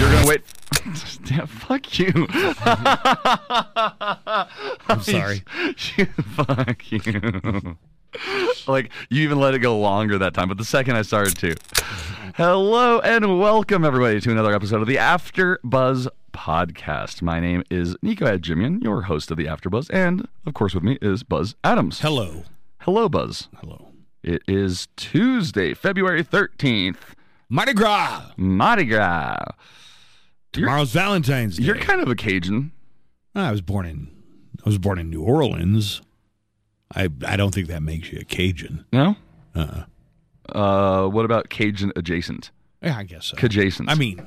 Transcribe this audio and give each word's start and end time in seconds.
You're 0.00 0.10
gonna 0.10 0.26
wait. 0.26 0.42
Damn, 1.26 1.46
fuck 1.46 1.98
you. 1.98 2.26
I'm 4.88 5.02
sorry. 5.02 5.42
fuck 5.76 6.90
you. 6.90 7.76
like 8.66 8.90
you 9.10 9.22
even 9.22 9.38
let 9.38 9.52
it 9.52 9.58
go 9.58 9.78
longer 9.78 10.16
that 10.16 10.32
time, 10.32 10.48
but 10.48 10.56
the 10.56 10.64
second 10.64 10.96
I 10.96 11.02
started 11.02 11.36
to. 11.36 11.54
Hello 12.34 13.00
and 13.00 13.38
welcome 13.38 13.84
everybody 13.84 14.22
to 14.22 14.30
another 14.30 14.54
episode 14.54 14.80
of 14.80 14.86
the 14.86 14.96
After 14.96 15.60
Buzz 15.62 16.08
podcast. 16.32 17.20
My 17.20 17.38
name 17.38 17.62
is 17.70 17.94
Nico 18.00 18.24
Adjimian, 18.24 18.82
your 18.82 19.02
host 19.02 19.30
of 19.30 19.36
the 19.36 19.48
After 19.48 19.68
Buzz, 19.68 19.90
and 19.90 20.26
of 20.46 20.54
course 20.54 20.74
with 20.74 20.82
me 20.82 20.96
is 21.02 21.24
Buzz 21.24 21.56
Adams. 21.62 22.00
Hello. 22.00 22.44
Hello, 22.78 23.10
Buzz. 23.10 23.48
Hello. 23.58 23.88
It 24.22 24.40
is 24.48 24.88
Tuesday, 24.96 25.74
February 25.74 26.22
thirteenth. 26.22 27.14
Mardi 27.50 27.74
Gras. 27.74 28.30
Mardi 28.38 28.84
Gras. 28.86 29.36
You're- 30.54 30.66
Tomorrow's 30.66 30.92
Valentine's 30.92 31.56
Day. 31.56 31.64
You're 31.64 31.76
kind 31.78 32.00
of 32.00 32.08
a 32.08 32.14
Cajun. 32.14 32.72
I 33.34 33.50
was 33.50 33.60
born 33.60 33.86
in 33.86 34.08
I 34.64 34.68
was 34.68 34.78
born 34.78 34.98
in 34.98 35.08
New 35.10 35.22
Orleans. 35.22 36.02
I 36.94 37.08
I 37.26 37.36
don't 37.36 37.54
think 37.54 37.68
that 37.68 37.82
makes 37.82 38.10
you 38.12 38.18
a 38.20 38.24
Cajun. 38.24 38.84
No? 38.92 39.16
Uh, 39.54 39.84
Uh, 40.48 41.06
what 41.08 41.24
about 41.24 41.48
Cajun 41.50 41.92
adjacent? 41.96 42.50
yeah, 42.82 42.96
I 42.96 43.04
guess 43.04 43.26
so. 43.26 43.36
I 43.88 43.94
mean, 43.94 44.26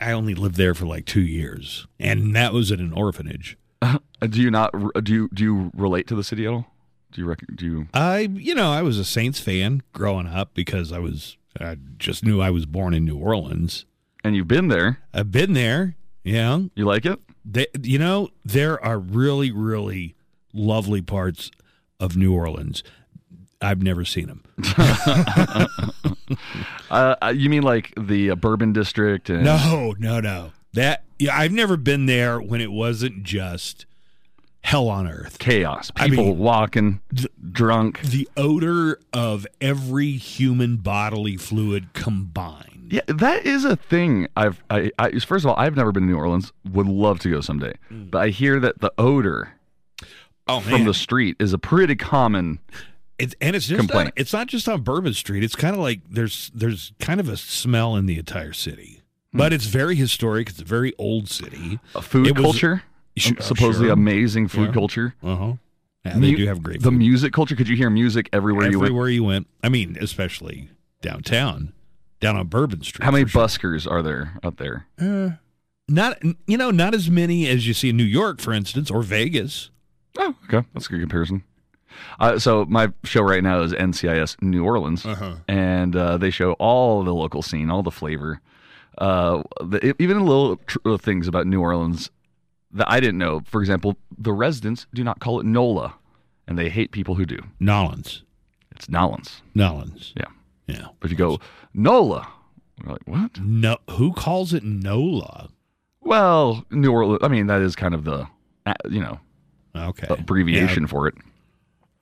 I 0.00 0.12
only 0.12 0.34
lived 0.34 0.54
there 0.56 0.74
for 0.74 0.86
like 0.86 1.04
two 1.04 1.20
years, 1.20 1.86
and 1.98 2.34
that 2.34 2.52
was 2.54 2.72
at 2.72 2.78
an 2.78 2.92
orphanage. 2.92 3.58
Uh, 3.82 3.98
do 4.28 4.40
you 4.40 4.50
not? 4.50 4.72
Do 5.04 5.12
you 5.12 5.28
do 5.34 5.42
you 5.44 5.70
relate 5.74 6.06
to 6.08 6.14
the 6.14 6.24
city 6.24 6.46
at 6.46 6.52
all? 6.52 6.66
Do 7.12 7.20
you 7.20 7.26
rec- 7.26 7.44
do 7.54 7.66
you? 7.66 7.88
I, 7.92 8.20
you 8.20 8.54
know, 8.54 8.70
I 8.72 8.82
was 8.82 8.98
a 8.98 9.04
Saints 9.04 9.40
fan 9.40 9.82
growing 9.92 10.26
up 10.26 10.54
because 10.54 10.92
I 10.92 10.98
was 11.00 11.36
I 11.60 11.76
just 11.98 12.24
knew 12.24 12.40
I 12.40 12.50
was 12.50 12.64
born 12.64 12.94
in 12.94 13.04
New 13.04 13.18
Orleans. 13.18 13.84
And 14.24 14.36
you've 14.36 14.48
been 14.48 14.68
there. 14.68 14.98
I've 15.14 15.30
been 15.30 15.52
there. 15.54 15.96
Yeah, 16.24 16.60
You 16.74 16.84
like 16.84 17.06
it? 17.06 17.18
they, 17.44 17.66
you 17.82 17.98
know, 17.98 18.28
there 18.44 18.82
are 18.84 18.98
really, 18.98 19.50
really 19.50 20.14
lovely 20.52 21.00
parts 21.00 21.50
of 21.98 22.16
New 22.16 22.34
Orleans. 22.34 22.82
I've 23.62 23.82
never 23.82 24.04
seen 24.04 24.26
them. 24.26 24.42
Uh, 26.90 27.14
uh, 27.22 27.32
you 27.36 27.48
mean 27.50 27.62
like 27.62 27.92
the 27.96 28.30
uh, 28.30 28.34
Bourbon 28.34 28.72
District? 28.72 29.30
And 29.30 29.44
No, 29.44 29.94
no, 29.98 30.20
no. 30.20 30.52
That 30.72 31.04
yeah, 31.18 31.36
I've 31.36 31.52
never 31.52 31.76
been 31.76 32.06
there 32.06 32.40
when 32.40 32.60
it 32.60 32.70
wasn't 32.72 33.22
just 33.22 33.86
hell 34.62 34.88
on 34.88 35.06
earth. 35.08 35.38
chaos. 35.38 35.90
I 35.96 36.08
People 36.08 36.24
mean- 36.26 36.38
walking, 36.38 37.00
drunk. 37.52 38.00
The 38.02 38.28
odor 38.36 38.98
of 39.12 39.46
every 39.60 40.12
human 40.12 40.78
bodily 40.78 41.36
fluid 41.36 41.92
combined. 41.92 42.79
Yeah, 42.90 43.02
that 43.06 43.46
is 43.46 43.64
a 43.64 43.76
thing. 43.76 44.26
I've 44.36 44.62
I, 44.68 44.90
I 44.98 45.10
first 45.20 45.44
of 45.44 45.50
all, 45.50 45.56
I've 45.56 45.76
never 45.76 45.92
been 45.92 46.02
to 46.04 46.08
New 46.08 46.16
Orleans. 46.16 46.52
Would 46.72 46.86
love 46.88 47.20
to 47.20 47.30
go 47.30 47.40
someday. 47.40 47.72
Mm. 47.90 48.10
But 48.10 48.18
I 48.22 48.28
hear 48.28 48.58
that 48.60 48.80
the 48.80 48.92
odor 48.98 49.52
Oh 50.48 50.60
from 50.60 50.84
the 50.84 50.94
street 50.94 51.36
is 51.38 51.52
a 51.52 51.58
pretty 51.58 51.94
common. 51.96 52.58
It's, 53.18 53.34
and 53.40 53.54
it's 53.54 53.66
just 53.66 53.78
complaint. 53.78 54.06
not, 54.06 54.12
it's 54.16 54.32
not 54.32 54.46
just 54.48 54.68
on 54.68 54.80
Bourbon 54.82 55.12
Street. 55.14 55.44
It's 55.44 55.54
kind 55.54 55.74
of 55.76 55.80
like 55.82 56.00
there's 56.10 56.50
there's 56.54 56.92
kind 56.98 57.20
of 57.20 57.28
a 57.28 57.36
smell 57.36 57.94
in 57.94 58.06
the 58.06 58.18
entire 58.18 58.52
city, 58.54 59.02
Hmm. 59.32 59.38
but 59.38 59.52
it's 59.52 59.66
very 59.66 59.94
historic. 59.94 60.48
It's 60.48 60.60
a 60.60 60.64
very 60.64 60.92
old 60.98 61.28
city. 61.28 61.78
uh, 61.94 62.00
food 62.00 62.26
It 62.26 62.34
was- 62.36 62.42
culture. 62.42 62.82
Supposedly 63.18 63.86
sure. 63.88 63.92
amazing 63.92 64.48
food 64.48 64.68
Yeah. 64.68 64.72
culture. 64.72 65.14
Uh 65.22 65.36
huh. 65.36 65.52
Yeah, 66.06 66.14
they 66.14 66.30
Mu- 66.30 66.36
do 66.38 66.46
have 66.46 66.62
great 66.62 66.80
The 66.80 66.88
food. 66.90 66.98
music 66.98 67.32
culture. 67.34 67.54
Could 67.54 67.68
you 67.68 67.76
hear 67.76 67.90
music 67.90 68.30
everywhere, 68.32 68.70
you 68.70 68.78
went? 68.78 68.88
everywhere 68.88 69.08
you 69.10 69.24
went. 69.24 69.46
I 69.62 69.68
mean, 69.68 69.98
especially 70.00 70.70
downtown, 71.02 71.72
down 72.20 72.36
on 72.36 72.46
Bourbon 72.46 72.82
Street. 72.82 73.04
How 73.04 73.10
many 73.10 73.26
sure. 73.26 73.42
buskers 73.42 73.90
are 73.90 74.02
there 74.02 74.38
out 74.44 74.58
there? 74.58 74.86
Uh, 75.00 75.30
not 75.88 76.22
you 76.46 76.56
know 76.56 76.70
not 76.70 76.94
as 76.94 77.10
many 77.10 77.48
as 77.48 77.66
you 77.66 77.74
see 77.74 77.88
in 77.90 77.96
New 77.96 78.04
York, 78.04 78.40
for 78.40 78.52
instance, 78.52 78.90
or 78.90 79.02
Vegas. 79.02 79.70
Oh, 80.18 80.34
okay, 80.44 80.66
that's 80.74 80.86
a 80.86 80.90
good 80.90 81.00
comparison. 81.00 81.42
Uh, 82.20 82.38
so 82.38 82.64
my 82.66 82.92
show 83.04 83.22
right 83.22 83.42
now 83.42 83.60
is 83.62 83.72
NCIS 83.72 84.40
New 84.42 84.64
Orleans, 84.64 85.04
Uh-huh. 85.04 85.34
and 85.48 85.96
uh, 85.96 86.16
they 86.18 86.30
show 86.30 86.52
all 86.54 87.02
the 87.02 87.12
local 87.14 87.42
scene, 87.42 87.70
all 87.70 87.82
the 87.82 87.90
flavor, 87.90 88.40
uh, 88.98 89.42
the, 89.60 89.94
even 90.00 90.24
little 90.24 90.56
tr- 90.58 90.78
uh, 90.86 90.96
things 90.98 91.26
about 91.28 91.46
New 91.46 91.60
Orleans 91.60 92.10
that 92.72 92.90
I 92.90 93.00
didn't 93.00 93.18
know. 93.18 93.40
For 93.44 93.60
example, 93.60 93.96
the 94.16 94.32
residents 94.32 94.86
do 94.94 95.02
not 95.04 95.18
call 95.20 95.40
it 95.40 95.46
NOLA, 95.46 95.94
and 96.46 96.56
they 96.58 96.68
hate 96.70 96.92
people 96.92 97.16
who 97.16 97.26
do. 97.26 97.38
Nawlins, 97.60 98.22
It's 98.70 98.86
Nawlins. 98.86 99.40
Nawlins. 99.54 100.12
Yeah, 100.16 100.26
Yeah. 100.72 100.86
but 101.00 101.06
if 101.06 101.10
you 101.12 101.16
go 101.18 101.38
NOLA, 101.74 102.26
we're 102.84 102.92
like 102.92 103.06
what? 103.06 103.40
No, 103.40 103.78
who 103.90 104.12
calls 104.12 104.52
it 104.54 104.62
NOLA? 104.64 105.48
Well, 106.00 106.64
New 106.70 106.92
Orleans. 106.92 107.20
I 107.22 107.28
mean, 107.28 107.46
that 107.48 107.60
is 107.60 107.76
kind 107.76 107.94
of 107.94 108.04
the 108.04 108.26
uh, 108.66 108.74
you 108.88 109.00
know 109.00 109.20
Okay. 109.76 110.06
abbreviation 110.10 110.86
for 110.86 111.06
it. 111.08 111.14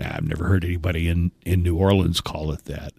I've 0.00 0.24
never 0.26 0.46
heard 0.46 0.64
anybody 0.64 1.08
in 1.08 1.32
in 1.44 1.62
New 1.62 1.76
Orleans 1.76 2.20
call 2.20 2.52
it 2.52 2.64
that. 2.66 2.92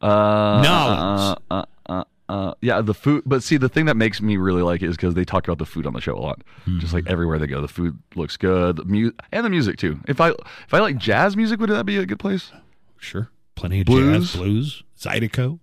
Uh, 0.00 0.62
Nawlins. 0.62 1.36
Uh, 1.50 1.54
uh, 1.54 1.64
uh, 1.88 2.04
uh, 2.28 2.54
yeah, 2.60 2.80
the 2.80 2.94
food. 2.94 3.22
But 3.26 3.42
see, 3.42 3.56
the 3.56 3.68
thing 3.68 3.86
that 3.86 3.96
makes 3.96 4.20
me 4.22 4.36
really 4.36 4.62
like 4.62 4.80
it 4.82 4.88
is 4.88 4.96
because 4.96 5.14
they 5.14 5.24
talk 5.24 5.46
about 5.46 5.58
the 5.58 5.66
food 5.66 5.86
on 5.86 5.92
the 5.92 6.00
show 6.00 6.14
a 6.16 6.20
lot. 6.20 6.42
Just 6.64 6.86
Mm-hmm. 6.86 6.94
like 6.96 7.06
everywhere 7.08 7.38
they 7.38 7.46
go, 7.46 7.60
the 7.60 7.68
food 7.68 7.98
looks 8.14 8.36
good. 8.36 8.76
The 8.76 8.84
mu- 8.84 9.10
and 9.32 9.44
the 9.44 9.50
music 9.50 9.76
too. 9.78 9.98
If 10.06 10.20
I 10.20 10.28
if 10.30 10.72
I 10.72 10.78
like 10.78 10.96
jazz 10.96 11.36
music, 11.36 11.58
would 11.60 11.70
that 11.70 11.84
be 11.84 11.96
a 11.98 12.06
good 12.06 12.18
place? 12.20 12.52
Sure. 12.98 13.28
Plenty 13.54 13.80
of 13.80 13.86
Blues? 13.86 14.32
jazz, 14.32 14.36
blues, 14.40 14.82
Zydeco. 14.98 15.58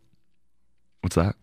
What's 1.01 1.15
that? 1.15 1.35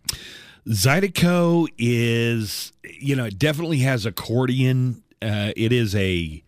Zydeco 0.67 1.67
is, 1.77 2.71
you 2.83 3.15
know, 3.15 3.25
it 3.25 3.37
definitely 3.39 3.79
has 3.79 4.05
accordion. 4.05 5.03
Uh, 5.21 5.51
it 5.55 5.71
is 5.71 5.95
a, 5.95 6.43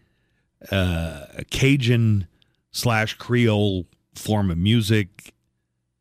uh, 0.71 1.25
a 1.37 1.43
Cajun 1.49 2.27
slash 2.71 3.15
Creole 3.15 3.85
form 4.15 4.51
of 4.51 4.57
music 4.57 5.33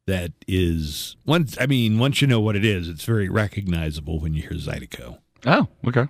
that 0.06 0.32
is 0.46 1.16
once. 1.24 1.56
I 1.60 1.66
mean, 1.66 1.98
once 1.98 2.20
you 2.20 2.26
know 2.26 2.40
what 2.40 2.56
it 2.56 2.64
is, 2.64 2.88
it's 2.88 3.04
very 3.04 3.28
recognizable 3.28 4.20
when 4.20 4.34
you 4.34 4.42
hear 4.42 4.52
Zydeco. 4.52 5.18
Oh, 5.46 5.68
okay. 5.86 6.06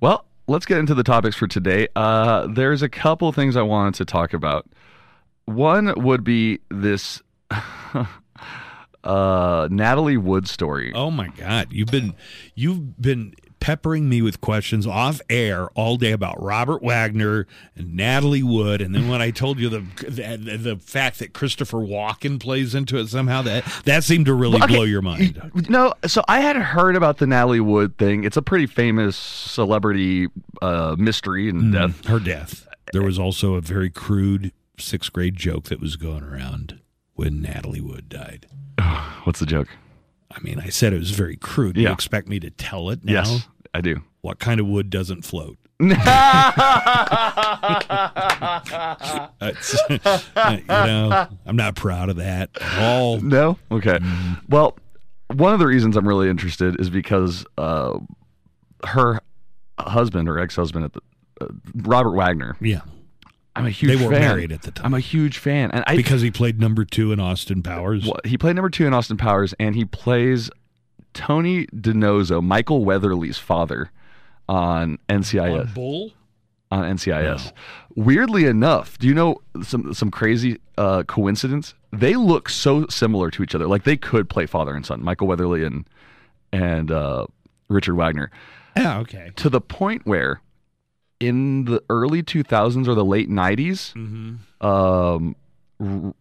Well, 0.00 0.26
let's 0.46 0.66
get 0.66 0.78
into 0.78 0.94
the 0.94 1.04
topics 1.04 1.36
for 1.36 1.46
today. 1.46 1.88
Uh, 1.96 2.46
there's 2.48 2.82
a 2.82 2.88
couple 2.88 3.32
things 3.32 3.56
I 3.56 3.62
wanted 3.62 3.94
to 3.94 4.04
talk 4.04 4.32
about. 4.32 4.66
One 5.46 5.94
would 5.96 6.24
be 6.24 6.60
this 6.70 7.22
uh, 9.04 9.68
Natalie 9.70 10.16
Wood 10.16 10.48
story. 10.48 10.92
Oh 10.94 11.10
my 11.10 11.28
God, 11.28 11.72
you've 11.72 11.90
been 11.90 12.14
you've 12.54 13.00
been 13.00 13.34
peppering 13.58 14.08
me 14.08 14.22
with 14.22 14.40
questions 14.40 14.86
off 14.86 15.20
air 15.30 15.68
all 15.70 15.96
day 15.96 16.12
about 16.12 16.40
Robert 16.40 16.82
Wagner 16.82 17.46
and 17.74 17.94
Natalie 17.94 18.42
Wood, 18.42 18.80
and 18.80 18.94
then 18.94 19.08
when 19.08 19.22
I 19.22 19.30
told 19.30 19.58
you 19.58 19.68
the 19.68 19.84
the, 20.08 20.56
the 20.56 20.76
fact 20.76 21.20
that 21.20 21.32
Christopher 21.32 21.78
Walken 21.78 22.40
plays 22.40 22.74
into 22.74 22.98
it 22.98 23.08
somehow, 23.08 23.42
that 23.42 23.64
that 23.84 24.02
seemed 24.04 24.26
to 24.26 24.34
really 24.34 24.60
Okay, 24.62 24.74
blow 24.74 24.82
your 24.82 25.02
mind. 25.02 25.68
No, 25.68 25.94
so 26.06 26.24
I 26.26 26.40
had 26.40 26.56
heard 26.56 26.96
about 26.96 27.18
the 27.18 27.26
Natalie 27.26 27.60
Wood 27.60 27.98
thing. 27.98 28.24
It's 28.24 28.36
a 28.36 28.42
pretty 28.42 28.66
famous 28.66 29.16
celebrity 29.16 30.26
uh, 30.60 30.96
mystery 30.98 31.48
and 31.48 31.72
death. 31.72 32.04
Her 32.06 32.18
death. 32.18 32.66
There 32.92 33.02
was 33.02 33.18
also 33.18 33.54
a 33.54 33.60
very 33.60 33.90
crude 33.90 34.52
sixth 34.78 35.12
grade 35.12 35.36
joke 35.36 35.64
that 35.64 35.80
was 35.80 35.96
going 35.96 36.22
around 36.22 36.80
when 37.14 37.40
Natalie 37.40 37.80
Wood 37.80 38.08
died. 38.08 38.46
What's 39.24 39.40
the 39.40 39.46
joke? 39.46 39.68
I 40.30 40.40
mean, 40.40 40.60
I 40.60 40.68
said 40.68 40.92
it 40.92 40.98
was 40.98 41.10
very 41.12 41.36
crude. 41.36 41.76
You 41.76 41.90
expect 41.90 42.28
me 42.28 42.38
to 42.40 42.50
tell 42.50 42.90
it 42.90 43.04
now? 43.04 43.12
Yes, 43.12 43.48
I 43.72 43.80
do. 43.80 44.02
What 44.20 44.38
kind 44.38 44.60
of 44.60 44.66
wood 44.66 44.90
doesn't 44.90 45.22
float? 45.22 45.56
You 45.78 45.88
know, 50.68 51.28
I'm 51.46 51.56
not 51.56 51.74
proud 51.76 52.08
of 52.08 52.16
that 52.16 52.50
at 52.60 52.82
all. 52.82 53.20
No? 53.20 53.58
Okay. 53.70 53.98
Well, 54.48 54.76
one 55.34 55.52
of 55.52 55.58
the 55.58 55.66
reasons 55.66 55.96
I'm 55.96 56.06
really 56.06 56.28
interested 56.28 56.80
is 56.80 56.90
because 56.90 57.44
uh, 57.58 57.98
her 58.84 59.20
husband 59.78 60.28
her 60.28 60.38
ex-husband 60.38 60.84
at 60.84 60.92
the 60.92 61.00
uh, 61.40 61.48
Robert 61.74 62.12
Wagner. 62.12 62.56
Yeah, 62.60 62.80
I'm 63.56 63.66
a 63.66 63.70
huge 63.70 63.96
they 63.98 64.04
were 64.04 64.10
fan. 64.12 64.20
married 64.20 64.52
at 64.52 64.62
the 64.62 64.70
time 64.70 64.86
I'm 64.86 64.94
a 64.94 65.00
huge 65.00 65.38
fan, 65.38 65.70
and 65.70 65.82
I 65.86 65.96
because 65.96 66.22
he 66.22 66.30
played 66.30 66.60
number 66.60 66.84
two 66.84 67.12
in 67.12 67.20
Austin 67.20 67.62
Powers. 67.62 68.04
Well, 68.04 68.20
he 68.24 68.36
played 68.38 68.56
number 68.56 68.70
two 68.70 68.86
in 68.86 68.94
Austin 68.94 69.16
Powers, 69.16 69.54
and 69.58 69.74
he 69.74 69.84
plays 69.84 70.50
Tony 71.14 71.66
DiNozzo, 71.68 72.42
Michael 72.42 72.84
Weatherly's 72.84 73.38
father, 73.38 73.90
on 74.48 74.98
NCIS. 75.08 75.74
Bull. 75.74 76.12
On 76.70 76.82
NCIS. 76.96 77.52
Weirdly 77.94 78.44
enough, 78.46 78.98
do 78.98 79.06
you 79.06 79.14
know 79.14 79.40
some 79.62 79.94
some 79.94 80.10
crazy 80.10 80.58
uh, 80.76 81.04
coincidence? 81.04 81.74
They 81.92 82.16
look 82.16 82.48
so 82.48 82.86
similar 82.88 83.30
to 83.30 83.42
each 83.44 83.54
other. 83.54 83.66
Like 83.68 83.84
they 83.84 83.96
could 83.96 84.28
play 84.28 84.46
father 84.46 84.74
and 84.74 84.84
son, 84.84 85.02
Michael 85.02 85.28
Weatherly 85.28 85.62
and 85.64 85.88
and 86.52 86.90
uh, 86.90 87.26
Richard 87.68 87.94
Wagner, 87.94 88.30
Yeah, 88.76 88.98
okay. 88.98 89.30
to 89.36 89.48
the 89.48 89.60
point 89.60 90.06
where 90.06 90.40
in 91.20 91.64
the 91.64 91.82
early 91.90 92.22
2000s 92.22 92.86
or 92.88 92.94
the 92.94 93.04
late 93.04 93.28
90s, 93.30 93.92
Mm-hmm. 93.94 94.66
um, 94.66 95.36
r- 95.80 96.14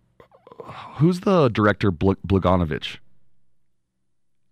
who's 0.97 1.21
the 1.21 1.50
director 1.50 1.92
Bl- 1.92 2.13
Blaganovich? 2.27 2.97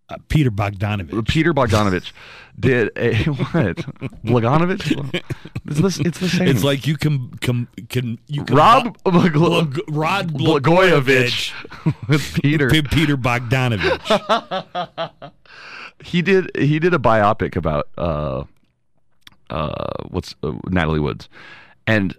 Uh, 0.10 0.18
Peter 0.28 0.52
Bogdanovich. 0.52 1.26
Peter 1.30 1.54
Bogdanovich 1.54 2.12
did 2.60 2.92
a 2.98 3.14
what? 3.24 3.78
Blaganovich? 4.26 4.92
It's 5.66 5.80
the, 5.80 6.02
it's 6.06 6.20
the 6.20 6.28
same. 6.28 6.50
It's 6.50 6.62
like 6.64 6.86
you 6.86 6.98
can 6.98 7.30
can 7.38 7.68
can 7.88 8.20
you 8.28 8.44
can 8.44 8.58
Rob 8.58 8.98
Blag- 9.06 9.32
Blaglo- 9.32 9.80
Rod 9.88 10.34
Blagojevich 10.34 11.54
with 12.10 12.34
Peter. 12.42 12.70
P- 12.70 12.82
Peter 12.82 13.16
Bogdanovich. 13.16 15.32
He 16.04 16.22
did 16.22 16.52
he 16.58 16.80
did 16.80 16.94
a 16.94 17.00
biopic 17.00 17.56
about 17.56 17.88
uh 17.98 18.44
uh 19.54 20.04
what's 20.10 20.36
uh, 20.44 20.52
Natalie 20.70 21.00
Woods, 21.00 21.30
and 21.88 22.16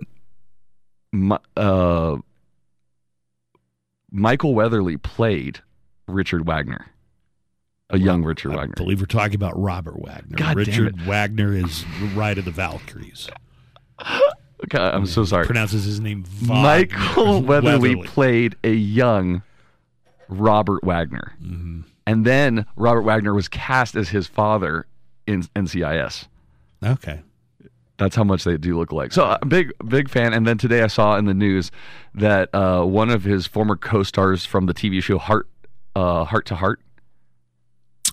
Mi- 1.12 1.36
uh 1.56 2.16
Michael 4.10 4.54
Weatherly 4.54 4.96
played 4.96 5.60
Richard 6.06 6.46
Wagner, 6.46 6.86
a 7.90 7.98
young 7.98 8.22
Richard 8.22 8.52
I 8.52 8.56
Wagner. 8.56 8.74
believe 8.76 9.00
we're 9.00 9.06
talking 9.06 9.34
about 9.34 9.60
Robert 9.60 10.00
Wagner. 10.00 10.36
God 10.36 10.48
damn 10.48 10.56
Richard 10.56 11.00
Wagner 11.06 11.52
is 11.54 11.84
Ride 12.14 12.38
of 12.38 12.44
the 12.44 12.50
Valkyries. 12.50 13.28
Okay, 14.62 14.78
I'm 14.78 15.04
so 15.04 15.26
sorry. 15.26 15.44
Pronounces 15.44 15.84
his 15.84 16.00
name 16.00 16.24
Wagner. 16.46 16.62
Michael 16.62 17.42
Weatherly, 17.42 17.96
Weatherly. 17.96 18.08
played 18.08 18.56
a 18.64 18.70
young 18.72 19.42
Robert 20.28 20.82
Wagner. 20.84 21.34
Mm-hmm. 21.42 21.80
And 22.06 22.24
then 22.24 22.64
Robert 22.76 23.02
Wagner 23.02 23.34
was 23.34 23.46
cast 23.46 23.94
as 23.94 24.08
his 24.08 24.26
father 24.26 24.86
in 25.26 25.42
NCIS. 25.54 26.28
Okay. 26.84 27.20
That's 27.96 28.16
how 28.16 28.24
much 28.24 28.42
they 28.44 28.56
do 28.56 28.76
look 28.76 28.90
like. 28.92 29.12
So, 29.12 29.36
a 29.40 29.46
big, 29.46 29.70
big 29.86 30.08
fan. 30.08 30.32
And 30.32 30.44
then 30.46 30.58
today 30.58 30.82
I 30.82 30.88
saw 30.88 31.16
in 31.16 31.26
the 31.26 31.34
news 31.34 31.70
that 32.14 32.52
uh, 32.54 32.82
one 32.84 33.08
of 33.10 33.22
his 33.22 33.46
former 33.46 33.76
co-stars 33.76 34.44
from 34.44 34.66
the 34.66 34.74
TV 34.74 35.00
show 35.02 35.18
Hart, 35.18 35.48
uh, 35.94 36.24
Hart 36.24 36.44
to 36.46 36.56
Hart, 36.56 36.80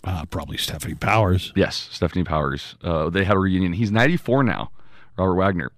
Uh, 0.03 0.25
probably 0.25 0.57
Stefanie 0.57 0.99
Powers. 0.99 1.51
yes, 1.55 1.89
Stefanie 1.91 2.25
Powers, 2.25 2.75
uh, 2.83 3.09
they 3.09 3.23
had 3.23 3.35
a 3.35 3.39
reunion. 3.39 3.73
He's 3.73 3.91
94 3.91 4.43
now, 4.43 4.71
Robert 5.17 5.35
Wagner. 5.35 5.71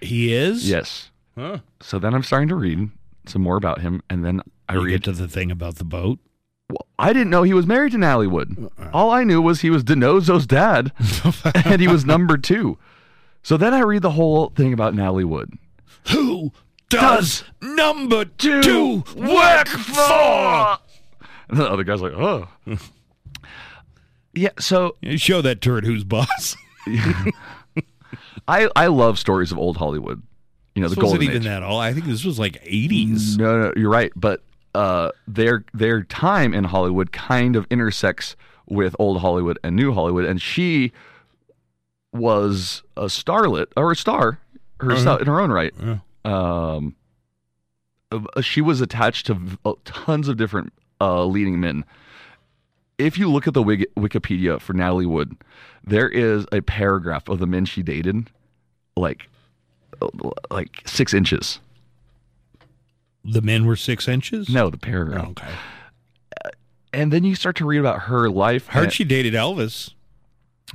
He 0.00 0.32
is? 0.34 0.68
Yes. 0.68 1.10
Huh. 1.38 1.58
So 1.80 1.98
then 2.00 2.12
I'm 2.14 2.22
starting 2.24 2.48
to 2.48 2.54
read 2.56 2.90
some 3.26 3.42
more 3.42 3.56
about 3.56 3.80
him, 3.80 4.02
and 4.10 4.24
then 4.24 4.42
I 4.68 4.74
You 4.74 4.82
read 4.84 4.90
get 4.92 5.04
to 5.04 5.12
the 5.12 5.28
thing 5.28 5.50
about 5.50 5.76
the 5.76 5.84
boat. 5.84 6.18
I 6.98 7.12
didn't 7.12 7.30
know 7.30 7.42
he 7.42 7.54
was 7.54 7.66
married 7.66 7.92
to 7.92 7.98
Natalie 7.98 8.26
Wood. 8.26 8.70
Uh-uh. 8.78 8.90
All 8.92 9.10
I 9.10 9.24
knew 9.24 9.42
was 9.42 9.60
he 9.60 9.70
was 9.70 9.84
DiNozzo's 9.84 10.46
dad, 10.46 10.92
and 11.64 11.80
he 11.80 11.88
was 11.88 12.04
number 12.04 12.36
two. 12.36 12.78
So 13.42 13.56
then 13.56 13.74
I 13.74 13.80
read 13.80 14.02
the 14.02 14.12
whole 14.12 14.50
thing 14.50 14.72
about 14.72 14.94
Natalie 14.94 15.24
Wood. 15.24 15.58
Who 16.10 16.52
does 16.88 17.44
number 17.60 18.24
two, 18.24 19.04
work 19.16 19.68
for? 19.68 20.78
And 21.46 21.58
the 21.58 21.70
other 21.70 21.84
guy's 21.84 22.00
like, 22.00 22.14
oh. 22.14 22.48
yeah, 24.34 24.48
so 24.58 24.96
You 25.02 25.18
Show 25.18 25.42
that 25.42 25.60
turd 25.60 25.84
who's 25.84 26.04
boss. 26.04 26.56
I, 28.48 28.70
I 28.74 28.86
love 28.86 29.18
stories 29.18 29.52
of 29.52 29.58
old 29.58 29.76
Hollywood. 29.76 30.22
You 30.74 30.80
know, 30.80 30.88
the 30.88 30.94
this 30.96 31.02
wasn't 31.04 31.22
even 31.22 31.36
age. 31.36 31.44
that 31.44 31.62
all. 31.62 31.78
I 31.78 31.92
think 31.92 32.06
this 32.06 32.24
was 32.24 32.38
like 32.38 32.62
80s. 32.64 33.36
No, 33.36 33.64
no, 33.64 33.72
you're 33.76 33.90
right. 33.90 34.10
But 34.16 34.42
uh, 34.74 35.10
their 35.28 35.64
their 35.72 36.02
time 36.02 36.52
in 36.54 36.64
Hollywood 36.64 37.12
kind 37.12 37.56
of 37.56 37.66
intersects 37.70 38.36
with 38.66 38.96
old 38.98 39.20
Hollywood 39.20 39.58
and 39.62 39.76
new 39.76 39.92
Hollywood, 39.92 40.24
and 40.24 40.40
she 40.40 40.92
was 42.12 42.82
a 42.96 43.04
starlet 43.04 43.66
or 43.76 43.92
a 43.92 43.96
star 43.96 44.38
herself 44.80 45.20
in 45.20 45.26
her 45.26 45.40
own 45.40 45.50
right. 45.50 45.74
Yeah. 45.82 45.98
Um, 46.24 46.94
uh, 48.12 48.40
she 48.40 48.60
was 48.60 48.80
attached 48.80 49.26
to 49.26 49.38
uh, 49.64 49.72
tons 49.84 50.28
of 50.28 50.36
different 50.36 50.72
uh, 51.00 51.24
leading 51.24 51.60
men. 51.60 51.84
If 52.98 53.18
you 53.18 53.30
look 53.30 53.48
at 53.48 53.54
the 53.54 53.62
Wiki- 53.62 53.86
Wikipedia 53.96 54.60
for 54.60 54.72
Natalie 54.72 55.06
Wood, 55.06 55.36
there 55.84 56.08
is 56.08 56.46
a 56.52 56.60
paragraph 56.62 57.28
of 57.28 57.40
the 57.40 57.46
men 57.46 57.64
she 57.64 57.82
dated, 57.82 58.30
like 58.96 59.28
like 60.50 60.82
six 60.86 61.12
inches. 61.12 61.60
The 63.24 63.40
men 63.42 63.64
were 63.66 63.76
six 63.76 64.06
inches? 64.08 64.48
No, 64.48 64.68
the 64.70 64.76
paragraph. 64.78 65.24
Oh, 65.26 65.30
okay. 65.30 65.48
And 66.92 67.12
then 67.12 67.24
you 67.24 67.34
start 67.34 67.56
to 67.56 67.64
read 67.66 67.78
about 67.78 68.00
her 68.02 68.28
life. 68.30 68.66
Heard 68.68 68.92
she 68.92 69.04
dated 69.04 69.34
Elvis. 69.34 69.94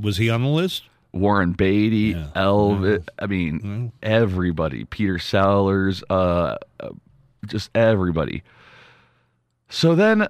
Was 0.02 0.18
he 0.18 0.30
on 0.30 0.42
the 0.44 0.50
list? 0.50 0.84
Warren 1.14 1.54
Beatty, 1.54 2.18
Yeah. 2.18 2.28
Elvis. 2.36 3.08
I 3.18 3.26
mean, 3.28 3.62
Well, 3.64 3.94
everybody. 4.04 4.86
Peter 4.86 5.18
Sellers, 5.18 6.04
uh, 6.10 6.58
uh, 6.80 6.90
just 7.48 7.70
everybody. 7.76 8.44
So 9.70 9.96
then 9.96 10.28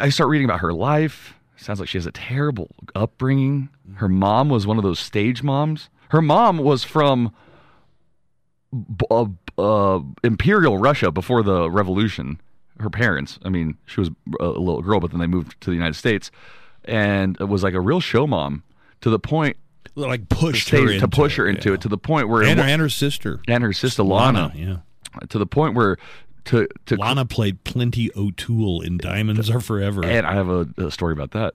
I 0.00 0.10
start 0.10 0.30
reading 0.30 0.44
about 0.44 0.60
her 0.60 0.72
life. 0.72 1.34
Sounds 1.56 1.80
like 1.80 1.88
she 1.88 1.98
has 1.98 2.06
a 2.06 2.12
terrible 2.12 2.68
upbringing. 2.94 3.68
Her 3.94 4.08
mom 4.08 4.48
was 4.48 4.66
one 4.66 4.78
of 4.78 4.84
those 4.84 4.98
stage 5.00 5.42
moms. 5.42 5.88
Her 6.10 6.22
mom 6.22 6.58
was 6.58 6.84
from 6.84 7.32
uh, 9.10 9.26
uh, 9.58 10.00
Imperial 10.24 10.78
Russia 10.78 11.10
before 11.10 11.42
the 11.42 11.70
revolution. 11.70 12.40
Her 12.80 12.90
parents, 12.90 13.38
I 13.44 13.48
mean, 13.48 13.76
she 13.86 14.00
was 14.00 14.10
a 14.40 14.46
little 14.46 14.82
girl, 14.82 14.98
but 14.98 15.10
then 15.10 15.20
they 15.20 15.26
moved 15.26 15.60
to 15.60 15.70
the 15.70 15.76
United 15.76 15.94
States 15.94 16.30
and 16.84 17.36
it 17.40 17.44
was 17.44 17.62
like 17.62 17.74
a 17.74 17.80
real 17.80 18.00
show 18.00 18.26
mom 18.26 18.62
to 19.00 19.10
the 19.10 19.18
point 19.18 19.56
like 19.94 20.28
pushed 20.28 20.70
her 20.70 20.98
to 20.98 21.08
push 21.08 21.36
her 21.36 21.46
it, 21.46 21.56
into 21.56 21.70
yeah. 21.70 21.74
it 21.74 21.80
to 21.82 21.88
the 21.88 21.98
point 21.98 22.28
where 22.28 22.42
and 22.42 22.58
her, 22.58 22.66
and 22.66 22.80
her 22.80 22.88
sister 22.88 23.40
and 23.46 23.62
her 23.62 23.72
sister 23.72 24.02
Lana, 24.02 24.52
yeah. 24.54 24.78
to 25.28 25.38
the 25.38 25.46
point 25.46 25.74
where 25.74 25.98
to 26.46 26.66
to 26.86 26.96
Lana 26.96 27.26
played 27.26 27.62
Plenty 27.64 28.10
O'Toole 28.16 28.80
in 28.80 28.96
Diamonds 28.96 29.50
Are 29.50 29.60
Forever. 29.60 30.04
and 30.04 30.26
I 30.26 30.34
have 30.34 30.48
a, 30.48 30.68
a 30.78 30.90
story 30.90 31.12
about 31.12 31.32
that. 31.32 31.54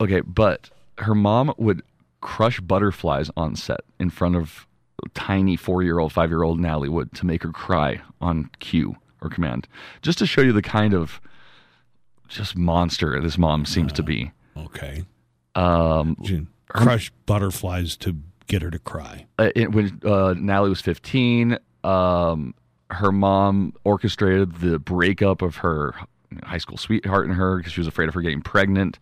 Okay, 0.00 0.20
but 0.20 0.70
her 0.98 1.14
mom 1.14 1.52
would 1.56 1.82
crush 2.20 2.60
butterflies 2.60 3.30
on 3.36 3.56
set 3.56 3.80
in 3.98 4.10
front 4.10 4.36
of 4.36 4.66
tiny 5.14 5.56
four 5.56 5.82
year 5.82 5.98
old, 5.98 6.12
five 6.12 6.30
year 6.30 6.42
old 6.42 6.58
Natalie 6.60 6.88
Wood 6.88 7.12
to 7.14 7.26
make 7.26 7.42
her 7.42 7.50
cry 7.52 8.00
on 8.20 8.50
cue 8.58 8.96
or 9.22 9.28
command, 9.30 9.66
just 10.02 10.18
to 10.18 10.26
show 10.26 10.40
you 10.40 10.52
the 10.52 10.62
kind 10.62 10.94
of 10.94 11.20
just 12.28 12.56
monster 12.56 13.20
this 13.20 13.36
mom 13.38 13.64
seems 13.66 13.92
to 13.94 14.02
be. 14.02 14.30
okay. 14.56 15.04
Um, 15.54 16.16
She 16.24 16.46
crushed 16.68 17.12
butterflies 17.26 17.96
to 17.98 18.16
get 18.46 18.62
her 18.62 18.70
to 18.70 18.78
cry. 18.78 19.26
uh, 19.38 19.50
it, 19.56 19.72
when 19.72 20.00
uh, 20.04 20.34
Natalie 20.38 20.70
was 20.70 20.80
15, 20.80 21.58
um, 21.84 22.54
her 22.90 23.10
mom 23.12 23.74
orchestrated 23.84 24.56
the 24.56 24.78
breakup 24.78 25.42
of 25.42 25.56
her 25.56 25.94
high 26.44 26.58
school 26.58 26.76
sweetheart 26.76 27.26
and 27.26 27.34
her 27.34 27.56
because 27.58 27.72
she 27.72 27.80
was 27.80 27.88
afraid 27.88 28.08
of 28.08 28.14
her 28.14 28.22
getting 28.22 28.40
pregnant. 28.42 28.98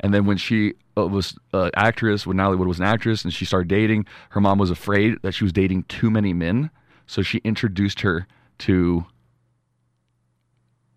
And 0.00 0.14
then 0.14 0.24
when 0.24 0.38
she 0.38 0.74
uh, 1.04 1.06
was 1.06 1.36
uh, 1.52 1.70
actress, 1.74 2.26
when 2.26 2.36
Natalie 2.36 2.56
Wood 2.56 2.68
was 2.68 2.78
an 2.78 2.86
actress 2.86 3.24
and 3.24 3.32
she 3.32 3.44
started 3.44 3.68
dating, 3.68 4.06
her 4.30 4.40
mom 4.40 4.58
was 4.58 4.70
afraid 4.70 5.16
that 5.22 5.32
she 5.32 5.44
was 5.44 5.52
dating 5.52 5.84
too 5.84 6.10
many 6.10 6.32
men. 6.32 6.70
So 7.06 7.22
she 7.22 7.38
introduced 7.38 8.00
her 8.00 8.26
to 8.58 9.04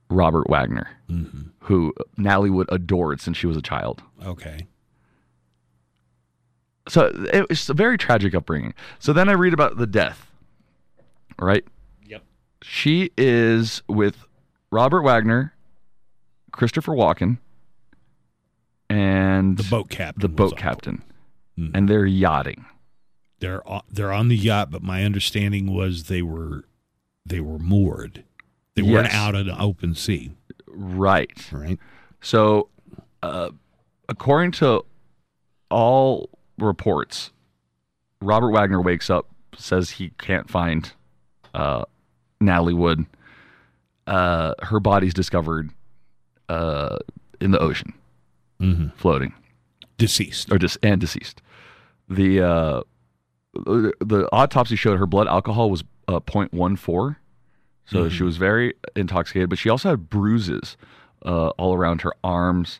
Robert 0.09 0.49
Wagner, 0.49 0.87
who 1.61 1.93
Natalie 2.17 2.49
Wood 2.51 2.67
adored 2.71 3.19
since 3.19 3.35
she 3.37 3.47
was 3.47 3.57
a 3.57 3.61
child. 3.61 4.03
Okay. 4.23 4.67
so 6.87 7.11
it 7.33 7.47
was 7.49 7.69
a 7.69 7.73
very 7.73 7.97
tragic 7.97 8.35
upbringing. 8.35 8.73
So 8.99 9.13
then 9.13 9.29
I 9.29 9.33
read 9.33 9.53
about 9.53 9.77
the 9.77 9.87
death. 9.87 10.29
Right? 11.39 11.65
Yep. 12.05 12.23
She 12.61 13.09
is 13.17 13.81
with 13.87 14.25
Robert 14.71 15.01
Wagner, 15.01 15.53
Christopher 16.51 16.91
Walken, 16.91 17.39
and 18.93 19.57
The 19.57 19.63
boat 19.69 19.89
captain. 19.89 20.21
the 20.21 20.27
boat 20.29 20.57
captain, 20.57 21.01
Mhm. 21.57 21.71
and 21.73 21.89
they're 21.89 22.05
yachting. 22.05 22.65
They're 23.39 23.67
on, 23.67 23.81
they're 23.89 24.11
on 24.13 24.27
the 24.29 24.37
yacht, 24.37 24.71
but 24.71 24.81
my 24.83 25.03
understanding 25.03 25.71
was 25.73 26.03
they 26.05 26.21
were 26.21 26.65
they 27.25 27.39
were 27.39 27.57
moored. 27.59 28.23
They 28.75 28.81
weren't 28.81 29.13
out 29.13 29.33
in 29.35 29.47
the 29.47 29.59
open 29.59 29.95
sea, 29.95 30.31
Right. 30.67 31.31
right? 31.53 31.79
So, 32.21 32.69
uh, 33.21 33.49
according 34.09 34.51
to 34.53 34.83
all 35.69 36.29
reports, 36.57 37.31
Robert 38.21 38.51
Wagner 38.51 38.81
wakes 38.81 39.09
up, 39.09 39.29
says 39.57 39.91
he 39.91 40.09
can't 40.17 40.49
find 40.49 40.91
uh, 41.53 41.85
Natalie 42.41 42.73
Wood. 42.73 43.05
Uh, 44.07 44.53
her 44.63 44.79
body's 44.79 45.13
discovered 45.13 45.69
uh, 46.49 46.97
in 47.39 47.51
the 47.51 47.59
ocean, 47.59 47.93
floating 48.95 49.33
Deceased. 49.97 50.51
or 50.51 50.57
dis- 50.57 50.77
and 50.83 50.99
deceased. 51.01 51.41
The 52.09 52.41
uh, 52.41 52.81
the 53.53 54.27
autopsy 54.31 54.75
showed 54.75 54.97
her 54.99 55.05
blood 55.05 55.27
alcohol 55.27 55.69
was 55.69 55.83
uh, 56.07 56.19
0.14, 56.19 57.15
so 57.85 58.09
she 58.09 58.23
was 58.23 58.37
very 58.37 58.73
intoxicated. 58.95 59.49
But 59.49 59.59
she 59.59 59.69
also 59.69 59.89
had 59.91 60.09
bruises 60.09 60.75
uh, 61.25 61.49
all 61.49 61.73
around 61.75 62.01
her 62.01 62.13
arms 62.23 62.79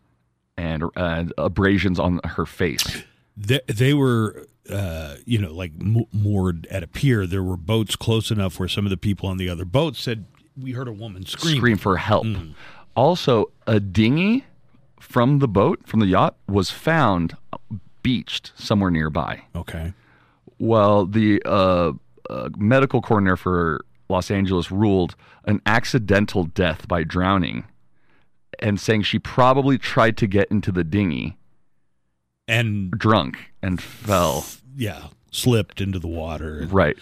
and 0.58 0.84
and 0.96 1.32
abrasions 1.38 2.00
on 2.00 2.20
her 2.26 2.46
face. 2.46 3.04
They, 3.38 3.62
they 3.68 3.94
were, 3.94 4.46
uh, 4.70 5.16
you 5.26 5.40
know, 5.40 5.54
like 5.54 5.72
mo- 5.82 6.08
moored 6.12 6.68
at 6.70 6.84
a 6.84 6.88
pier. 6.88 7.26
There 7.26 7.44
were 7.44 7.58
boats 7.58 7.96
close 7.96 8.30
enough 8.32 8.60
where 8.60 8.68
some 8.70 8.86
of 8.86 8.90
the 8.90 8.98
people 8.98 9.30
on 9.30 9.38
the 9.38 9.50
other 9.50 9.66
boat 9.66 9.96
said, 9.96 10.26
"We 10.60 10.72
heard 10.74 10.88
a 10.88 10.94
woman 10.94 11.26
scream." 11.26 11.58
Scream 11.58 11.78
for 11.78 11.98
help. 11.98 12.26
Also, 12.96 13.52
a 13.66 13.80
dinghy 13.80 14.46
from 15.04 15.40
the 15.40 15.48
boat 15.48 15.82
from 15.86 16.00
the 16.00 16.08
yacht 16.08 16.36
was 16.48 16.72
found 16.72 17.36
beached 18.02 18.52
somewhere 18.56 18.90
nearby. 18.90 19.42
Okay. 19.56 19.94
Well, 20.60 21.06
the 21.06 21.42
uh, 21.46 21.92
uh, 22.30 22.50
medical 22.58 23.02
coroner 23.02 23.36
for 23.36 23.84
Los 24.10 24.32
Angeles 24.32 24.72
ruled 24.72 25.16
an 25.46 25.62
accidental 25.66 26.46
death 26.46 26.88
by 26.88 27.04
drowning 27.04 27.66
and 28.60 28.80
saying 28.80 29.02
she 29.04 29.20
probably 29.20 29.78
tried 29.78 30.16
to 30.18 30.28
get 30.28 30.50
into 30.50 30.72
the 30.72 30.84
dinghy 30.84 31.38
And 32.48 32.92
drunk 32.92 33.52
and 33.62 33.82
fell. 33.82 34.46
yeah, 34.76 35.08
slipped 35.32 35.82
into 35.82 36.00
the 36.00 36.08
water. 36.08 36.66
Right. 36.72 36.98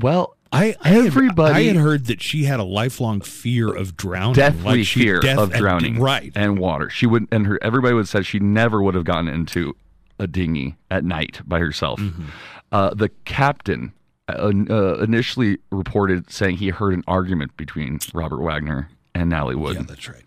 Well, 0.00 0.36
I, 0.50 0.74
I 0.80 0.88
had- 0.88 1.06
Everybody- 1.06 1.54
I 1.54 1.62
had 1.64 1.76
heard 1.76 2.06
that 2.06 2.22
she 2.22 2.44
had 2.44 2.58
a 2.60 2.64
lifelong 2.64 3.20
fear 3.20 3.68
of 3.74 3.96
drowning, 3.96 4.34
deathly 4.34 4.78
like 4.78 4.86
she- 4.86 5.02
fear 5.02 5.20
death- 5.20 5.38
of 5.38 5.52
drowning 5.52 6.00
right? 6.00 6.32
and 6.34 6.58
water. 6.58 6.88
She 6.90 7.06
would 7.06 7.26
and 7.30 7.46
her 7.46 7.58
everybody 7.62 7.94
would 7.94 8.08
say 8.08 8.22
she 8.22 8.38
never 8.38 8.82
would 8.82 8.94
have 8.94 9.04
gotten 9.04 9.28
into 9.28 9.74
a 10.18 10.26
dinghy 10.26 10.76
at 10.90 11.04
night 11.04 11.40
by 11.46 11.58
herself. 11.58 12.00
Mm-hmm. 12.00 12.24
Uh, 12.72 12.94
the 12.94 13.08
captain 13.24 13.92
uh, 14.28 14.50
uh, 14.70 14.94
initially 15.02 15.58
reported 15.70 16.30
saying 16.30 16.56
he 16.56 16.68
heard 16.70 16.92
an 16.94 17.04
argument 17.06 17.56
between 17.56 17.98
Robert 18.12 18.40
Wagner 18.42 18.88
and 19.14 19.30
Natalie 19.30 19.54
Wood. 19.54 19.76
yeah, 19.76 19.82
that's 19.86 20.08
right. 20.08 20.24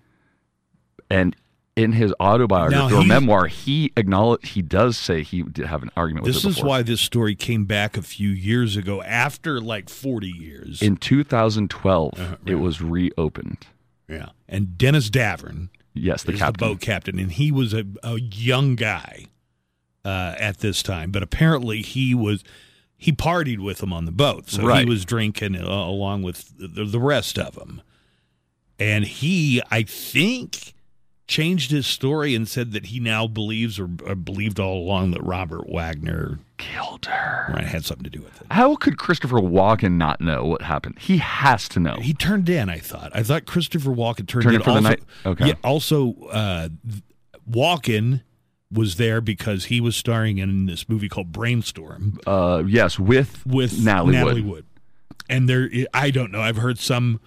and 1.09 1.35
in 1.75 1.93
his 1.93 2.13
autobiography 2.19 2.93
Now, 2.93 3.01
or 3.01 3.05
memoir, 3.05 3.47
he 3.47 3.93
acknowledged 3.95 4.47
he 4.47 4.61
does 4.61 4.97
say 4.97 5.23
he 5.23 5.41
did 5.43 5.65
have 5.67 5.83
an 5.83 5.89
argument 5.95 6.25
with 6.25 6.33
This 6.35 6.43
is 6.45 6.61
why 6.61 6.81
this 6.81 6.99
story 7.01 7.33
came 7.35 7.63
back 7.65 7.95
a 7.97 8.01
few 8.01 8.29
years 8.29 8.75
ago, 8.75 9.01
after 9.03 9.61
like 9.61 9.89
forty 9.89 10.29
years. 10.29 10.81
in 10.81 10.97
2012 10.97 12.13
Uh-huh, 12.19 12.35
it 12.45 12.55
was 12.55 12.81
reopened. 12.81 13.65
yeah, 14.07 14.29
and 14.49 14.77
Dennis 14.77 15.09
Davern 15.09 15.69
Yes, 15.93 16.23
the 16.23 16.33
is 16.33 16.39
captain. 16.39 16.67
the 16.67 16.73
boat 16.73 16.81
captain, 16.81 17.19
and 17.19 17.31
he 17.33 17.51
was 17.51 17.73
a, 17.73 17.85
a 18.03 18.17
young 18.19 18.75
guy 18.75 19.25
uh, 20.05 20.35
at 20.39 20.59
this 20.59 20.81
time, 20.83 21.11
but 21.11 21.21
apparently 21.23 21.81
he 21.81 22.13
was 22.15 22.43
he 22.97 23.11
partied 23.11 23.59
with 23.59 23.79
them 23.79 23.91
on 23.93 24.05
the 24.05 24.11
boat, 24.11 24.49
so 24.49 24.63
Right. 24.63 24.83
he 24.83 24.89
was 24.89 25.05
drinking 25.05 25.55
uh, 25.55 25.63
along 25.67 26.21
with 26.23 26.53
the, 26.57 26.85
the 26.85 26.99
rest 26.99 27.39
of 27.39 27.55
them, 27.55 27.81
and 28.77 29.05
he, 29.05 29.61
I 29.71 29.83
think. 29.83 30.73
Changed 31.27 31.71
his 31.71 31.87
story 31.87 32.35
and 32.35 32.45
said 32.47 32.73
that 32.73 32.87
he 32.87 32.99
now 32.99 33.25
believes 33.25 33.79
or, 33.79 33.89
or 34.05 34.15
believed 34.15 34.59
all 34.59 34.77
along 34.79 35.11
that 35.11 35.23
Robert 35.23 35.69
Wagner 35.69 36.39
Killed 36.57 37.05
her. 37.05 37.53
right, 37.53 37.63
had 37.63 37.85
something 37.85 38.03
to 38.03 38.09
do 38.09 38.21
with 38.21 38.41
it. 38.41 38.47
How 38.51 38.75
could 38.75 38.97
Christopher 38.97 39.37
Walken 39.37 39.93
not 39.93 40.19
know 40.19 40.45
what 40.45 40.61
happened? 40.61 40.99
He 40.99 41.17
has 41.17 41.69
to 41.69 41.79
know. 41.79 41.95
He 42.01 42.13
turned 42.13 42.49
in. 42.49 42.69
I 42.69 42.79
thought. 42.79 43.11
I 43.15 43.23
thought 43.23 43.45
Christopher 43.45 43.91
Walken 43.91 44.27
turned, 44.27 44.43
Turned 44.43 44.47
in 44.47 44.55
in 44.55 44.61
for 44.61 44.71
the 44.71 44.75
also, 44.75 44.89
night? 44.89 44.99
Okay. 45.25 45.47
Yeah. 45.47 45.53
Also, 45.63 46.15
uh, 46.31 46.69
Walken 47.49 48.21
was 48.71 48.95
there 48.95 49.21
because 49.21 49.65
he 49.65 49.81
was 49.81 49.95
starring 49.95 50.37
in 50.37 50.65
this 50.65 50.87
movie 50.87 51.09
called 51.09 51.31
Brainstorm 51.31 52.19
uh, 52.27 52.63
yes, 52.65 52.99
with 52.99 53.45
with 53.45 53.83
Natalie, 53.83 54.41
Wood. 54.41 54.65
And 55.29 55.47
there, 55.49 55.69
I 55.93 56.11
don't 56.11 56.31
know. 56.31 56.41
I've 56.41 56.57
heard 56.57 56.77
some 56.77 57.19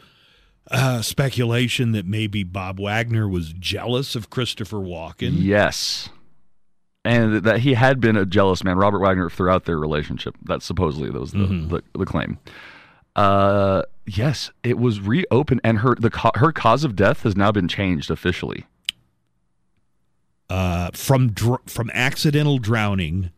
uh, 0.70 1.02
speculation 1.02 1.92
that 1.92 2.06
maybe 2.06 2.42
Bob 2.44 2.78
Wagner 2.80 3.28
was 3.28 3.52
jealous 3.52 4.14
of 4.16 4.30
Christopher 4.30 4.78
Walken. 4.78 5.34
Yes. 5.36 6.08
And 7.04 7.44
that 7.44 7.60
he 7.60 7.74
had 7.74 8.00
been 8.00 8.16
a 8.16 8.24
jealous 8.24 8.64
man, 8.64 8.78
Robert 8.78 9.00
Wagner, 9.00 9.28
throughout 9.28 9.66
their 9.66 9.78
relationship. 9.78 10.36
That 10.42 10.62
supposedly 10.62 11.10
that 11.10 11.20
was 11.20 11.32
the, 11.32 11.38
Mm-hmm. 11.38 11.68
the, 11.68 11.82
the 11.98 12.06
claim. 12.06 12.38
Uh, 13.14 13.82
yes, 14.06 14.50
it 14.62 14.78
was 14.78 15.00
reopened, 15.00 15.60
and 15.62 15.78
her 15.80 15.94
the 15.94 16.10
her 16.36 16.50
cause 16.50 16.82
of 16.82 16.96
death 16.96 17.22
has 17.24 17.36
now 17.36 17.52
been 17.52 17.68
changed 17.68 18.10
officially. 18.10 18.64
Uh, 20.50 20.90
from 20.92 21.30
dr- 21.32 21.60
from 21.66 21.90
accidental 21.94 22.58
drowning 22.58 23.30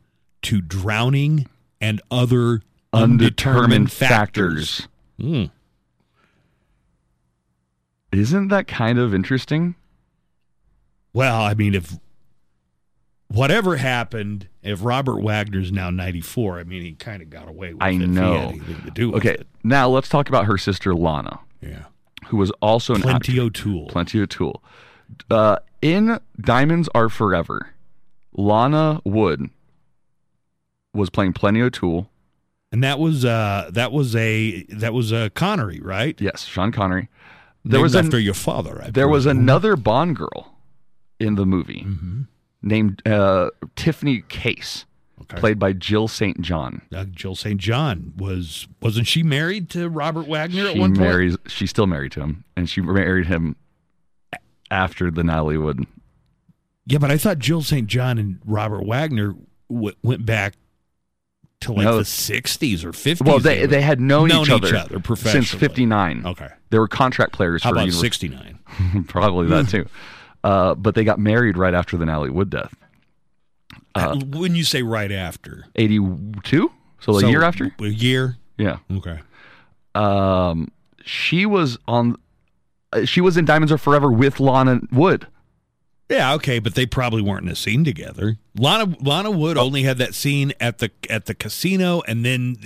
to 0.43 0.61
drowning 0.61 1.47
and 1.81 2.01
other 2.11 2.63
Undetermined 2.93 3.93
factors. 3.93 4.89
Hmm. 5.21 5.45
Isn't 8.17 8.49
that 8.49 8.67
kind 8.67 8.99
of 8.99 9.13
interesting? 9.15 9.75
Well, 11.13 11.43
I 11.43 11.55
mean, 11.55 11.75
if 11.75 11.99
whatever 13.29 13.77
happened, 13.77 14.49
if 14.63 14.85
Robert 14.85 15.21
Wagner's 15.23 15.73
now 15.73 15.91
94, 15.91 16.59
I 16.61 16.65
mean, 16.65 16.83
he 16.83 16.93
kind 16.93 17.23
of 17.23 17.31
got 17.31 17.49
away 17.49 17.75
with 17.75 17.83
I 17.83 17.91
it. 17.91 18.01
he 18.01 18.07
know. 18.07 18.33
had 18.35 18.49
anything 18.51 18.83
to 18.85 18.91
do 18.91 19.11
with 19.11 19.17
Okay, 19.27 19.43
now 19.65 19.89
let's 19.89 20.09
talk 20.09 20.29
about 20.29 20.47
her 20.47 20.59
sister 20.59 20.95
Lana, 20.95 21.41
Yeah. 21.61 21.85
who 22.29 22.37
was 22.37 22.51
also 22.63 22.95
an 22.95 23.03
Plenty 23.03 23.33
actress. 23.33 23.39
O'Toole. 23.47 23.87
Plenty 23.89 24.21
O'Toole. 24.21 24.63
Uh, 25.31 25.57
in 25.83 26.19
Diamonds 26.41 26.89
Are 26.95 27.09
Forever, 27.09 27.71
Lana 28.33 29.01
Wood 29.05 29.51
was 30.95 31.11
playing 31.11 31.33
Plenty 31.35 31.61
O'Toole. 31.63 32.09
And 32.73 32.83
that 32.83 32.99
was 32.99 33.25
uh 33.25 33.71
that 33.73 33.93
was 33.93 34.15
a 34.17 34.65
that 34.65 34.93
was 34.93 35.13
a 35.13 35.31
Connery, 35.31 35.81
right? 35.81 36.21
Yes, 36.21 36.45
Sean 36.45 36.73
Connery. 36.73 37.09
There 37.69 37.79
Named 37.79 37.83
was 37.83 37.95
an, 37.95 38.05
after 38.07 38.19
your 38.19 38.35
father. 38.35 38.83
I 38.85 38.91
there 38.91 39.09
was 39.09 39.27
another 39.27 39.77
Bond 39.77 40.17
girl 40.17 40.55
in 41.21 41.35
the 41.35 41.45
movie 41.47 41.83
Mm-hmm. 41.87 42.23
named 42.63 43.07
uh, 43.07 43.51
Tiffany 43.75 44.23
Case, 44.29 44.85
Okay. 45.23 45.39
played 45.41 45.59
by 45.59 45.73
Jill 45.73 46.09
St. 46.09 46.41
John. 46.43 46.83
Uh, 46.95 47.05
Jill 47.05 47.35
St. 47.35 47.59
John 47.61 48.13
was 48.17 48.69
wasn't 48.81 49.07
she 49.07 49.23
married 49.23 49.69
to 49.71 49.89
Robert 49.89 50.29
Wagner 50.29 50.67
at 50.67 50.75
She 50.75 50.79
one 50.79 50.91
point? 50.91 51.01
marries. 51.01 51.37
She's 51.49 51.71
still 51.71 51.87
married 51.87 52.13
to 52.13 52.21
him, 52.21 52.45
and 52.57 52.69
she 52.69 52.81
married 52.83 53.27
him 53.27 53.57
after 54.71 55.11
the 55.11 55.25
Natalie 55.25 55.59
Wood. 55.59 55.87
Yeah, 56.87 56.99
but 56.99 57.11
I 57.11 57.19
thought 57.19 57.39
Jill 57.39 57.63
St. 57.63 57.87
John 57.89 58.19
and 58.19 58.39
Robert 58.45 58.85
Wagner 58.87 59.35
w- 59.71 59.95
went 60.03 60.25
back 60.27 60.55
to 61.61 61.73
like 61.73 61.85
No. 61.85 61.97
the 61.99 62.05
60s 62.05 62.85
or 62.85 62.93
50s. 62.93 63.25
Well, 63.27 63.39
they 63.39 63.63
were- 63.63 63.67
they 63.67 63.81
had 63.83 64.01
known, 64.01 64.29
known 64.29 64.45
each 64.45 64.51
other, 64.51 64.69
each 64.69 64.75
other 64.75 64.95
since 64.95 65.07
professionally. 65.07 65.45
'59. 65.61 66.23
Okay. 66.27 66.49
They 66.71 66.79
were 66.79 66.89
contract 66.89 67.33
players 67.33 67.63
How 67.63 67.71
for 67.71 67.77
about 67.77 67.93
69? 67.93 68.59
Probably 69.09 69.47
that 69.49 69.69
too. 69.69 69.87
Uh, 70.45 70.75
but 70.75 70.95
they 70.95 71.03
got 71.05 71.19
married 71.19 71.57
right 71.57 71.75
after 71.75 71.97
the 71.97 72.05
Natalie 72.07 72.31
Wood 72.31 72.51
death. 72.51 72.75
Uh, 73.95 74.17
when 74.27 74.55
you 74.55 74.63
say 74.65 74.83
right 74.83 75.11
after. 75.11 75.65
82? 75.77 76.71
So 77.01 77.19
a 77.19 77.27
year 77.29 77.43
after? 77.43 77.73
A 77.81 77.85
year? 77.87 78.37
Yeah. 78.59 78.77
Okay. 78.93 79.21
Um, 79.95 80.71
she 81.05 81.47
was 81.47 81.79
on. 81.89 82.17
uh, 82.93 83.05
She 83.07 83.21
was 83.21 83.37
in 83.37 83.45
Diamonds 83.45 83.73
Are 83.73 83.79
Forever 83.79 84.11
with 84.13 84.39
Lana 84.41 84.81
Wood. 84.93 85.27
Yeah, 86.09 86.35
okay, 86.35 86.61
but 86.61 86.77
they 86.77 86.87
probably 86.87 87.21
weren't 87.21 87.45
in 87.45 87.49
a 87.51 87.57
scene 87.57 87.83
together. 87.83 88.37
Lana 88.57 88.97
Lana 89.01 89.31
Wood 89.31 89.59
only 89.59 89.83
had 89.83 89.99
that 89.99 90.15
scene 90.15 90.53
at 90.61 90.79
the 90.79 90.91
at 91.11 91.27
the 91.27 91.35
casino, 91.35 92.01
and 92.07 92.25
then 92.25 92.57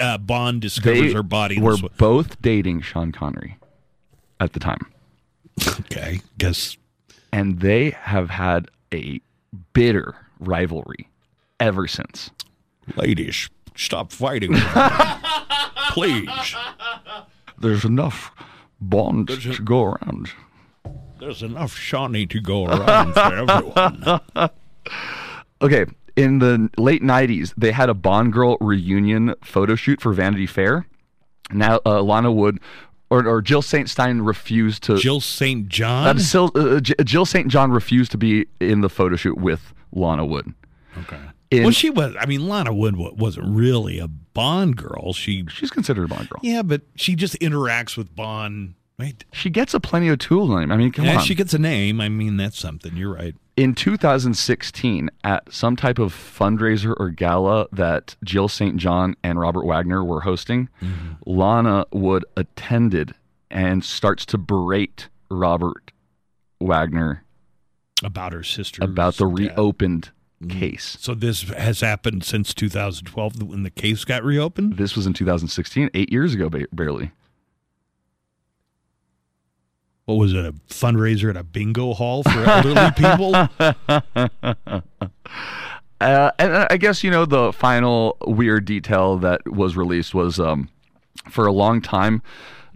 uh, 0.00 0.18
Bond 0.18 0.60
discovers 0.60 1.00
They 1.00 1.12
her 1.14 1.22
body. 1.22 1.58
were 1.58 1.76
both 1.96 2.40
dating 2.42 2.82
Sean 2.82 3.10
Connery 3.10 3.56
at 4.38 4.52
the 4.52 4.60
time, 4.60 4.86
okay, 5.80 6.20
guess 6.36 6.76
and 7.32 7.60
they 7.60 7.90
have 7.90 8.28
had 8.30 8.70
a 8.92 9.20
bitter 9.72 10.14
rivalry 10.38 11.08
ever 11.58 11.86
since. 11.86 12.30
ladies, 12.96 13.48
stop 13.76 14.12
fighting, 14.12 14.52
please. 15.92 16.28
There's 17.58 17.84
enough 17.84 18.30
Bond 18.80 19.28
to 19.28 19.62
go 19.62 19.84
around. 19.84 20.30
There's 21.20 21.42
enough 21.42 21.76
Shawnee 21.76 22.26
to 22.26 22.40
go 22.40 22.66
around 22.66 23.12
for 23.14 23.20
everyone. 23.34 24.20
Okay, 25.62 25.84
in 26.16 26.38
the 26.38 26.70
late 26.78 27.02
'90s, 27.02 27.52
they 27.54 27.70
had 27.70 27.90
a 27.90 27.94
Bond 27.94 28.32
girl 28.32 28.56
reunion 28.62 29.34
photo 29.44 29.74
shoot 29.74 30.00
for 30.00 30.12
Vanity 30.14 30.46
Fair. 30.46 30.86
Now, 31.52 31.80
uh, 31.84 32.00
Lana 32.00 32.32
Wood 32.32 32.60
or, 33.10 33.26
or 33.28 33.42
Jill 33.42 33.60
St. 33.60 33.86
Stein 33.88 34.22
refused 34.22 34.82
to. 34.84 34.96
Jill 34.96 35.20
St. 35.20 35.68
John. 35.68 36.16
uh, 36.16 36.18
Sil- 36.18 36.52
uh, 36.54 36.80
J- 36.80 36.94
Jill 37.04 37.26
St. 37.26 37.48
John 37.48 37.72
refused 37.72 38.10
to 38.12 38.16
be 38.18 38.46
in 38.58 38.80
the 38.80 38.88
photo 38.88 39.16
shoot 39.16 39.36
with 39.36 39.74
Lana 39.92 40.24
Wood. 40.24 40.54
okay. 40.96 41.18
In, 41.50 41.64
well, 41.64 41.72
she 41.72 41.90
was. 41.90 42.14
I 42.18 42.24
mean, 42.26 42.48
Lana 42.48 42.72
Wood 42.72 42.96
wasn't 42.96 43.54
really 43.54 43.98
a 43.98 44.08
Bond 44.08 44.76
girl. 44.78 45.12
She, 45.12 45.44
she's 45.50 45.70
considered 45.70 46.04
a 46.04 46.08
Bond 46.08 46.30
girl. 46.30 46.40
yeah, 46.42 46.62
but 46.62 46.82
she 46.96 47.14
just 47.16 47.34
interacts 47.40 47.96
with 47.98 48.14
Bond. 48.16 48.74
Right? 49.00 49.24
She 49.32 49.48
gets 49.50 49.72
a 49.74 49.80
Plenty 49.80 50.10
O'Toole's 50.10 50.50
name. 50.50 50.70
I 50.70 50.76
mean, 50.76 50.92
come 50.92 51.06
Yeah, 51.06 51.16
on. 51.16 51.22
she 51.24 51.34
gets 51.34 51.54
a 51.54 51.58
name. 51.58 52.00
I 52.00 52.08
mean, 52.10 52.36
that's 52.36 52.58
something. 52.58 52.96
You're 52.96 53.14
right. 53.14 53.34
in 53.56 53.74
2016 53.74 55.10
at 55.24 55.52
some 55.52 55.76
type 55.76 55.98
of 55.98 56.12
fundraiser 56.14 56.94
or 56.98 57.10
gala 57.10 57.66
that 57.72 58.16
Jill 58.24 58.48
St. 58.48 58.76
John 58.76 59.16
and 59.22 59.38
Robert 59.40 59.64
Wagner 59.66 60.04
were 60.04 60.20
hosting, 60.22 60.68
Lana 61.26 61.84
Wood 61.92 62.24
attended 62.36 63.14
and 63.50 63.84
starts 63.84 64.24
to 64.26 64.38
berate 64.38 65.08
Robert 65.30 65.92
Wagner 66.60 67.24
About 68.04 68.32
her 68.32 68.42
sister. 68.42 68.82
about 68.84 69.16
the 69.16 69.26
reopened 69.26 70.10
Mm-hmm. 70.42 70.58
case. 70.58 70.96
So 70.98 71.12
this 71.14 71.42
has 71.50 71.82
happened 71.82 72.24
since 72.24 72.54
2012 72.54 73.42
when 73.42 73.62
the 73.62 73.68
case 73.68 74.06
got 74.06 74.24
reopened. 74.24 74.78
This 74.78 74.96
was 74.96 75.06
in 75.06 75.12
2016, 75.12 75.90
eight 75.92 76.10
years 76.10 76.32
ago, 76.32 76.48
ba- 76.48 76.64
barely. 76.72 77.10
What 80.10 80.18
was 80.18 80.32
it? 80.32 80.44
A 80.44 80.52
fundraiser 80.68 81.30
at 81.30 81.36
a 81.36 81.44
bingo 81.44 81.92
hall 81.94 82.24
for 82.24 82.30
elderly 82.30 82.90
people? 82.96 83.32
Uh, 86.00 86.30
and 86.38 86.66
I 86.70 86.76
guess 86.78 87.04
you 87.04 87.10
know 87.10 87.26
the 87.26 87.52
final 87.52 88.16
weird 88.26 88.64
detail 88.64 89.18
that 89.18 89.42
was 89.46 89.76
released 89.76 90.14
was 90.14 90.40
um, 90.40 90.68
for 91.28 91.46
a 91.46 91.52
long 91.52 91.82
time, 91.82 92.22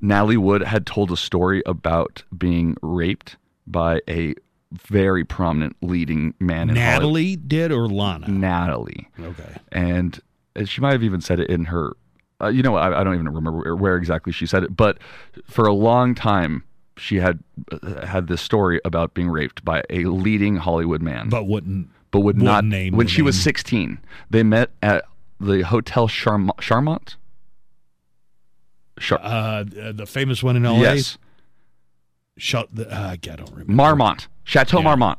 Natalie 0.00 0.36
Wood 0.36 0.62
had 0.62 0.86
told 0.86 1.10
a 1.10 1.16
story 1.16 1.62
about 1.64 2.22
being 2.36 2.76
raped 2.82 3.36
by 3.66 4.00
a 4.08 4.34
very 4.72 5.24
prominent 5.24 5.74
leading 5.80 6.34
man 6.38 6.68
in 6.68 6.76
Hollywood. 6.76 6.92
Natalie 7.00 7.36
did 7.36 7.72
or 7.72 7.88
Lana? 7.88 8.28
Natalie, 8.28 9.08
Okay. 9.18 9.56
and 9.72 10.20
she 10.66 10.80
might 10.82 10.92
have 10.92 11.02
even 11.02 11.20
said 11.22 11.40
it 11.40 11.48
in 11.48 11.64
her. 11.66 11.94
Uh, 12.42 12.48
you 12.48 12.62
know, 12.62 12.76
I, 12.76 13.00
I 13.00 13.04
don't 13.04 13.14
even 13.14 13.28
remember 13.28 13.52
where, 13.62 13.74
where 13.76 13.96
exactly 13.96 14.32
she 14.32 14.46
said 14.46 14.64
it, 14.64 14.76
but 14.76 14.98
for 15.46 15.64
a 15.66 15.72
long 15.72 16.14
time, 16.14 16.62
she 16.96 17.16
had 17.16 17.40
uh, 17.72 18.06
had 18.06 18.28
this 18.28 18.40
story 18.40 18.80
about 18.84 19.14
being 19.14 19.28
raped 19.28 19.64
by 19.64 19.82
a 19.90 20.04
leading 20.04 20.56
Hollywood 20.56 21.02
man 21.02 21.28
But 21.28 21.44
wouldn't. 21.46 21.88
but 22.10 22.20
would 22.20 22.36
Wouldn't 22.36 22.44
not 22.44 22.64
name 22.64 22.94
when 22.96 23.06
she 23.08 23.20
was 23.22 23.40
16 23.40 23.98
they 24.30 24.42
met 24.42 24.70
at 24.82 25.04
the 25.40 25.62
hotel 25.62 26.06
Charmont, 26.08 26.56
Charmont? 26.58 27.16
Char- 29.00 29.20
Uh, 29.22 29.64
the 29.92 30.06
famous 30.06 30.42
one 30.42 30.56
in 30.56 30.62
LA. 30.62 30.78
yes 30.80 31.18
the. 32.36 32.86
Uh, 32.90 33.10
I 33.10 33.16
don't 33.16 33.50
remember. 33.50 33.72
Marmont 33.72 34.28
Chateau 34.44 34.78
Yeah. 34.78 34.84
Marmont 34.84 35.18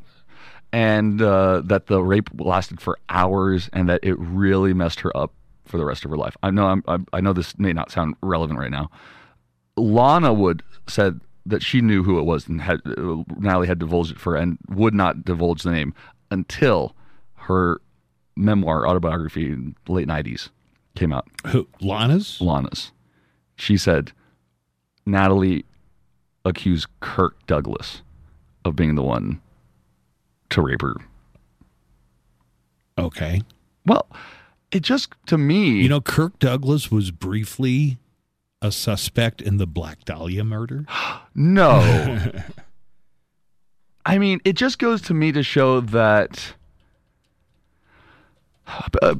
and 0.71 1.21
uh, 1.21 1.61
that 1.65 1.87
the 1.87 2.01
rape 2.03 2.29
lasted 2.39 2.81
for 2.81 2.97
hours 3.09 3.69
and 3.73 3.87
that 3.89 3.99
it 4.03 4.15
really 4.19 4.73
messed 4.73 4.99
her 5.01 5.15
up 5.15 5.31
for 5.65 5.77
the 5.77 5.85
rest 5.85 6.05
of 6.05 6.11
her 6.11 6.17
life 6.17 6.37
I 6.43 6.51
know 6.51 6.67
I'm, 6.67 6.83
I, 6.87 6.99
I 7.13 7.21
know 7.21 7.33
this 7.33 7.57
may 7.57 7.73
not 7.73 7.91
sound 7.91 8.15
relevant 8.21 8.59
right 8.59 8.71
now 8.71 8.89
Lana 9.77 10.33
Wood 10.33 10.63
said 10.87 11.19
that 11.45 11.61
she 11.61 11.81
knew 11.81 12.03
who 12.03 12.17
it 12.19 12.23
was 12.23 12.47
and 12.47 12.61
had 12.61 12.81
uh, 12.85 13.23
Natalie 13.37 13.67
had 13.67 13.79
divulged 13.79 14.11
it 14.11 14.19
for 14.19 14.33
her 14.33 14.37
and 14.37 14.57
would 14.69 14.93
not 14.93 15.23
divulge 15.23 15.63
the 15.63 15.71
name 15.71 15.93
until 16.31 16.95
her 17.35 17.79
memoir 18.35 18.87
autobiography 18.87 19.45
in 19.51 19.75
the 19.85 19.91
late 19.91 20.07
90s 20.07 20.49
came 20.95 21.13
out 21.13 21.27
Who, 21.47 21.67
Lana's? 21.81 22.39
Lana's. 22.41 22.91
She 23.57 23.77
said 23.77 24.11
Natalie 25.05 25.65
accused 26.43 26.87
Kirk 26.99 27.45
Douglas 27.47 28.01
of 28.65 28.75
being 28.75 28.95
the 28.95 29.03
one 29.03 29.39
to 30.49 30.61
rape 30.61 30.81
her. 30.81 30.95
Okay. 32.97 33.41
Well, 33.85 34.07
it 34.71 34.81
just 34.81 35.09
to 35.27 35.37
me, 35.37 35.81
You 35.81 35.89
know, 35.89 36.01
Kirk 36.01 36.39
Douglas 36.39 36.89
was 36.91 37.11
briefly 37.11 37.97
a 38.61 38.71
suspect 38.71 39.41
in 39.41 39.57
the 39.57 39.67
Black 39.67 40.05
Dahlia 40.05 40.43
murder. 40.43 40.85
no. 41.35 42.31
I 44.05 44.19
mean, 44.19 44.39
it 44.45 44.53
just 44.53 44.77
goes 44.77 45.01
to 45.03 45.13
me 45.13 45.31
to 45.31 45.41
show 45.41 45.81
that 45.81 46.53
uh, 49.01 49.15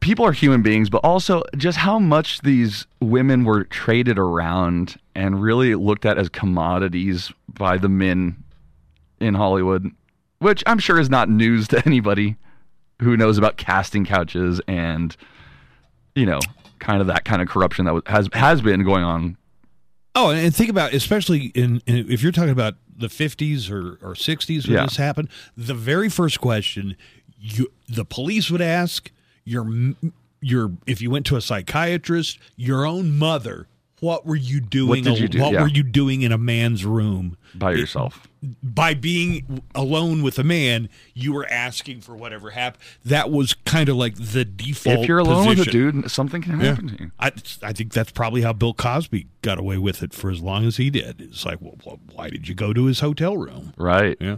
people 0.00 0.24
are 0.24 0.32
human 0.32 0.62
beings, 0.62 0.88
but 0.88 0.98
also 1.04 1.42
just 1.56 1.78
how 1.78 1.98
much 1.98 2.40
these 2.40 2.86
women 3.00 3.44
were 3.44 3.64
traded 3.64 4.18
around 4.18 4.96
and 5.14 5.42
really 5.42 5.74
looked 5.74 6.06
at 6.06 6.18
as 6.18 6.28
commodities 6.28 7.32
by 7.48 7.76
the 7.76 7.88
men 7.88 8.42
in 9.20 9.34
Hollywood, 9.34 9.90
which 10.38 10.62
I'm 10.66 10.78
sure 10.78 10.98
is 10.98 11.10
not 11.10 11.28
news 11.28 11.68
to 11.68 11.82
anybody 11.86 12.36
who 13.00 13.16
knows 13.16 13.36
about 13.36 13.56
casting 13.58 14.06
couches 14.06 14.60
and 14.66 15.14
you 16.14 16.24
know, 16.24 16.40
kind 16.78 17.00
of 17.00 17.06
that 17.08 17.24
kind 17.24 17.40
of 17.42 17.48
corruption 17.48 17.84
that 17.86 18.02
has 18.06 18.28
has 18.32 18.60
been 18.60 18.84
going 18.84 19.04
on. 19.04 19.36
Oh, 20.14 20.30
and 20.30 20.54
think 20.54 20.70
about 20.70 20.94
especially 20.94 21.46
in, 21.54 21.82
in 21.86 22.10
if 22.10 22.22
you're 22.22 22.32
talking 22.32 22.50
about 22.50 22.74
the 22.98 23.08
50s 23.08 23.70
or, 23.70 23.98
or 24.02 24.14
60s 24.14 24.66
when 24.66 24.76
Yeah. 24.76 24.84
this 24.84 24.96
happened. 24.96 25.28
The 25.56 25.74
very 25.74 26.08
first 26.08 26.40
question 26.40 26.96
you 27.38 27.70
the 27.88 28.04
police 28.04 28.50
would 28.50 28.62
ask 28.62 29.10
your 29.44 29.66
your 30.40 30.72
if 30.86 31.02
you 31.02 31.10
went 31.10 31.26
to 31.26 31.36
a 31.36 31.40
psychiatrist, 31.40 32.38
your 32.56 32.86
own 32.86 33.16
mother, 33.18 33.66
what 34.00 34.26
were 34.26 34.36
you 34.36 34.60
doing? 34.60 35.04
did 35.04 35.18
you 35.18 35.28
do? 35.28 35.40
What 35.40 35.52
Yeah. 35.52 35.62
were 35.62 35.68
you 35.68 35.82
doing 35.82 36.22
in 36.22 36.32
a 36.32 36.38
man's 36.38 36.84
room? 36.84 37.36
by 37.54 37.72
yourself. 37.72 38.28
by 38.62 38.92
being 38.92 39.62
alone 39.74 40.22
with 40.22 40.38
a 40.38 40.44
man, 40.44 40.90
you 41.14 41.32
were 41.32 41.46
asking 41.50 42.02
for 42.02 42.14
whatever 42.14 42.50
happened. 42.50 42.82
That 43.04 43.30
was 43.30 43.54
kind 43.64 43.88
of 43.88 43.96
like 43.96 44.14
the 44.16 44.44
default. 44.44 45.00
If 45.00 45.08
you're 45.08 45.18
alone 45.20 45.48
with 45.48 45.60
a 45.66 45.70
dude, 45.70 46.10
something 46.10 46.42
can 46.42 46.60
Yeah. 46.60 46.66
happen 46.66 46.88
to 46.88 47.02
you. 47.04 47.10
I, 47.18 47.32
I 47.62 47.72
think 47.72 47.94
that's 47.94 48.10
probably 48.12 48.42
how 48.42 48.52
Bill 48.52 48.74
Cosby 48.74 49.26
got 49.40 49.58
away 49.58 49.78
with 49.78 50.02
it 50.02 50.12
for 50.12 50.30
as 50.30 50.42
long 50.42 50.66
as 50.66 50.76
he 50.76 50.90
did. 50.90 51.20
It's 51.20 51.46
like, 51.46 51.58
well, 51.62 51.98
why 52.12 52.28
did 52.28 52.46
you 52.46 52.54
go 52.54 52.74
to 52.74 52.84
his 52.84 53.00
hotel 53.00 53.36
room? 53.38 53.72
Right. 53.78 54.18
Yeah. 54.20 54.36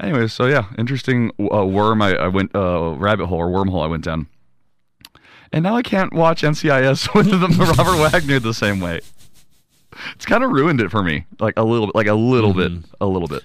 Anyway, 0.00 0.26
so 0.26 0.46
yeah, 0.46 0.66
interesting 0.76 1.30
uh, 1.40 1.64
worm. 1.64 2.02
I, 2.02 2.16
I 2.16 2.28
went 2.28 2.54
uh, 2.56 2.94
rabbit 2.98 3.26
hole 3.26 3.38
or 3.38 3.48
wormhole. 3.48 3.84
I 3.84 3.86
went 3.88 4.04
down, 4.04 4.26
and 5.52 5.62
now 5.62 5.76
I 5.76 5.82
can't 5.82 6.12
watch 6.12 6.42
NCIS 6.42 7.14
with 7.14 7.30
the 7.30 7.48
Robert 7.76 7.98
Wagner 8.12 8.38
the 8.38 8.54
same 8.54 8.80
way. 8.80 9.00
It's 10.14 10.26
kind 10.26 10.44
of 10.44 10.50
ruined 10.50 10.80
it 10.80 10.90
for 10.90 11.02
me, 11.02 11.26
like 11.40 11.54
a 11.56 11.64
little, 11.64 11.86
bit, 11.86 11.94
like 11.94 12.06
a 12.06 12.14
little 12.14 12.54
bit, 12.54 12.72
a 13.00 13.06
little 13.06 13.28
bit. 13.28 13.42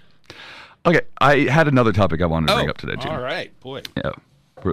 Okay, 0.85 1.01
I 1.19 1.39
had 1.41 1.67
another 1.67 1.93
topic 1.93 2.21
I 2.21 2.25
wanted 2.25 2.47
to 2.47 2.55
bring 2.55 2.69
up 2.69 2.77
today 2.77 2.95
too. 2.95 3.07
Oh, 3.07 3.13
All 3.13 3.21
right, 3.21 3.57
boy, 3.61 3.81
Yeah, 3.95 4.11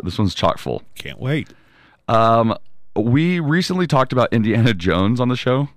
this 0.03 0.19
one's 0.19 0.35
chock 0.35 0.59
full. 0.59 0.83
can't 0.97 1.21
wait. 1.21 1.49
Um, 2.09 2.57
we 2.97 3.39
recently 3.39 3.87
talked 3.87 4.13
about 4.13 4.33
Indiana 4.33 4.75
Jones 4.75 5.21
on 5.21 5.29
the 5.29 5.37
show. 5.37 5.69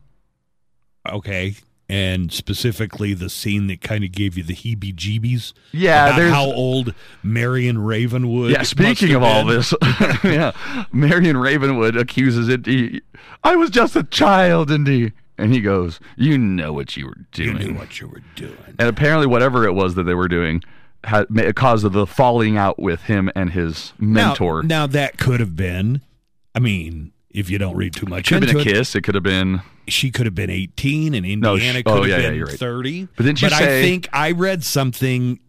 Okay, 1.08 1.56
and 1.93 2.32
specifically 2.32 3.13
the 3.13 3.29
scene 3.29 3.67
that 3.67 3.82
kind 3.82 4.03
of 4.03 4.12
gave 4.12 4.36
you 4.36 4.41
the 4.43 4.56
heebie-jeebies. 4.56 5.53
Yeah, 5.71 6.08
about 6.08 6.17
there's- 6.17 6.34
how 6.34 6.45
old 6.45 6.95
Marion 7.21 7.77
Ravenwood. 7.84 8.49
Yeah, 8.51 8.63
speaking 8.63 9.13
of 9.13 9.21
all 9.21 9.45
this, 9.45 9.75
yeah, 10.23 10.53
Marion 10.91 11.38
Ravenwood 11.38 11.95
accuses 11.95 12.49
Indy. 12.49 13.01
I 13.43 13.56
was 13.56 13.69
just 13.69 13.95
a 13.95 14.03
child, 14.03 14.71
Indy, 14.71 15.12
and 15.38 15.53
he 15.53 15.62
goes, 15.62 15.99
"You 16.17 16.38
know 16.39 16.73
what 16.73 16.97
you 16.97 17.06
were 17.06 17.17
doing. 17.32 17.58
you 17.62 17.67
knew 17.67 17.77
what 17.77 17.99
you 18.01 18.08
were 18.08 18.23
doing. 18.36 18.58
and 18.79 18.88
apparently, 18.89 19.27
whatever 19.27 19.65
it 19.65 19.73
was 19.73 19.93
that 19.95 20.03
they 20.03 20.15
were 20.15 20.27
doing 20.27 20.63
had 21.03 21.27
caused 21.56 21.91
the 21.91 22.08
falling 22.08 22.58
out 22.58 22.79
with 22.79 23.03
him 23.03 23.29
and 23.36 23.51
his 23.51 23.93
mentor. 23.99 24.63
Now, 24.63 24.67
now 24.82 24.88
that 24.88 25.17
could 25.17 25.39
have 25.41 25.56
been. 25.56 26.01
I 26.56 26.60
mean, 26.60 27.12
if 27.34 27.50
you 27.50 27.58
don't 27.58 27.76
read 27.76 27.93
too 27.93 28.06
much 28.06 28.32
It 28.32 28.36
could 28.39 28.43
have 28.50 28.58
been 28.58 28.67
a 28.67 28.69
it, 28.69 28.74
kiss. 28.76 28.96
It 28.96 29.02
could 29.02 29.15
have 29.15 29.24
been. 29.24 29.62
she 29.88 30.12
could 30.12 30.26
have 30.26 30.36
been 30.36 30.50
18 30.50 31.13
and 31.15 31.41
No, 31.41 31.54
Indiana 31.54 31.84
could 31.84 31.91
oh, 31.91 31.96
have 32.04 32.08
yeah, 32.08 32.17
yeah, 32.17 32.28
been 32.30 32.36
you're 32.38 32.46
right. 32.48 32.60
30. 32.60 33.08
But 33.15 33.24
didn't 33.26 33.41
you 33.41 33.48
I 33.48 33.60
say- 33.60 33.82
think 33.82 34.08
I 34.13 34.32
read 34.32 34.63
something 34.63 35.39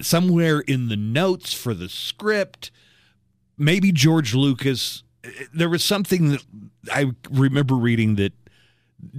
somewhere 0.00 0.60
in 0.60 0.88
the 0.88 0.96
notes 0.96 1.52
for 1.52 1.74
the 1.74 1.88
script. 1.88 2.70
Maybe 3.58 3.92
George 3.92 4.34
Lucas. 4.34 5.02
There 5.52 5.68
was 5.68 5.82
something 5.84 6.30
that 6.30 6.44
I 6.92 7.12
remember 7.30 7.74
reading 7.74 8.16
that 8.16 8.32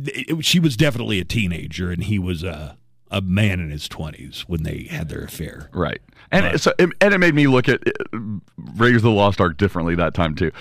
it- 0.06 0.44
she 0.46 0.60
was 0.60 0.76
definitely 0.78 1.20
a 1.20 1.26
teenager 1.26 1.92
and 1.92 2.04
he 2.04 2.18
was 2.20 2.44
a 2.44 2.78
a 3.10 3.22
man 3.22 3.62
in 3.62 3.70
his 3.70 3.88
20s 3.88 4.42
when 4.48 4.64
they 4.64 4.86
had 4.92 5.08
their 5.08 5.24
affair. 5.24 5.70
Right. 5.72 6.02
And 6.30 6.44
Right. 6.46 6.60
so 6.60 6.74
and 6.80 6.94
it 7.00 7.18
made 7.20 7.34
me 7.34 7.48
look 7.48 7.70
at 7.70 7.82
uh, 7.88 8.18
Raiders 8.58 8.98
of 8.98 9.04
the 9.04 9.12
Lost 9.12 9.40
Ark 9.40 9.56
differently 9.56 9.96
that 9.96 10.14
time 10.14 10.36
too. 10.36 10.52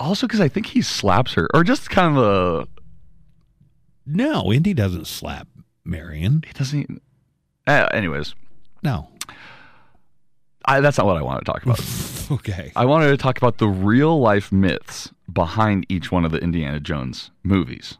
Also, 0.00 0.26
because 0.26 0.40
I 0.40 0.48
think 0.48 0.66
he 0.66 0.82
slaps 0.82 1.34
her, 1.34 1.48
or 1.54 1.62
just 1.62 1.90
kind 1.90 2.16
of 2.16 2.22
a 2.24 2.68
No, 4.06 4.52
Indy 4.52 4.74
doesn't 4.74 5.06
slap 5.06 5.46
Marion. 5.84 6.42
he 6.46 6.52
doesn't. 6.52 7.02
Uh, 7.66 7.86
anyways, 7.92 8.34
No. 8.82 9.08
I, 10.64 10.80
that's 10.80 10.98
not 10.98 11.06
what 11.06 11.16
I 11.16 11.22
wanted 11.22 11.40
to 11.40 11.52
talk 11.52 11.62
about. 11.62 11.80
Okay. 12.30 12.70
I 12.76 12.84
wanted 12.84 13.08
to 13.08 13.16
talk 13.16 13.38
about 13.38 13.58
the 13.58 13.66
real 13.66 14.20
life 14.20 14.52
myths 14.52 15.10
behind 15.32 15.84
each 15.88 16.12
one 16.12 16.24
of 16.24 16.30
the 16.30 16.38
Indiana 16.38 16.78
Jones 16.78 17.32
movies. 17.42 17.98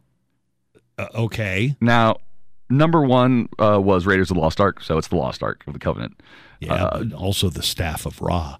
Uh, 0.96 1.08
okay. 1.16 1.74
Now, 1.80 2.18
number 2.68 3.02
one 3.02 3.48
uh, 3.58 3.80
was 3.82 4.06
Raiders 4.06 4.30
of 4.30 4.36
the 4.36 4.40
Lost 4.40 4.60
Ark, 4.60 4.84
so 4.84 4.98
it's 4.98 5.08
the 5.08 5.16
Lost 5.16 5.42
Ark 5.42 5.64
of 5.66 5.72
the 5.72 5.80
Covenant. 5.80 6.20
Yeah, 6.60 6.74
Uh, 6.74 7.06
also 7.16 7.48
the 7.48 7.64
staff 7.64 8.06
of 8.06 8.22
Ra. 8.22 8.58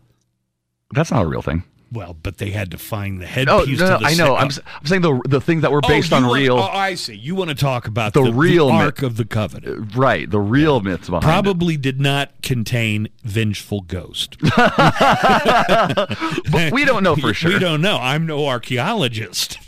That's 0.93 1.13
not 1.13 1.23
a 1.23 1.29
real 1.29 1.41
thing. 1.43 1.63
Well, 1.93 2.15
but 2.23 2.39
they 2.39 2.51
had 2.51 2.71
to 2.71 2.79
find 2.79 3.21
the 3.21 3.25
Oh, 3.25 3.29
headpiece. 3.59 3.81
no, 3.81 3.97
to 3.97 4.03
no, 4.03 4.07
I 4.09 4.15
know. 4.15 4.37
I'm, 4.37 4.49
I'm 4.79 4.87
saying 4.87 5.03
the 5.03 5.21
the 5.29 5.41
things 5.41 5.63
that 5.63 5.73
were 5.73 5.81
based 5.81 6.13
Oh, 6.13 6.17
on 6.17 6.23
you 6.23 6.29
wanna- 6.29 6.41
real. 6.43 6.59
oh, 6.59 6.63
I 6.63 6.95
see. 6.95 7.17
You 7.17 7.35
want 7.35 7.51
to 7.51 7.57
talk 7.57 7.89
about 7.89 8.13
The 8.13 8.23
the, 8.23 8.33
real 8.33 8.71
myth. 8.73 8.81
Ark 8.83 9.03
of 9.03 9.17
the 9.17 9.25
Covenant. 9.25 9.97
right, 9.97 10.31
the 10.31 10.39
real 10.39 10.81
myths 10.81 11.09
behind 11.09 11.25
it. 11.25 11.27
Probably 11.27 11.77
did 11.77 12.01
not 12.01 12.31
contain 12.43 13.09
vengeful 13.25 13.81
ghost. 13.81 14.37
But 16.51 16.73
we 16.73 16.85
don't 16.85 17.03
know 17.03 17.17
for 17.17 17.35
sure. 17.35 17.53
We 17.53 17.59
don't 17.59 17.81
know. 17.81 17.99
I'm 17.99 18.27
no 18.27 18.47
archaeologist. 18.47 19.59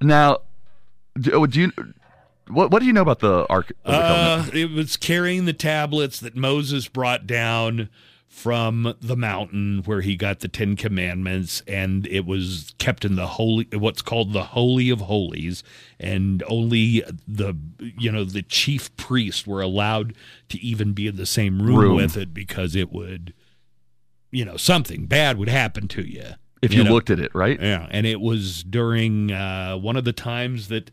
Now, 0.00 0.38
do, 1.18 1.32
oh, 1.32 1.46
do 1.46 1.60
you 1.60 1.72
what 2.48 2.70
what 2.70 2.80
do 2.80 2.86
you 2.86 2.92
know 2.92 3.02
about 3.02 3.20
the 3.20 3.46
Ark 3.48 3.70
of 3.84 3.92
the 3.92 3.98
Covenant? 4.00 4.54
Uh, 4.54 4.58
it 4.58 4.70
was 4.72 4.96
carrying 4.96 5.44
the 5.44 5.52
tablets 5.52 6.18
that 6.20 6.34
Moses 6.36 6.88
brought 6.88 7.26
down 7.26 7.88
from 8.30 8.94
the 9.00 9.16
mountain 9.16 9.82
where 9.84 10.02
he 10.02 10.14
got 10.16 10.38
the 10.38 10.46
Ten 10.46 10.76
Commandments, 10.76 11.62
and 11.66 12.06
it 12.06 12.24
was 12.24 12.72
kept 12.78 13.04
in 13.04 13.16
the 13.16 13.26
holy, 13.26 13.66
what's 13.72 14.02
called 14.02 14.32
the 14.32 14.44
Holy 14.44 14.88
of 14.88 15.00
Holies, 15.00 15.64
and 15.98 16.42
only 16.46 17.02
the 17.26 17.54
you 17.98 18.10
know 18.10 18.22
the 18.24 18.42
chief 18.42 18.96
priests 18.96 19.46
were 19.48 19.60
allowed 19.60 20.14
to 20.48 20.60
even 20.60 20.92
be 20.92 21.08
in 21.08 21.16
the 21.16 21.26
same 21.26 21.60
room, 21.60 21.76
Room. 21.76 21.96
with 21.96 22.16
it 22.16 22.32
because 22.32 22.76
it 22.76 22.92
would, 22.92 23.34
you 24.30 24.44
know, 24.44 24.56
something 24.56 25.06
bad 25.06 25.36
would 25.36 25.48
happen 25.48 25.88
to 25.88 26.02
you 26.02 26.24
If 26.62 26.72
you, 26.72 26.84
know. 26.84 26.92
looked 26.92 27.10
at 27.10 27.18
it, 27.18 27.34
right? 27.34 27.60
yeah, 27.60 27.88
and 27.90 28.06
it 28.06 28.20
was 28.20 28.62
during 28.62 29.32
uh, 29.32 29.76
one 29.76 29.96
of 29.96 30.04
the 30.04 30.12
times 30.12 30.68
that 30.68 30.92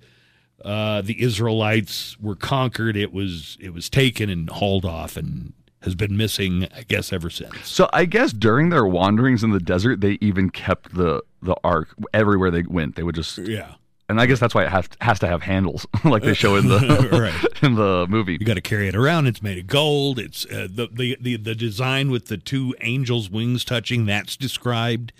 uh, 0.65 1.02
the 1.04 1.21
Israelites 1.21 2.19
were 2.19 2.36
conquered. 2.36 2.97
It 2.97 3.13
was 3.13 3.58
it 3.62 3.76
was 3.76 3.91
taken 3.91 4.28
and 4.32 4.50
hauled 4.50 4.86
off, 4.86 5.15
and 5.15 5.54
has 5.88 5.95
been 5.95 6.15
missing, 6.17 6.67
I 6.76 6.84
guess, 6.84 7.12
ever 7.12 7.30
since. 7.30 7.56
So 7.67 7.89
I 7.93 8.06
guess 8.06 8.32
during 8.34 8.69
their 8.69 8.86
wanderings 8.86 9.43
in 9.43 9.52
the 9.52 9.60
desert, 9.60 10.02
they 10.02 10.17
even 10.21 10.50
kept 10.52 10.93
the 10.95 11.23
the 11.41 11.56
ark 11.63 11.89
everywhere 12.13 12.52
they 12.52 12.63
went. 12.63 12.95
They 12.95 13.04
would 13.04 13.15
just, 13.15 13.38
Yeah, 13.38 13.76
and 14.10 14.19
I 14.21 14.26
guess 14.26 14.39
that's 14.39 14.54
why 14.56 14.63
it 14.65 14.69
has 14.71 14.88
has 15.02 15.19
to 15.19 15.28
have 15.28 15.41
handles, 15.43 15.86
like 16.04 16.23
they 16.23 16.34
show 16.34 16.56
in 16.56 16.67
the 16.67 16.80
Right. 17.12 17.63
in 17.63 17.76
the 17.76 18.06
movie. 18.10 18.34
you 18.39 18.45
got 18.45 18.56
to 18.56 18.62
carry 18.62 18.88
it 18.88 18.95
around. 18.95 19.28
It's 19.28 19.41
made 19.41 19.58
of 19.58 19.67
gold. 19.67 20.19
It's 20.19 20.45
uh, 20.45 20.67
the, 20.69 20.88
the 20.91 21.17
the 21.21 21.38
the 21.38 21.56
design 21.56 22.12
with 22.12 22.28
the 22.28 22.38
two 22.38 22.76
angels' 22.82 23.30
wings 23.30 23.63
touching. 23.65 24.06
That's 24.06 24.36
described 24.38 25.13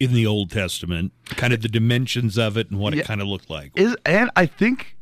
in 0.00 0.12
the 0.12 0.26
Old 0.26 0.50
Testament. 0.50 1.12
Kind 1.26 1.52
of 1.52 1.62
the 1.62 1.68
dimensions 1.68 2.36
of 2.38 2.56
it 2.56 2.70
and 2.70 2.78
what 2.80 2.94
Yeah. 2.94 3.00
it 3.02 3.06
kind 3.06 3.20
of 3.20 3.26
looked 3.28 3.48
like. 3.50 3.72
Is 3.76 3.96
and 4.06 4.30
I 4.36 4.46
think 4.46 4.96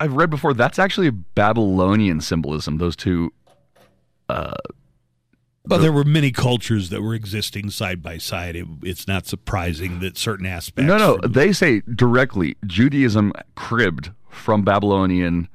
I've 0.00 0.12
read 0.14 0.30
before 0.30 0.54
that's 0.54 0.78
actually 0.78 1.08
a 1.08 1.12
Babylonian 1.12 2.20
symbolism. 2.20 2.78
Those 2.78 2.96
two. 2.96 3.32
But 4.28 5.78
there 5.82 5.92
were 5.92 6.04
many 6.04 6.30
cultures 6.32 6.88
that 6.90 7.02
were 7.02 7.14
existing 7.14 7.68
side 7.70 8.02
by 8.02 8.16
side. 8.18 8.56
It, 8.56 8.66
it's 8.82 9.06
not 9.06 9.26
surprising 9.26 10.00
that 10.00 10.16
certain 10.16 10.46
aspects. 10.46 10.86
No, 10.88 10.96
no, 10.96 11.18
from- 11.18 11.32
they 11.32 11.52
say 11.52 11.82
directly 11.94 12.56
Judaism 12.66 13.32
cribbed 13.54 14.12
from 14.30 14.62
Babylonian 14.62 15.48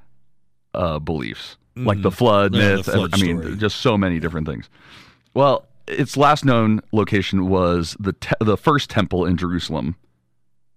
uh, 0.76 1.00
beliefs, 1.00 1.58
like 1.76 2.02
the 2.04 2.12
flood 2.12 2.52
Mm-hmm. 2.54 2.62
Yeah, 2.62 2.70
the 2.70 2.76
myth. 2.78 2.86
flood 2.86 3.10
I 3.14 3.18
mean, 3.22 3.40
story. 3.40 3.56
just 3.58 3.78
so 3.78 3.98
many 3.98 4.20
different 4.20 4.48
things. 4.48 4.70
Well, 5.34 5.66
its 5.88 6.16
last 6.16 6.46
known 6.46 6.82
location 6.92 7.48
was 7.50 7.98
the 8.00 8.14
te- 8.14 8.36
the 8.40 8.58
first 8.58 8.90
temple 8.92 9.26
in 9.26 9.36
Jerusalem, 9.36 9.96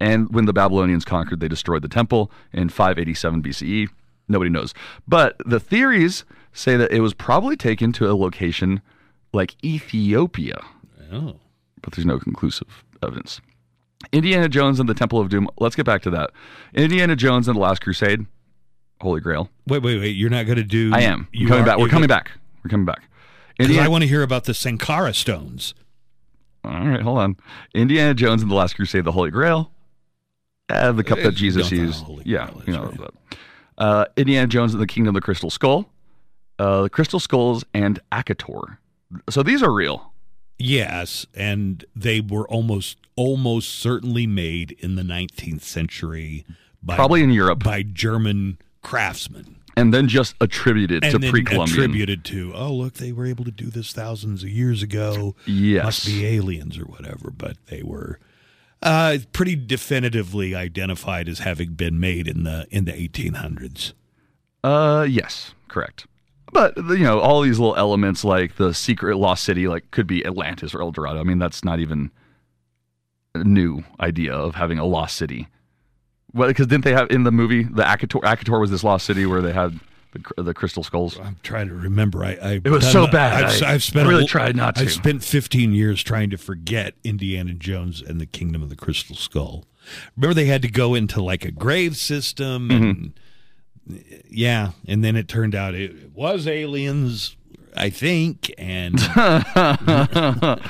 and 0.01 0.33
when 0.33 0.47
the 0.47 0.53
Babylonians 0.55 1.05
conquered, 1.05 1.41
they 1.41 1.49
destroyed 1.49 1.83
the 1.83 1.89
temple 1.89 2.31
in 2.55 2.71
587 2.71 3.43
BCE. 3.43 3.89
Nobody 4.29 4.51
knows, 4.51 4.73
but 5.07 5.37
the 5.45 5.61
theories 5.61 6.25
say 6.57 6.77
that 6.77 6.90
it 6.90 7.01
was 7.01 7.14
probably 7.14 7.57
taken 7.57 7.92
to 7.92 8.11
a 8.11 8.14
location 8.14 8.81
like 9.33 9.62
Ethiopia 9.64 10.59
oh. 11.12 11.37
but 11.83 11.92
there's 11.95 12.07
no 12.07 12.19
conclusive 12.19 12.85
evidence. 13.03 13.40
Indiana 14.12 14.49
Jones 14.49 14.79
and 14.79 14.88
the 14.88 14.95
Temple 14.95 15.21
of 15.21 15.29
Doom. 15.29 15.49
Let's 15.59 15.75
get 15.75 15.87
back 15.87 16.03
to 16.03 16.11
that. 16.11 16.31
Indiana 16.75 17.16
Jones 17.16 17.49
and 17.49 17.57
the 17.57 17.61
Last 17.61 17.83
Crusade. 17.83 18.27
Holy 19.01 19.21
Grail. 19.21 19.51
Wait, 19.66 19.83
wait, 19.83 20.01
wait! 20.01 20.16
You're 20.16 20.31
not 20.31 20.47
going 20.47 20.57
to 20.57 20.64
do. 20.64 20.90
I 20.95 21.01
am. 21.03 21.29
You 21.33 21.49
coming 21.49 21.64
are- 21.64 21.66
back. 21.66 21.79
We're 21.79 21.88
coming 21.88 22.09
gonna- 22.09 22.23
back. 22.23 22.33
We're 22.64 22.71
coming 22.71 22.87
back. 22.87 23.03
Indiana, 23.59 23.87
I 23.87 23.88
want 23.88 24.03
to 24.03 24.09
hear 24.09 24.23
about 24.23 24.45
the 24.45 24.55
Sankara 24.55 25.14
stones. 25.14 25.75
all 26.64 26.87
right, 26.87 27.01
hold 27.01 27.19
on. 27.19 27.37
Indiana 27.75 28.12
Jones 28.12 28.42
and 28.42 28.51
the 28.51 28.55
Last 28.55 28.75
Crusade, 28.77 29.05
the 29.05 29.12
Holy 29.12 29.31
Grail. 29.31 29.71
Uh, 30.69 30.92
the 30.92 31.05
cup 31.05 31.19
that 31.21 31.35
Jesus 31.35 31.71
used. 31.71 32.05
Yeah, 32.25 32.51
you 32.66 32.73
know. 32.73 32.92
right. 32.99 33.11
Uh, 33.79 34.05
Indiana 34.16 34.47
Jones 34.47 34.75
and 34.75 34.83
the 34.83 34.87
Kingdom 34.87 35.14
of 35.14 35.21
the 35.21 35.25
Crystal 35.25 35.51
Skull. 35.51 35.88
Uh, 36.59 36.83
the 36.83 36.90
Crystal 36.90 37.21
Skulls 37.21 37.64
and 37.75 38.01
Akator. 38.12 38.79
So 39.31 39.42
these 39.42 39.62
are 39.62 39.73
real. 39.73 40.12
Yes, 40.59 41.27
and 41.35 41.85
they 41.95 42.21
were 42.21 42.49
almost 42.49 42.97
almost 43.14 43.69
certainly 43.79 44.27
made 44.27 44.73
in 44.81 44.95
the 44.95 45.03
19th 45.03 45.62
century 45.62 46.45
by 46.83 46.97
Probably 46.97 47.23
in 47.23 47.31
Europe. 47.31 47.62
by 47.62 47.83
German 47.83 48.59
craftsmen. 48.83 49.57
and 49.77 49.92
then 49.92 50.09
just 50.09 50.35
attributed 50.40 51.03
and 51.05 51.12
to 51.12 51.19
then 51.19 51.31
pre-Columbian. 51.31 51.69
attributed 51.79 52.25
to 52.25 52.53
oh 52.55 52.73
look 52.73 52.95
they 52.95 53.12
were 53.12 53.27
able 53.27 53.45
to 53.45 53.51
do 53.51 53.66
this 53.66 53.92
thousands 53.92 54.42
of 54.42 54.49
years 54.49 54.83
ago 54.83 55.35
Yes. 55.45 55.85
must 55.85 56.07
be 56.07 56.25
aliens 56.25 56.79
or 56.79 56.85
whatever 56.85 57.31
but 57.31 57.57
they 57.66 57.83
were 57.83 58.19
uh, 58.83 59.19
pretty 59.33 59.57
definitively 59.57 60.55
identified 60.55 61.29
as 61.29 61.40
having 61.40 61.73
been 61.75 61.99
made 62.01 62.29
in 62.29 62.45
the 62.45 62.66
in 62.71 62.85
the 62.87 62.92
1800s 62.92 63.92
Uh, 64.64 65.07
yes, 65.09 65.53
correct. 65.69 66.07
But 66.57 66.77
you 66.99 67.05
know, 67.05 67.21
all 67.21 67.42
these 67.42 67.59
little 67.59 67.77
elements 67.77 68.25
like 68.25 68.57
the 68.57 68.73
secret 68.73 69.16
lost 69.19 69.45
city, 69.45 69.69
like 69.69 69.90
could 69.90 70.07
be 70.07 70.25
Atlantis 70.25 70.75
or 70.75 70.81
El 70.81 70.90
Dorado. 70.90 71.21
I 71.21 71.23
mean, 71.23 71.38
that's 71.38 71.62
not 71.64 71.81
even 71.81 72.11
a 73.35 73.45
new 73.45 73.85
idea 74.01 74.33
of 74.33 74.55
having 74.55 74.79
a 74.79 74.85
lost 74.87 75.16
city. 75.16 75.49
Well, 76.33 76.49
because 76.49 76.66
didn't 76.66 76.85
they 76.85 76.92
have 76.92 77.11
in 77.11 77.25
the 77.25 77.33
movie 77.33 77.62
the 77.64 77.83
Akator? 77.83 78.21
Akator 78.23 78.61
was 78.61 78.71
this 78.71 78.83
lost 78.85 79.07
city 79.07 79.27
where 79.27 79.42
they 79.42 79.53
had 79.53 79.79
the, 80.12 80.42
the 80.42 80.55
crystal 80.55 80.83
skulls. 80.83 81.19
I'm 81.19 81.37
trying 81.42 81.69
to 81.69 81.75
remember. 81.75 82.25
I, 82.25 82.33
I 82.42 82.53
It 82.64 82.71
was 82.71 82.90
so 82.90 83.07
bad. 83.07 83.45
I've, 83.45 83.62
I- 83.62 83.73
I've 83.75 83.83
spent 83.83 84.07
I 84.07 84.11
really 84.11 84.25
a, 84.25 84.27
tried 84.27 84.57
not 84.57 84.77
to. 84.77 84.83
I've 84.83 84.92
spent 84.92 85.23
15 85.25 85.73
years 85.75 86.03
trying 86.03 86.31
to 86.31 86.37
forget 86.38 86.95
Indiana 87.05 87.53
Jones 87.55 88.01
and 88.01 88.21
the 88.21 88.27
Kingdom 88.27 88.62
of 88.62 88.69
the 88.71 88.77
Crystal 88.77 89.16
Skull. 89.16 89.64
Remember, 90.16 90.35
they 90.35 90.47
had 90.47 90.62
to 90.62 90.69
go 90.71 90.95
into 90.95 91.23
like 91.23 91.45
a 91.45 91.51
grave 91.51 91.97
system, 91.97 92.69
Mm-hmm. 92.71 92.83
and 92.85 93.21
yeah, 94.29 94.72
and 94.87 95.05
then 95.05 95.16
it 95.16 95.29
turned 95.29 95.55
out 95.55 95.75
it, 95.75 95.90
it 95.90 96.12
was 96.14 96.46
aliens, 96.46 97.37
I 97.77 97.90
think, 97.90 98.53
and 98.59 98.99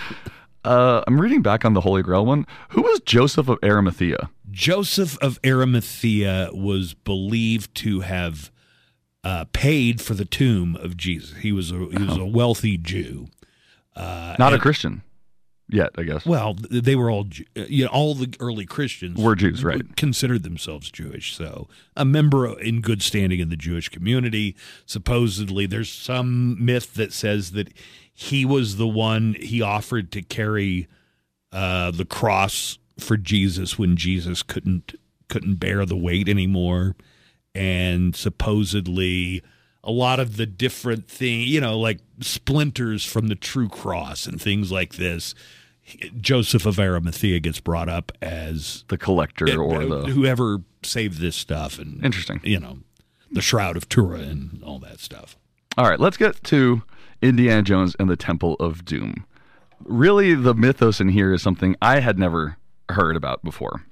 Uh, 0.66 1.04
I'm 1.06 1.20
reading 1.20 1.42
back 1.42 1.64
on 1.64 1.74
the 1.74 1.80
Holy 1.80 2.02
Grail 2.02 2.26
one. 2.26 2.44
Who 2.70 2.82
was 2.82 2.98
Joseph 3.06 3.48
of 3.48 3.56
Arimathea? 3.62 4.30
Joseph 4.50 5.16
of 5.22 5.38
Arimathea 5.46 6.50
was 6.52 6.92
believed 6.92 7.72
to 7.76 8.00
have 8.00 8.50
uh, 9.22 9.44
paid 9.52 10.00
for 10.00 10.14
the 10.14 10.24
tomb 10.24 10.74
of 10.74 10.96
Jesus. 10.96 11.36
He 11.36 11.52
was 11.52 11.70
a 11.70 11.76
he 11.76 12.02
was 12.02 12.16
a 12.16 12.24
wealthy 12.24 12.76
Jew. 12.76 13.28
Not 13.96 14.54
a 14.54 14.58
Christian 14.58 15.02
yet, 15.68 15.90
I 15.96 16.02
guess. 16.02 16.24
Well, 16.24 16.56
they 16.70 16.96
were 16.96 17.10
all, 17.10 17.26
uh, 17.56 17.62
you 17.68 17.84
know, 17.84 17.90
all 17.90 18.14
the 18.14 18.34
early 18.40 18.66
Christians 18.66 19.20
Were 19.20 19.34
Jews, 19.34 19.64
right. 19.64 19.96
Considered 19.96 20.42
themselves 20.42 20.90
Jewish. 20.90 21.34
So 21.34 21.68
a 21.96 22.04
member 22.04 22.58
in 22.60 22.80
good 22.80 23.02
standing 23.02 23.40
in 23.40 23.48
the 23.48 23.56
Jewish 23.56 23.88
community. 23.88 24.56
Supposedly, 24.84 25.66
there's 25.66 25.90
some 25.90 26.64
myth 26.64 26.94
that 26.94 27.12
says 27.12 27.52
that 27.52 27.72
he 28.12 28.44
was 28.44 28.76
the 28.76 28.88
one 28.88 29.36
he 29.40 29.60
offered 29.60 30.10
to 30.12 30.22
carry 30.22 30.88
uh, 31.52 31.90
the 31.90 32.04
cross 32.04 32.78
for 32.98 33.16
Jesus 33.16 33.78
when 33.78 33.96
Jesus 33.96 34.42
couldn't 34.42 34.94
couldn't 35.28 35.56
bear 35.56 35.84
the 35.84 35.96
weight 35.96 36.28
anymore, 36.28 36.96
and 37.54 38.14
supposedly. 38.14 39.42
A 39.86 39.90
lot 39.92 40.20
of 40.20 40.36
the 40.36 40.44
different 40.46 41.08
thing, 41.08 41.42
you 41.42 41.60
know, 41.60 41.78
like 41.78 42.00
splinters 42.20 43.04
from 43.04 43.28
the 43.28 43.34
true 43.36 43.68
cross 43.68 44.26
and 44.26 44.40
things 44.40 44.70
like 44.70 44.96
this. 44.96 45.34
Joseph 46.20 46.66
of 46.66 46.80
Arimathea 46.80 47.38
gets 47.38 47.60
brought 47.60 47.88
up 47.88 48.10
as 48.20 48.84
the 48.88 48.98
collector 48.98 49.60
or 49.62 49.82
uh, 49.82 49.86
the 49.86 50.00
whoever 50.08 50.58
saved 50.82 51.20
this 51.20 51.36
stuff 51.36 51.78
and 51.78 52.04
Interesting. 52.04 52.40
you 52.42 52.58
know 52.58 52.78
the 53.30 53.40
shroud 53.40 53.76
of 53.76 53.88
Turin 53.88 54.50
and 54.52 54.64
all 54.64 54.80
that 54.80 54.98
stuff 54.98 55.36
All 55.78 55.88
right, 55.88 56.00
let's 56.00 56.16
get 56.16 56.42
to 56.44 56.82
Indiana 57.22 57.62
Jones 57.62 57.94
and 58.00 58.08
the 58.10 58.16
Temple 58.16 58.54
of 58.58 58.84
Doom. 58.84 59.24
Really, 59.84 60.34
the 60.34 60.54
mythos 60.54 61.00
in 61.00 61.10
here 61.10 61.32
is 61.32 61.42
something 61.42 61.76
I 61.80 62.00
had 62.00 62.18
never 62.18 62.56
heard 62.88 63.14
about 63.16 63.44
before. 63.44 63.82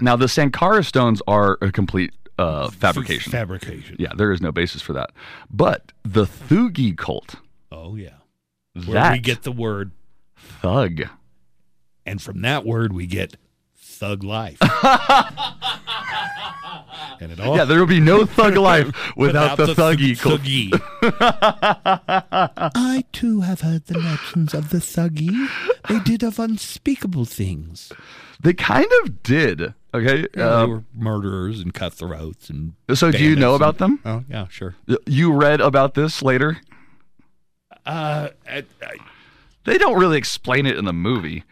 Now, 0.00 0.16
the 0.16 0.28
Sankara 0.28 0.82
stones 0.82 1.22
are 1.26 1.58
a 1.60 1.70
complete 1.70 2.12
uh, 2.38 2.70
fabrication. 2.70 3.32
fabrication 3.32 3.96
yeah, 3.98 4.12
there 4.16 4.32
is 4.32 4.40
no 4.40 4.52
basis 4.52 4.82
for 4.82 4.92
that. 4.92 5.10
But 5.50 5.92
the 6.04 6.24
Thugi 6.24 6.96
cult, 6.96 7.36
oh 7.72 7.94
yeah 7.96 8.10
where 8.84 8.94
that 8.94 9.12
we 9.12 9.18
get 9.18 9.42
the 9.42 9.52
word 9.52 9.92
thug. 10.36 11.02
and 12.04 12.20
from 12.20 12.42
that 12.42 12.64
word 12.64 12.92
we 12.92 13.06
get 13.06 13.36
thug 13.98 14.24
life 14.24 14.58
and 17.20 17.32
it 17.32 17.40
all 17.40 17.56
Yeah, 17.56 17.64
there 17.64 17.80
would 17.80 17.88
be 17.88 18.00
no 18.00 18.26
thug 18.26 18.56
life 18.56 18.90
without, 19.16 19.56
the, 19.56 19.66
thuggy. 19.66 20.18
cult. 20.18 20.40
thuggy. 20.42 20.70
I 22.74 23.04
too 23.12 23.40
have 23.40 23.60
heard 23.62 23.86
the 23.86 23.98
legends 23.98 24.54
of 24.54 24.70
the 24.70 24.78
thuggy. 24.78 25.48
They 25.88 26.00
did 26.00 26.22
of 26.22 26.38
unspeakable 26.38 27.24
things. 27.24 27.92
They 28.40 28.52
kind 28.52 28.86
of 29.02 29.22
did. 29.22 29.74
Okay. 29.94 30.26
they 30.34 30.42
uh, 30.42 30.66
were 30.66 30.84
murderers 30.94 31.60
and 31.60 31.72
cutthroats 31.72 32.50
and. 32.50 32.74
so 32.94 33.10
do 33.10 33.22
you 33.24 33.34
know 33.36 33.54
and- 33.54 33.62
about 33.62 33.78
them? 33.78 34.00
Oh 34.04 34.24
yeah, 34.28 34.46
sure. 34.48 34.74
You 35.06 35.32
read 35.32 35.60
about 35.60 35.94
this 35.94 36.22
later? 36.22 36.58
Uh, 37.86 38.28
I, 38.48 38.64
I, 38.82 38.96
They 39.64 39.78
don't 39.78 39.98
really 39.98 40.18
explain 40.18 40.66
it 40.66 40.76
in 40.76 40.84
the 40.84 40.92
movie. 40.92 41.44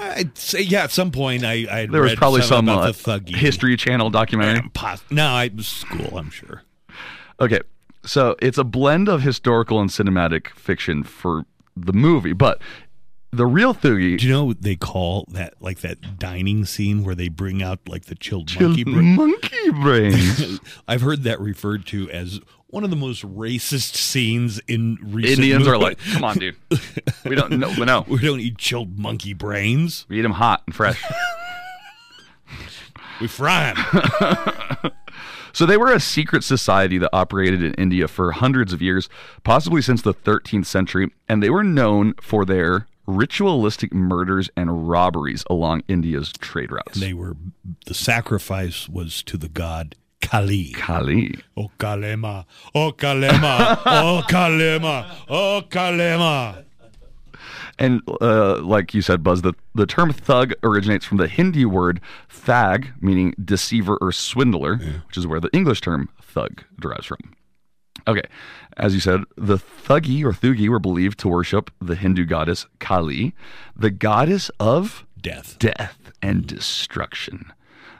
I'd 0.00 0.36
say 0.36 0.60
yeah. 0.62 0.84
At 0.84 0.90
some 0.90 1.10
point, 1.10 1.44
I 1.44 1.66
I 1.70 1.86
There 1.86 2.02
was 2.02 2.14
probably 2.14 2.42
some 2.42 2.68
about 2.68 2.82
uh, 2.82 2.86
the 2.86 2.92
thuggy 2.92 3.36
History 3.36 3.76
Channel 3.76 4.10
documentary. 4.10 4.70
No, 5.10 5.26
I 5.26 5.50
was 5.54 5.66
school. 5.66 6.18
I'm 6.18 6.30
sure. 6.30 6.62
Okay, 7.40 7.60
so 8.04 8.36
it's 8.40 8.58
a 8.58 8.64
blend 8.64 9.08
of 9.08 9.22
historical 9.22 9.80
and 9.80 9.90
cinematic 9.90 10.48
fiction 10.50 11.02
for 11.02 11.44
the 11.76 11.92
movie, 11.92 12.32
but 12.32 12.60
the 13.32 13.46
real 13.46 13.72
Thugi, 13.74 14.18
Do 14.18 14.26
you 14.26 14.32
know 14.32 14.44
what 14.44 14.62
they 14.62 14.76
call 14.76 15.24
that 15.32 15.54
like 15.60 15.80
that 15.80 16.18
dining 16.18 16.64
scene 16.64 17.04
where 17.04 17.14
they 17.14 17.28
bring 17.28 17.62
out 17.62 17.80
like 17.88 18.06
the 18.06 18.14
chilled 18.14 18.48
Chilled 18.48 18.70
monkey 18.70 18.84
brain? 18.84 19.14
monkey 19.16 19.70
brains. 19.70 20.60
I've 20.88 21.02
heard 21.02 21.22
that 21.24 21.40
referred 21.40 21.86
to 21.86 22.10
as 22.10 22.40
one 22.68 22.84
of 22.84 22.90
the 22.90 22.96
most 22.96 23.22
racist 23.24 23.94
scenes 23.96 24.60
in 24.68 24.96
recent 25.02 25.38
Indians 25.40 25.66
are 25.66 25.76
like, 25.78 25.98
come 26.12 26.24
on, 26.24 26.38
dude. 26.38 26.56
We 27.24 27.34
don't 27.36 27.52
know. 27.58 27.72
No, 27.74 28.04
we 28.08 28.18
don't 28.18 28.40
eat 28.40 28.56
chilled 28.58 28.98
monkey 28.98 29.34
brains. 29.34 30.06
we 30.08 30.18
eat 30.18 30.22
them 30.22 30.32
hot 30.32 30.62
and 30.66 30.74
fresh. 30.74 31.02
We 33.20 33.28
fry 33.28 33.74
them. 33.74 34.92
So 35.52 35.66
they 35.66 35.76
were 35.76 35.92
a 35.92 36.00
secret 36.00 36.42
society 36.42 36.96
that 36.98 37.10
operated 37.12 37.62
in 37.62 37.74
India 37.74 38.08
for 38.08 38.32
hundreds 38.32 38.72
of 38.72 38.80
years, 38.80 39.10
possibly 39.44 39.82
since 39.82 40.00
the 40.00 40.14
13th 40.14 40.64
century, 40.64 41.10
and 41.28 41.42
they 41.42 41.50
were 41.50 41.62
known 41.64 42.14
for 42.22 42.44
their 42.46 42.86
ritualistic 43.16 43.92
murders 43.92 44.50
and 44.56 44.88
robberies 44.88 45.44
along 45.50 45.82
India's 45.88 46.32
trade 46.32 46.70
routes. 46.70 46.98
they 46.98 47.12
were 47.14 47.36
the 47.86 47.94
sacrifice 47.94 48.88
was 48.88 49.22
to 49.24 49.36
the 49.36 49.48
god 49.48 49.94
Kali. 50.20 50.72
Kali. 50.72 51.38
Oh 51.56 51.70
Kali 51.78 52.14
Ma, 52.16 52.44
oh 52.74 52.92
Kali 52.92 53.28
Ma, 53.40 53.76
oh 53.86 54.22
Kali 54.28 54.78
Ma, 54.78 55.10
oh 55.28 55.62
Kali 55.68 56.16
Ma. 56.18 56.54
And 57.78 58.02
uh, 58.20 58.58
like 58.58 58.92
you 58.92 59.00
said, 59.00 59.22
Buzz, 59.22 59.40
the, 59.40 59.54
the 59.74 59.86
term 59.86 60.12
thug 60.12 60.52
originates 60.62 61.06
from 61.06 61.16
the 61.16 61.26
Hindi 61.26 61.64
word 61.64 62.00
thag, 62.28 62.92
meaning 63.00 63.34
deceiver 63.42 63.96
or 64.02 64.12
swindler, 64.12 64.76
which 64.76 65.16
is 65.16 65.26
where 65.26 65.40
the 65.40 65.48
English 65.54 65.80
term 65.80 66.10
thug 66.20 66.62
derives 66.78 67.06
from. 67.06 67.18
Okay, 68.08 68.22
as 68.76 68.94
you 68.94 69.00
said, 69.00 69.22
the 69.36 69.56
thuggy 69.58 70.24
or 70.24 70.32
thugi 70.32 70.68
were 70.68 70.78
believed 70.78 71.18
to 71.20 71.28
worship 71.28 71.70
the 71.80 71.94
Hindu 71.96 72.24
goddess 72.24 72.66
Kali, 72.78 73.34
the 73.76 73.90
goddess 73.90 74.50
of 74.60 75.04
Death. 75.20 75.58
death 75.58 76.12
and 76.22 76.46
destruction. 76.46 77.52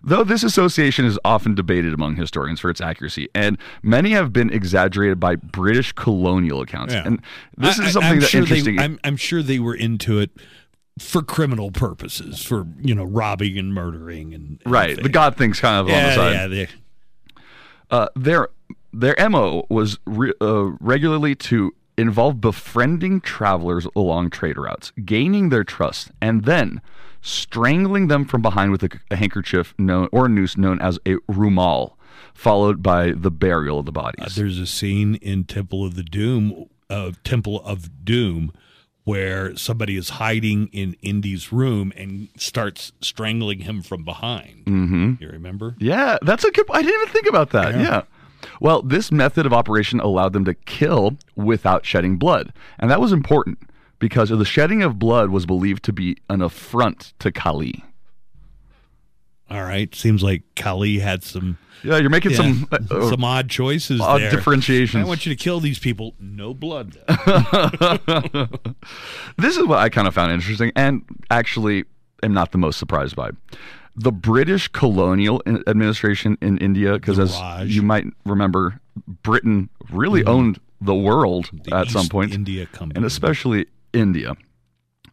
Though 0.02 0.24
this 0.24 0.42
association 0.42 1.04
is 1.04 1.18
often 1.26 1.54
debated 1.54 1.92
among 1.92 2.16
historians 2.16 2.58
for 2.60 2.70
its 2.70 2.80
accuracy, 2.80 3.28
and 3.34 3.58
many 3.82 4.12
have 4.12 4.32
been 4.32 4.50
exaggerated 4.50 5.20
by 5.20 5.36
British 5.36 5.92
colonial 5.92 6.62
accounts. 6.62 6.94
Yeah. 6.94 7.02
And 7.06 7.20
this 7.58 7.78
I- 7.78 7.84
is 7.84 7.92
something 7.92 8.12
I'm 8.12 8.20
that's 8.20 8.30
sure 8.30 8.40
interesting. 8.40 8.76
They, 8.76 8.82
I'm, 8.82 8.98
I'm 9.04 9.16
sure 9.18 9.42
they 9.42 9.58
were 9.58 9.74
into 9.74 10.18
it 10.18 10.30
for 10.98 11.22
criminal 11.22 11.70
purposes, 11.70 12.42
for 12.42 12.66
you 12.80 12.94
know 12.94 13.04
robbing 13.04 13.58
and 13.58 13.74
murdering 13.74 14.32
and, 14.32 14.58
and 14.64 14.72
right, 14.72 15.02
the. 15.02 15.08
God 15.10 15.36
thing's 15.36 15.60
kind 15.60 15.80
of 15.86 15.94
on 15.94 16.02
the 16.02 16.14
side. 16.14 16.32
yeah. 16.32 16.46
They, 16.46 16.68
uh, 17.90 18.08
their 18.16 18.48
their 18.92 19.16
mo 19.28 19.66
was 19.68 19.98
re- 20.06 20.34
uh, 20.40 20.70
regularly 20.80 21.34
to 21.34 21.72
involve 21.96 22.40
befriending 22.40 23.20
travelers 23.20 23.86
along 23.94 24.30
trade 24.30 24.56
routes, 24.56 24.92
gaining 25.04 25.50
their 25.50 25.64
trust, 25.64 26.10
and 26.20 26.44
then 26.44 26.80
strangling 27.20 28.08
them 28.08 28.24
from 28.24 28.40
behind 28.42 28.70
with 28.72 28.82
a, 28.82 28.88
a 29.10 29.16
handkerchief 29.16 29.74
known 29.78 30.08
or 30.10 30.26
a 30.26 30.28
noose 30.28 30.56
known 30.56 30.80
as 30.80 30.98
a 31.06 31.16
rumal, 31.30 31.92
followed 32.32 32.82
by 32.82 33.12
the 33.12 33.30
burial 33.30 33.80
of 33.80 33.86
the 33.86 33.92
bodies. 33.92 34.34
there's 34.34 34.58
a 34.58 34.66
scene 34.66 35.16
in 35.16 35.44
Temple 35.44 35.84
of 35.84 35.94
the 35.94 36.02
Doom, 36.02 36.66
uh, 36.88 37.12
Temple 37.22 37.62
of 37.64 38.04
Doom, 38.04 38.52
where 39.04 39.56
somebody 39.56 39.96
is 39.96 40.10
hiding 40.10 40.68
in 40.68 40.94
Indy's 41.02 41.52
room 41.52 41.92
and 41.96 42.28
starts 42.36 42.92
strangling 43.00 43.60
him 43.60 43.82
from 43.82 44.04
behind. 44.04 44.64
Mm-hmm. 44.66 45.14
You 45.20 45.28
remember? 45.28 45.74
Yeah, 45.78 46.18
that's 46.22 46.44
a 46.44 46.50
good. 46.50 46.66
I 46.70 46.82
didn't 46.82 47.00
even 47.00 47.12
think 47.12 47.26
about 47.26 47.50
that. 47.50 47.74
Yeah. 47.74 48.02
Well, 48.60 48.82
this 48.82 49.10
method 49.12 49.46
of 49.46 49.52
operation 49.52 50.00
allowed 50.00 50.32
them 50.32 50.44
to 50.46 50.54
kill 50.54 51.16
without 51.36 51.84
shedding 51.84 52.16
blood, 52.16 52.52
and 52.78 52.90
that 52.90 53.00
was 53.00 53.12
important 53.12 53.58
because 53.98 54.30
the 54.30 54.44
shedding 54.44 54.82
of 54.82 54.98
blood 54.98 55.30
was 55.30 55.46
believed 55.46 55.84
to 55.84 55.92
be 55.92 56.16
an 56.28 56.42
affront 56.42 57.12
to 57.18 57.30
Kali. 57.30 57.84
All 59.50 59.62
right. 59.62 59.94
Seems 59.94 60.22
like 60.22 60.42
Kali 60.54 60.98
had 61.00 61.24
some 61.24 61.58
Yeah, 61.82 61.96
you're 61.98 62.08
making 62.08 62.30
yeah, 62.32 62.36
some 62.36 62.68
uh, 62.70 62.78
some 63.10 63.24
odd 63.24 63.50
choices 63.50 64.00
odd 64.00 64.20
there. 64.20 64.30
differentiations. 64.30 65.04
I 65.04 65.06
want 65.08 65.26
you 65.26 65.34
to 65.34 65.42
kill 65.42 65.58
these 65.60 65.78
people. 65.78 66.14
No 66.20 66.54
blood. 66.54 66.92
this 69.38 69.56
is 69.56 69.66
what 69.66 69.78
I 69.80 69.88
kind 69.88 70.06
of 70.06 70.14
found 70.14 70.32
interesting, 70.32 70.70
and 70.76 71.02
actually 71.30 71.84
am 72.22 72.32
not 72.32 72.52
the 72.52 72.58
most 72.58 72.78
surprised 72.78 73.16
by. 73.16 73.30
The 74.02 74.12
British 74.12 74.68
colonial 74.68 75.42
administration 75.46 76.38
in 76.40 76.56
India, 76.58 76.94
because 76.94 77.18
as 77.18 77.32
Raj. 77.32 77.68
you 77.68 77.82
might 77.82 78.06
remember, 78.24 78.80
Britain 79.22 79.68
really 79.90 80.24
owned 80.24 80.58
the 80.80 80.94
world 80.94 81.46
Mm-hmm. 81.46 81.70
The 81.70 81.76
at 81.76 81.88
some 81.88 82.02
East 82.02 82.10
point, 82.10 82.32
India 82.32 82.66
Company. 82.66 82.96
and 82.96 83.04
especially 83.04 83.66
India. 83.92 84.34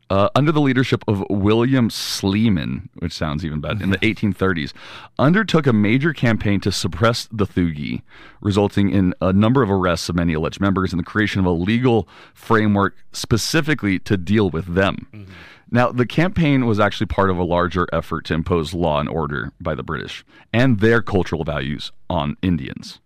Uh, 0.09 0.29
under 0.35 0.53
the 0.53 0.61
leadership 0.61 1.03
of 1.09 1.21
William 1.29 1.89
Sleeman, 1.89 2.87
which 2.99 3.11
sounds 3.11 3.43
even 3.43 3.59
better, 3.59 3.83
in 3.83 3.89
the 3.89 3.97
1830s, 3.97 4.71
undertook 5.19 5.67
a 5.67 5.73
major 5.73 6.13
campaign 6.13 6.61
to 6.61 6.71
suppress 6.71 7.27
the 7.29 7.45
Thugi, 7.45 8.03
resulting 8.39 8.89
in 8.89 9.13
a 9.19 9.33
number 9.33 9.61
of 9.63 9.69
arrests 9.69 10.07
of 10.07 10.15
many 10.15 10.33
alleged 10.33 10.61
members 10.61 10.93
and 10.93 10.99
the 11.01 11.03
creation 11.03 11.41
of 11.41 11.45
a 11.45 11.51
legal 11.51 12.07
framework 12.33 12.95
specifically 13.11 13.99
to 13.99 14.15
deal 14.15 14.49
with 14.49 14.75
them. 14.75 15.27
Now, 15.69 15.91
the 15.91 16.05
campaign 16.05 16.65
was 16.65 16.79
actually 16.79 17.07
part 17.07 17.29
of 17.29 17.37
a 17.37 17.43
larger 17.43 17.87
effort 17.91 18.25
to 18.25 18.33
impose 18.33 18.73
law 18.73 18.99
and 18.99 19.09
order 19.09 19.51
by 19.59 19.75
the 19.75 19.83
British 19.83 20.23
and 20.53 20.79
their 20.79 21.01
cultural 21.01 21.43
values 21.43 21.91
on 22.09 22.37
Indians. 22.41 22.99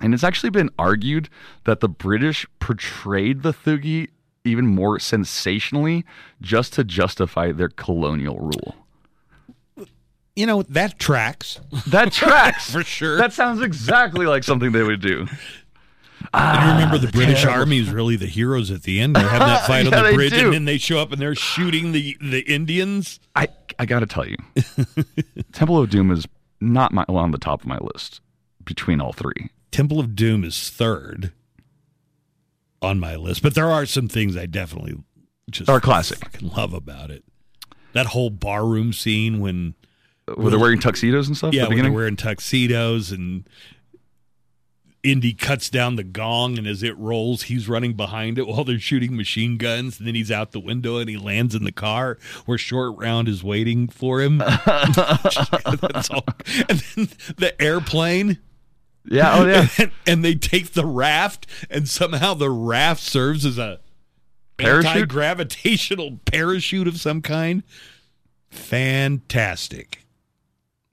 And 0.00 0.12
it's 0.12 0.24
actually 0.24 0.50
been 0.50 0.70
argued 0.78 1.30
that 1.64 1.80
the 1.80 1.88
British 1.88 2.46
portrayed 2.58 3.42
the 3.42 3.52
Thugi 3.54 4.08
even 4.44 4.66
more 4.66 4.98
sensationally 4.98 6.04
just 6.42 6.74
to 6.74 6.84
justify 6.84 7.50
their 7.50 7.70
colonial 7.70 8.38
rule. 8.38 8.76
you 10.36 10.44
know 10.44 10.62
that 10.64 10.98
tracks. 10.98 11.60
That 11.88 12.12
tracks. 12.12 12.70
For 12.70 12.84
sure. 12.84 13.16
That 13.16 13.32
sounds 13.32 13.62
exactly 13.62 14.26
like 14.26 14.44
something 14.44 14.72
they 14.72 14.82
would 14.82 15.00
do. 15.00 15.26
And 16.34 16.42
ah, 16.42 16.66
you 16.66 16.72
remember 16.74 16.98
the 16.98 17.12
British 17.12 17.44
Army 17.44 17.78
is 17.78 17.90
really 17.90 18.16
the 18.16 18.26
heroes 18.26 18.70
at 18.70 18.82
the 18.82 19.00
end. 19.00 19.16
They're 19.16 19.28
having 19.28 19.46
that 19.48 19.66
fight 19.66 19.86
Yeah, 19.86 19.98
on 19.98 20.04
the 20.06 20.12
bridge, 20.14 20.32
do. 20.32 20.44
and 20.46 20.52
then 20.54 20.64
they 20.64 20.78
show 20.78 20.98
up 20.98 21.12
and 21.12 21.20
they're 21.20 21.34
shooting 21.34 21.92
the 21.92 22.16
the 22.20 22.40
Indians. 22.40 23.20
I, 23.34 23.48
I 23.78 23.86
got 23.86 24.00
to 24.00 24.06
tell 24.06 24.26
you, 24.26 24.36
Temple 25.52 25.78
of 25.78 25.90
Doom 25.90 26.10
is 26.10 26.26
not 26.60 26.92
my, 26.92 27.04
on 27.08 27.30
the 27.30 27.38
top 27.38 27.62
of 27.62 27.66
my 27.66 27.78
list 27.78 28.20
between 28.64 29.00
all 29.00 29.12
three. 29.12 29.50
Temple 29.70 30.00
of 30.00 30.14
Doom 30.16 30.44
is 30.44 30.70
third 30.70 31.32
on 32.82 32.98
my 33.00 33.16
list, 33.16 33.42
but 33.42 33.54
there 33.54 33.70
are 33.70 33.86
some 33.86 34.08
things 34.08 34.36
I 34.36 34.46
definitely 34.46 34.94
just 35.50 35.68
Are 35.70 35.80
classic. 35.80 36.18
fucking 36.18 36.48
love 36.50 36.72
about 36.72 37.10
it. 37.10 37.24
That 37.92 38.06
whole 38.06 38.30
barroom 38.30 38.92
scene 38.92 39.40
when 39.40 39.74
Were 40.36 40.50
they 40.50 40.56
wearing 40.56 40.78
tuxedos 40.80 41.28
and 41.28 41.36
stuff 41.36 41.54
yeah, 41.54 41.62
at 41.64 41.68
the 41.70 41.74
when 41.76 41.84
they're 41.84 41.92
wearing 41.92 42.16
tuxedos 42.16 43.10
and 43.10 43.48
Indy 45.06 45.34
cuts 45.34 45.70
down 45.70 45.94
the 45.94 46.02
gong 46.02 46.58
and 46.58 46.66
as 46.66 46.82
it 46.82 46.98
rolls, 46.98 47.42
he's 47.42 47.68
running 47.68 47.94
behind 47.94 48.38
it 48.38 48.46
while 48.48 48.64
they're 48.64 48.80
shooting 48.80 49.16
machine 49.16 49.56
guns. 49.56 49.98
And 49.98 50.08
then 50.08 50.16
he's 50.16 50.32
out 50.32 50.50
the 50.50 50.58
window 50.58 50.98
and 50.98 51.08
he 51.08 51.16
lands 51.16 51.54
in 51.54 51.62
the 51.62 51.70
car 51.70 52.18
where 52.44 52.58
Short 52.58 52.98
Round 52.98 53.28
is 53.28 53.44
waiting 53.44 53.86
for 53.86 54.20
him. 54.20 54.38
That's 54.38 56.10
all. 56.10 56.24
And 56.68 56.80
then 56.80 57.08
the 57.36 57.54
airplane. 57.60 58.38
yeah, 59.04 59.38
oh 59.38 59.46
yeah. 59.46 59.68
And, 59.78 59.92
and 60.08 60.24
they 60.24 60.34
take 60.34 60.72
the 60.72 60.84
raft, 60.86 61.46
and 61.70 61.88
somehow 61.88 62.34
the 62.34 62.50
raft 62.50 63.00
serves 63.00 63.46
as 63.46 63.58
a 63.58 63.78
Parachute? 64.56 64.86
anti-gravitational 64.86 66.18
parachute 66.24 66.88
of 66.88 66.98
some 66.98 67.22
kind. 67.22 67.62
Fantastic. 68.50 70.04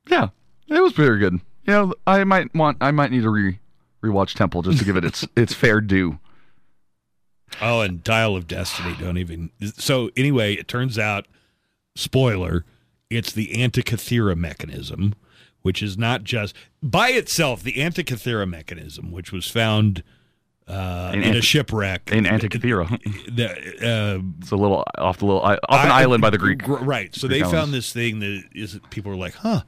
Yeah, 0.07 0.29
it 0.67 0.81
was 0.81 0.93
very 0.93 1.17
good. 1.17 1.39
You 1.65 1.73
know, 1.73 1.93
I 2.05 2.23
might 2.25 2.53
want, 2.53 2.77
I 2.81 2.91
might 2.91 3.09
need 3.09 3.23
to 3.23 3.29
re 3.29 3.57
rewatch 4.03 4.33
Temple 4.35 4.61
just 4.61 4.79
to 4.79 4.85
give 4.85 4.97
it 4.97 5.05
its 5.05 5.25
its 5.35 5.53
fair 5.53 5.81
due. 5.81 6.19
Oh, 7.61 7.81
and 7.81 8.03
Dial 8.03 8.35
of 8.35 8.47
Destiny 8.47 8.95
don't 8.99 9.17
even. 9.17 9.51
So 9.77 10.09
anyway, 10.17 10.55
it 10.55 10.67
turns 10.67 10.97
out, 10.97 11.27
spoiler, 11.95 12.65
It's 13.09 13.31
the 13.31 13.49
Antikythera 13.49 14.35
mechanism, 14.35 15.13
which 15.61 15.83
is 15.83 15.97
not 15.97 16.23
just 16.23 16.55
by 16.81 17.09
itself 17.09 17.61
the 17.61 17.73
Antikythera 17.73 18.49
mechanism, 18.49 19.11
which 19.11 19.31
was 19.31 19.47
found 19.51 20.01
uh, 20.67 21.11
In 21.13 21.21
in, 21.21 21.35
a 21.35 21.41
shipwreck 21.41 22.09
In 22.11 22.23
Antikythera. 22.23 22.87
The, 23.35 23.49
uh, 23.51 24.21
It's 24.39 24.49
a 24.51 24.55
little 24.55 24.83
off 24.97 25.17
the 25.19 25.25
little 25.25 25.41
off 25.41 25.59
an 25.69 25.91
I- 25.91 26.01
island 26.01 26.21
by 26.21 26.31
the 26.31 26.37
Greek. 26.39 26.61
Right. 26.67 27.13
So 27.13 27.27
Greek 27.27 27.39
they 27.41 27.43
islands. 27.45 27.59
found 27.61 27.73
this 27.73 27.93
thing 27.93 28.19
that 28.19 28.43
is 28.55 28.79
people 28.89 29.11
are 29.11 29.15
like, 29.15 29.35
huh, 29.35 29.61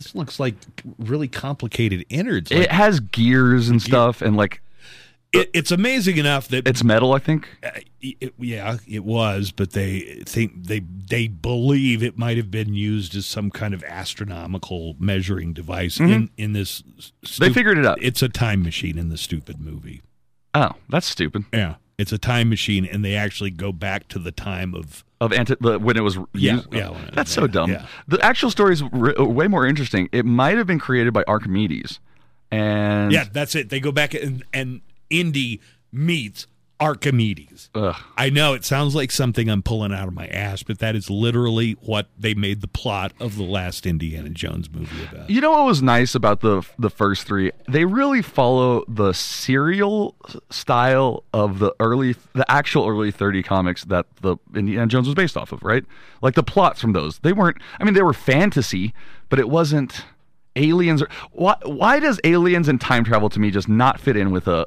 this 0.00 0.14
looks 0.14 0.40
like 0.40 0.54
really 0.98 1.28
complicated 1.28 2.04
innards. 2.08 2.50
Like, 2.50 2.62
It 2.62 2.72
has 2.72 3.00
gears 3.00 3.68
and 3.68 3.80
stuff, 3.82 4.22
and 4.22 4.36
like 4.36 4.62
it, 5.32 5.50
it's 5.52 5.70
amazing 5.70 6.16
enough 6.16 6.48
that 6.48 6.66
it's 6.66 6.82
metal. 6.82 7.12
I 7.12 7.18
think. 7.18 7.46
uh, 7.62 7.70
it, 8.00 8.32
yeah, 8.38 8.78
it 8.88 9.04
was, 9.04 9.52
but 9.52 9.72
they 9.72 10.22
think 10.24 10.64
they 10.66 10.80
they 10.80 11.28
believe 11.28 12.02
it 12.02 12.16
might 12.16 12.38
have 12.38 12.50
been 12.50 12.72
used 12.74 13.14
as 13.14 13.26
some 13.26 13.50
kind 13.50 13.74
of 13.74 13.84
astronomical 13.84 14.96
measuring 14.98 15.52
device 15.52 16.00
in 16.00 16.30
in 16.38 16.54
this. 16.54 16.82
They 17.38 17.52
figured 17.52 17.76
it 17.78 17.84
out. 17.86 18.02
It's 18.02 18.22
a 18.22 18.28
time 18.28 18.62
machine 18.62 18.98
in 18.98 19.10
the 19.10 19.18
stupid 19.18 19.60
movie. 19.60 20.00
Oh, 20.54 20.70
that's 20.88 21.06
stupid. 21.06 21.44
Yeah, 21.52 21.74
it's 21.98 22.10
a 22.12 22.18
time 22.18 22.48
machine, 22.48 22.86
and 22.86 23.04
they 23.04 23.14
actually 23.14 23.50
go 23.50 23.70
back 23.70 24.08
to 24.08 24.18
the 24.18 24.32
time 24.32 24.74
of 24.74 25.04
Of 25.20 25.32
anti- 25.34 25.56
the, 25.60 25.78
when 25.78 25.96
it 25.98 26.00
was 26.00 26.16
Yeah, 26.32 26.54
used. 26.54 26.72
yeah, 26.72 26.92
it- 26.92 27.14
that's 27.14 27.30
so 27.30 27.46
dumb. 27.46 27.70
yeah. 27.70 27.84
The 28.08 28.18
actual 28.24 28.50
story 28.50 28.72
is 28.72 28.82
re- 28.90 29.14
way 29.18 29.48
more 29.48 29.66
interesting. 29.66 30.08
It 30.12 30.24
might 30.24 30.56
have 30.56 30.66
been 30.66 30.78
created 30.78 31.12
by 31.12 31.24
Archimedes, 31.28 32.00
and 32.50 33.12
yeah. 33.12 33.24
That's 33.30 33.54
it. 33.54 33.68
They 33.68 33.80
go 33.80 33.92
back 33.92 34.14
and 34.14 34.44
and 34.54 34.80
Indy 35.10 35.60
meets 35.92 36.46
Archimedes. 36.80 37.68
ugh, 37.74 37.94
I 38.16 38.30
know 38.30 38.54
it 38.54 38.64
sounds 38.64 38.94
like 38.94 39.10
something 39.10 39.48
I'm 39.48 39.62
pulling 39.62 39.92
out 39.92 40.08
of 40.08 40.14
my 40.14 40.26
ass, 40.28 40.62
but 40.62 40.78
that 40.78 40.96
is 40.96 41.10
literally 41.10 41.72
what 41.80 42.08
they 42.18 42.34
made 42.34 42.62
the 42.62 42.68
plot 42.68 43.12
of 43.20 43.36
the 43.36 43.42
last 43.44 43.86
Indiana 43.86 44.30
Jones 44.30 44.70
movie 44.70 45.04
about. 45.10 45.28
You 45.28 45.40
know 45.40 45.50
what 45.50 45.66
was 45.66 45.82
nice 45.82 46.14
about 46.14 46.40
the 46.40 46.62
the 46.78 46.90
first 46.90 47.26
three? 47.26 47.52
They 47.68 47.84
really 47.84 48.22
follow 48.22 48.84
the 48.88 49.12
serial 49.12 50.16
style 50.50 51.24
of 51.32 51.58
the 51.58 51.74
early, 51.80 52.16
the 52.32 52.50
actual 52.50 52.88
early 52.88 53.10
thirty 53.10 53.42
comics 53.42 53.84
that 53.84 54.06
the 54.22 54.36
Indiana 54.54 54.86
Jones 54.86 55.06
was 55.06 55.14
based 55.14 55.36
off 55.36 55.52
of, 55.52 55.62
right? 55.62 55.84
Like 56.22 56.34
the 56.34 56.42
plots 56.42 56.80
from 56.80 56.92
those, 56.92 57.18
they 57.20 57.32
weren't. 57.32 57.58
I 57.78 57.84
mean, 57.84 57.94
they 57.94 58.02
were 58.02 58.12
fantasy, 58.14 58.94
but 59.28 59.38
it 59.38 59.48
wasn't 59.48 60.04
aliens. 60.56 61.02
Or, 61.02 61.08
why? 61.32 61.56
Why 61.64 62.00
does 62.00 62.20
aliens 62.24 62.68
and 62.68 62.80
time 62.80 63.04
travel 63.04 63.28
to 63.30 63.38
me 63.40 63.50
just 63.50 63.68
not 63.68 64.00
fit 64.00 64.16
in 64.16 64.30
with 64.30 64.48
a? 64.48 64.66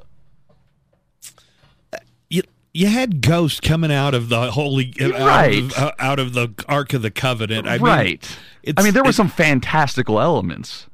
You, 2.75 2.87
had 2.87 3.21
ghosts 3.21 3.59
coming 3.59 3.91
out 3.91 4.15
of 4.15 4.29
the 4.29 4.49
holy, 4.51 4.93
out, 4.99 5.11
Right. 5.11 5.59
of, 5.59 5.73
uh, 5.77 5.91
out 5.99 6.17
of 6.19 6.33
the 6.33 6.49
Ark 6.67 6.93
of 6.93 7.03
the 7.03 7.11
Covenant. 7.11 7.67
I 7.67 7.73
mean, 7.77 7.81
right. 7.85 8.37
it's- 8.63 8.81
I 8.81 8.83
mean, 8.83 8.93
there 8.95 9.03
were 9.03 9.11
some 9.11 9.29
fantastical 9.29 10.19
elements, 10.19 10.87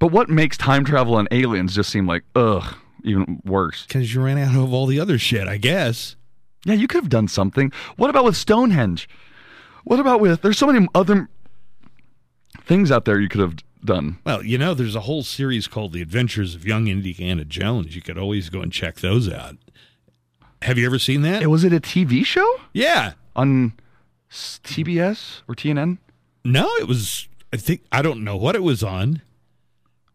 but 0.00 0.08
what 0.08 0.28
makes 0.28 0.56
time 0.56 0.84
travel 0.84 1.16
and 1.18 1.28
aliens 1.30 1.76
just 1.76 1.90
seem 1.90 2.06
like 2.08 2.24
ugh, 2.34 2.74
even 3.04 3.40
worse? 3.44 3.84
because 3.86 4.12
you 4.14 4.20
ran 4.20 4.36
out 4.36 4.56
of 4.56 4.72
all 4.72 4.86
the 4.86 4.98
other 4.98 5.16
shit, 5.16 5.46
I 5.46 5.58
guess. 5.58 6.16
Yeah, 6.64 6.74
you 6.74 6.88
could 6.88 7.02
have 7.02 7.10
done 7.10 7.28
something. 7.28 7.70
What 7.96 8.10
about 8.10 8.24
with 8.24 8.36
Stonehenge? 8.36 9.08
What 9.84 10.00
about 10.00 10.20
with? 10.20 10.42
There's 10.42 10.58
so 10.58 10.66
many 10.66 10.88
other 10.94 11.28
things 12.64 12.90
out 12.90 13.04
there 13.04 13.20
you 13.20 13.28
could 13.28 13.42
have 13.42 13.56
done. 13.84 14.16
Well, 14.24 14.42
you 14.42 14.56
know, 14.58 14.74
there's 14.74 14.94
a 14.96 15.00
whole 15.00 15.22
series 15.22 15.68
called 15.68 15.92
The 15.92 16.00
Adventures 16.02 16.54
of 16.54 16.66
Young 16.66 16.88
Indiana 16.88 17.44
Jones. 17.44 17.94
You 17.94 18.02
could 18.02 18.16
always 18.18 18.48
go 18.48 18.60
and 18.62 18.72
check 18.72 18.96
those 18.96 19.28
out. 19.30 19.56
Have 20.64 20.78
you 20.78 20.86
ever 20.86 20.98
seen 20.98 21.22
that? 21.22 21.42
It, 21.42 21.48
was 21.48 21.62
it 21.62 21.72
a 21.72 21.80
TV 21.80 22.24
show 22.24 22.60
yeah. 22.72 23.12
on 23.36 23.74
s- 24.30 24.60
TBS 24.64 25.42
or 25.46 25.54
TNN? 25.54 25.98
No, 26.44 26.66
it 26.80 26.88
was. 26.88 27.28
I 27.52 27.56
think 27.58 27.82
I 27.92 28.00
don't 28.02 28.24
know 28.24 28.36
what 28.36 28.56
it 28.56 28.62
was 28.62 28.82
on, 28.82 29.20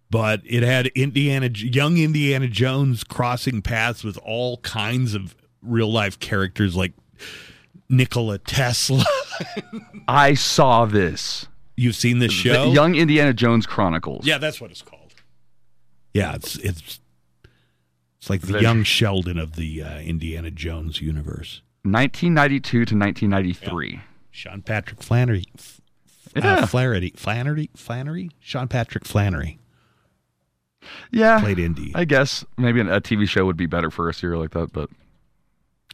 but 0.09 0.41
it 0.45 0.63
had 0.63 0.87
Indiana, 0.87 1.49
young 1.53 1.97
Indiana 1.97 2.47
Jones 2.47 3.03
crossing 3.03 3.61
paths 3.61 4.03
with 4.03 4.17
all 4.25 4.57
kinds 4.57 5.13
of 5.13 5.35
real 5.61 5.91
life 5.91 6.19
characters 6.19 6.75
like 6.75 6.93
Nikola 7.87 8.39
Tesla. 8.39 9.05
I 10.07 10.33
saw 10.33 10.85
this. 10.85 11.47
You've 11.75 11.95
seen 11.95 12.19
this 12.19 12.33
show? 12.33 12.65
The 12.69 12.73
Young 12.73 12.95
Indiana 12.95 13.33
Jones 13.33 13.65
Chronicles. 13.65 14.25
yeah, 14.25 14.37
that's 14.37 14.59
what 14.59 14.69
it's 14.71 14.81
called. 14.81 15.13
Yeah, 16.13 16.33
it's 16.35 16.57
it's 16.57 16.99
it's 18.19 18.29
like 18.29 18.41
the 18.41 18.61
young 18.61 18.83
Sheldon 18.83 19.37
of 19.37 19.55
the 19.55 19.81
uh, 19.81 19.99
Indiana 19.99 20.51
Jones 20.51 21.01
universe. 21.01 21.61
1992 21.83 22.69
to 22.71 22.79
1993. 22.95 24.01
Sean 24.31 24.61
Patrick 24.61 25.01
Flanery. 25.01 25.45
F- 25.57 25.81
Yeah. 26.35 26.55
Uh, 26.59 26.65
Flaherty, 26.67 27.13
Flanery, 27.15 27.69
Flanery, 27.75 28.29
Sean 28.39 28.67
Patrick 28.67 29.05
Flanery 29.05 29.57
Yeah. 31.11 31.39
played 31.39 31.57
Indy. 31.59 31.91
I 31.95 32.05
guess 32.05 32.45
maybe 32.57 32.81
a 32.81 33.01
TV 33.01 33.27
show 33.27 33.45
would 33.45 33.57
be 33.57 33.65
better 33.65 33.89
for 33.89 34.07
a 34.09 34.13
serial 34.13 34.39
like 34.41 34.51
that, 34.51 34.71
but 34.73 34.89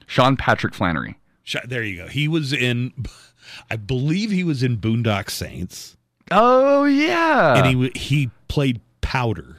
Sean 0.08 0.36
Patrick 0.36 0.74
Flanery. 0.74 1.18
There 1.66 1.84
you 1.84 1.98
go. 1.98 2.08
He 2.08 2.28
was 2.28 2.52
in, 2.52 2.92
I 3.70 3.76
believe 3.78 4.32
he 4.32 4.44
was 4.44 4.64
in 4.64 4.78
Boondock 4.78 5.30
Saints, 5.30 5.96
Oh 6.32 6.86
yeah. 6.86 7.56
and 7.64 7.68
he 7.68 7.92
he 7.96 8.30
played 8.48 8.82
Powder. 9.02 9.58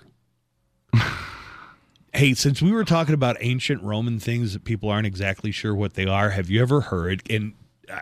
hey, 2.16 2.34
since 2.34 2.60
we 2.62 2.72
were 2.72 2.84
talking 2.84 3.14
about 3.14 3.36
ancient 3.40 3.82
Roman 3.82 4.18
things 4.18 4.52
that 4.54 4.64
people 4.64 4.88
aren't 4.88 5.06
exactly 5.06 5.50
sure 5.52 5.74
what 5.74 5.94
they 5.94 6.06
are, 6.06 6.30
have 6.30 6.50
you 6.50 6.60
ever 6.62 6.80
heard? 6.82 7.22
And 7.30 7.52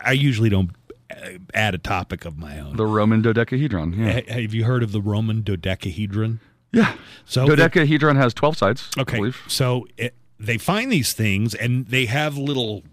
I 0.03 0.13
usually 0.13 0.49
don't 0.49 0.71
uh, 1.11 1.31
add 1.53 1.75
a 1.75 1.77
topic 1.77 2.25
of 2.25 2.37
my 2.37 2.59
own. 2.59 2.75
the 2.77 2.85
Roman 2.85 3.21
dodecahedron. 3.21 3.93
Yeah. 3.93 4.21
Have 4.33 4.53
you 4.53 4.63
heard 4.63 4.83
of 4.83 4.91
the 4.91 5.01
Roman 5.01 5.41
dodecahedron? 5.43 6.39
Yeah. 6.71 6.95
So 7.25 7.45
Dodecahedron 7.45 8.17
has 8.17 8.33
12 8.33 8.57
sides. 8.57 8.89
I 8.97 9.01
Okay, 9.01 9.17
believe. 9.17 9.41
so 9.47 9.87
it, 9.97 10.13
they 10.39 10.57
find 10.57 10.91
these 10.91 11.13
things 11.13 11.53
and 11.53 11.87
they 11.87 12.05
have 12.07 12.37
little 12.37 12.83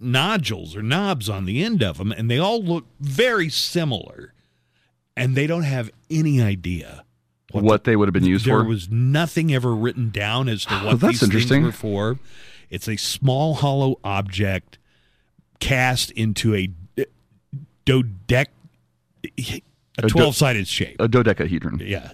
nodules 0.00 0.76
or 0.76 0.82
knobs 0.82 1.28
on 1.28 1.44
the 1.46 1.62
end 1.64 1.82
of 1.82 1.98
them, 1.98 2.12
and 2.12 2.30
they 2.30 2.38
all 2.38 2.62
look 2.62 2.84
very 3.00 3.48
similar, 3.48 4.34
and 5.16 5.34
they 5.36 5.46
don't 5.46 5.62
have 5.62 5.90
any 6.10 6.42
idea 6.42 7.03
What, 7.62 7.84
they 7.84 7.94
would 7.96 8.08
have 8.08 8.12
been 8.12 8.24
used 8.24 8.44
there 8.46 8.54
for. 8.54 8.60
There 8.62 8.68
was 8.68 8.90
nothing 8.90 9.54
ever 9.54 9.74
written 9.74 10.10
down 10.10 10.48
as 10.48 10.64
to 10.66 10.74
what 10.80 11.00
that's 11.00 11.12
these 11.12 11.20
things 11.20 11.34
interesting. 11.34 11.62
were 11.62 11.72
for. 11.72 12.18
It's 12.70 12.88
a 12.88 12.96
small 12.96 13.54
hollow 13.54 13.98
object 14.02 14.78
cast 15.60 16.10
into 16.12 16.54
a 16.54 16.70
dodec, 17.86 18.46
a 19.98 20.08
twelve-sided 20.08 20.66
shape. 20.66 20.96
a 20.98 21.08
dodecahedron. 21.08 21.80
yeah, 21.84 22.12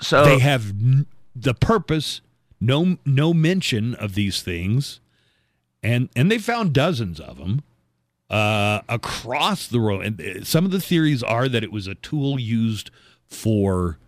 So 0.00 0.24
they 0.24 0.38
have 0.38 0.70
n- 0.70 1.06
the 1.34 1.54
purpose 1.54 2.20
no 2.60 2.98
no 3.06 3.32
mention 3.32 3.94
of 3.94 4.14
these 4.14 4.42
things 4.42 5.00
and 5.82 6.08
and 6.14 6.30
they 6.30 6.38
found 6.38 6.72
dozens 6.74 7.18
of 7.18 7.38
them 7.38 7.62
uh, 8.28 8.80
across 8.88 9.66
the 9.66 9.80
road 9.80 10.04
and 10.04 10.20
uh, 10.20 10.44
some 10.44 10.64
of 10.66 10.70
the 10.70 10.80
theories 10.80 11.22
are 11.22 11.48
that 11.48 11.64
it 11.64 11.72
was 11.72 11.86
a 11.86 11.94
tool 11.96 12.38
used 12.38 12.90
for 13.26 13.98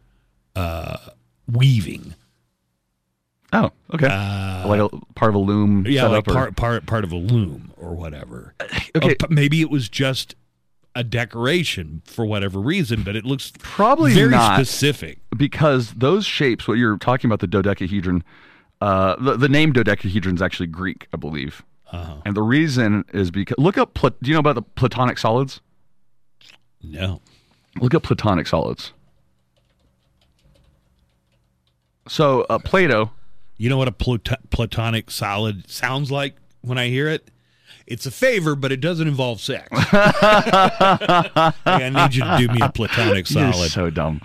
uh, 0.57 0.97
weaving 1.51 2.15
oh, 3.53 3.71
okay. 3.95 4.07
Uh, 4.07 4.67
like 4.69 4.81
a 4.81 4.89
part 5.15 5.29
of 5.31 5.35
a 5.35 5.39
loom 5.39 5.87
yeah 5.87 6.07
like 6.07 6.27
or- 6.29 6.33
part 6.33 6.57
part 6.57 6.87
part 6.87 7.05
of 7.05 7.13
a 7.13 7.17
loom 7.17 7.73
or 7.77 7.95
whatever 7.95 8.55
Okay. 8.95 9.17
Or 9.23 9.29
maybe 9.31 9.61
it 9.63 9.71
was 9.71 9.89
just 9.89 10.35
a 10.95 11.03
decoration 11.03 12.03
for 12.05 12.27
whatever 12.27 12.61
reason 12.61 13.03
but 13.03 13.17
it 13.17 13.25
looks 13.25 13.53
Probably 13.59 14.13
very 14.13 14.31
not. 14.31 14.57
specific 14.57 15.19
because 15.37 15.93
those 15.95 16.27
shapes, 16.27 16.69
what 16.69 16.75
you're 16.75 16.99
talking 16.99 17.29
about, 17.29 17.41
the 17.41 17.47
dodecahedron, 17.47 18.23
uh, 18.83 19.17
the, 19.19 19.37
the 19.39 19.49
name 19.49 19.73
dodecahedron 19.73 20.35
is 20.35 20.43
actually 20.43 20.67
Greek, 20.67 21.09
I 21.15 21.17
believe. 21.17 21.63
uh, 21.91 22.17
And 22.27 22.37
the 22.37 22.43
reason 22.43 23.07
is 23.15 23.31
because 23.31 23.57
look 23.57 23.79
up. 23.79 23.95
Do 23.95 24.11
you 24.25 24.35
know 24.35 24.41
about 24.41 24.57
the 24.57 24.63
platonic 24.63 25.17
solids? 25.17 25.63
no 26.83 27.21
Look 27.81 27.95
up 27.95 28.03
platonic 28.03 28.47
solids. 28.47 28.93
So 32.13 32.43
uh, 32.51 32.59
Plato, 32.59 33.11
You 33.57 33.71
know 33.71 33.79
what 33.79 33.89
a 33.89 33.93
plat- 33.93 34.51
platonic 34.51 35.11
solid 35.11 35.71
sounds 35.71 36.11
like 36.11 36.37
when 36.61 36.77
I 36.77 36.89
hear 36.89 37.09
it? 37.09 37.31
It's 37.87 38.05
a 38.07 38.11
favor, 38.11 38.55
but 38.55 38.71
it 38.71 38.81
doesn't 38.83 39.09
involve 39.09 39.41
sex. 39.41 39.67
Hey, 41.65 41.87
I 41.87 41.89
need 41.91 42.15
you 42.15 42.23
to 42.25 42.37
do 42.39 42.49
me 42.53 42.61
a 42.61 42.69
platonic 42.71 43.29
you're 43.31 43.53
solid. 43.53 43.71
so 43.71 43.89
dumb. 43.91 44.21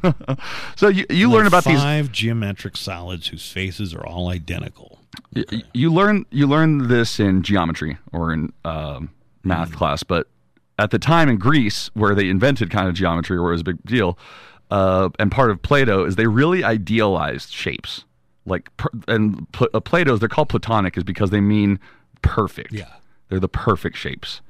so 0.76 0.88
you 0.88 1.04
you 1.10 1.30
learn 1.30 1.46
about 1.46 1.64
these 1.64 1.78
five 1.80 2.10
geometric 2.12 2.76
solids 2.76 3.28
whose 3.28 3.50
faces 3.50 3.92
are 3.94 4.04
all 4.06 4.28
identical. 4.28 4.98
Y- 5.34 5.44
y- 5.52 5.62
You 5.74 5.92
learn 5.92 6.24
you 6.30 6.46
learn 6.46 6.88
this 6.88 7.20
in 7.20 7.42
geometry 7.42 7.98
or 8.12 8.32
in 8.32 8.52
um, 8.64 9.10
math 9.44 9.70
Mm. 9.70 9.76
class, 9.76 10.02
but 10.02 10.26
at 10.78 10.90
the 10.90 10.98
time 10.98 11.28
in 11.28 11.36
Greece, 11.36 11.90
where 11.94 12.14
they 12.14 12.28
invented 12.30 12.70
kind 12.70 12.88
of 12.88 12.94
geometry, 12.94 13.38
where 13.38 13.50
it 13.50 13.54
was 13.54 13.60
a 13.60 13.64
big 13.64 13.82
deal, 13.84 14.18
uh, 14.76 15.08
and 15.18 15.30
part 15.30 15.50
of 15.50 15.60
Plato 15.62 16.04
is 16.04 16.16
they 16.16 16.26
really 16.26 16.64
idealized 16.64 17.50
shapes. 17.52 18.04
Like 18.46 18.70
and 19.06 19.46
uh, 19.74 19.80
Plato's, 19.80 20.18
they're 20.20 20.28
called 20.36 20.48
Platonic, 20.48 20.96
is 20.96 21.04
because 21.04 21.30
they 21.30 21.40
mean 21.40 21.78
perfect. 22.22 22.72
Yeah. 22.72 22.92
they're 23.28 23.38
the 23.48 23.48
perfect 23.66 23.96
shapes. 23.96 24.40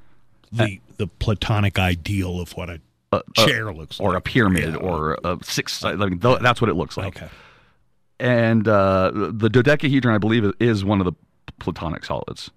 the 0.52 0.80
the 0.98 1.06
platonic 1.06 1.78
ideal 1.78 2.40
of 2.40 2.52
what 2.56 2.68
a 2.70 2.80
Uh, 3.12 3.20
uh, 3.36 3.46
chair 3.46 3.72
looks 3.74 3.98
like. 4.00 4.06
or 4.08 4.14
a 4.16 4.20
pyramid 4.20 4.70
Yeah. 4.74 4.88
or 4.88 5.18
a 5.24 5.38
six. 5.42 5.84
I 5.84 5.94
mean, 5.96 6.18
th- 6.20 6.40
that's 6.40 6.60
what 6.62 6.70
it 6.70 6.76
looks 6.82 6.96
like. 6.96 7.16
Okay. 7.16 7.28
and 8.20 8.66
uh, 8.68 9.10
the 9.14 9.50
dodecahedron, 9.50 10.14
I 10.14 10.18
believe, 10.18 10.44
is 10.60 10.84
one 10.84 11.00
of 11.00 11.06
the 11.06 11.12
Platonic 11.58 12.04
solids. 12.04 12.50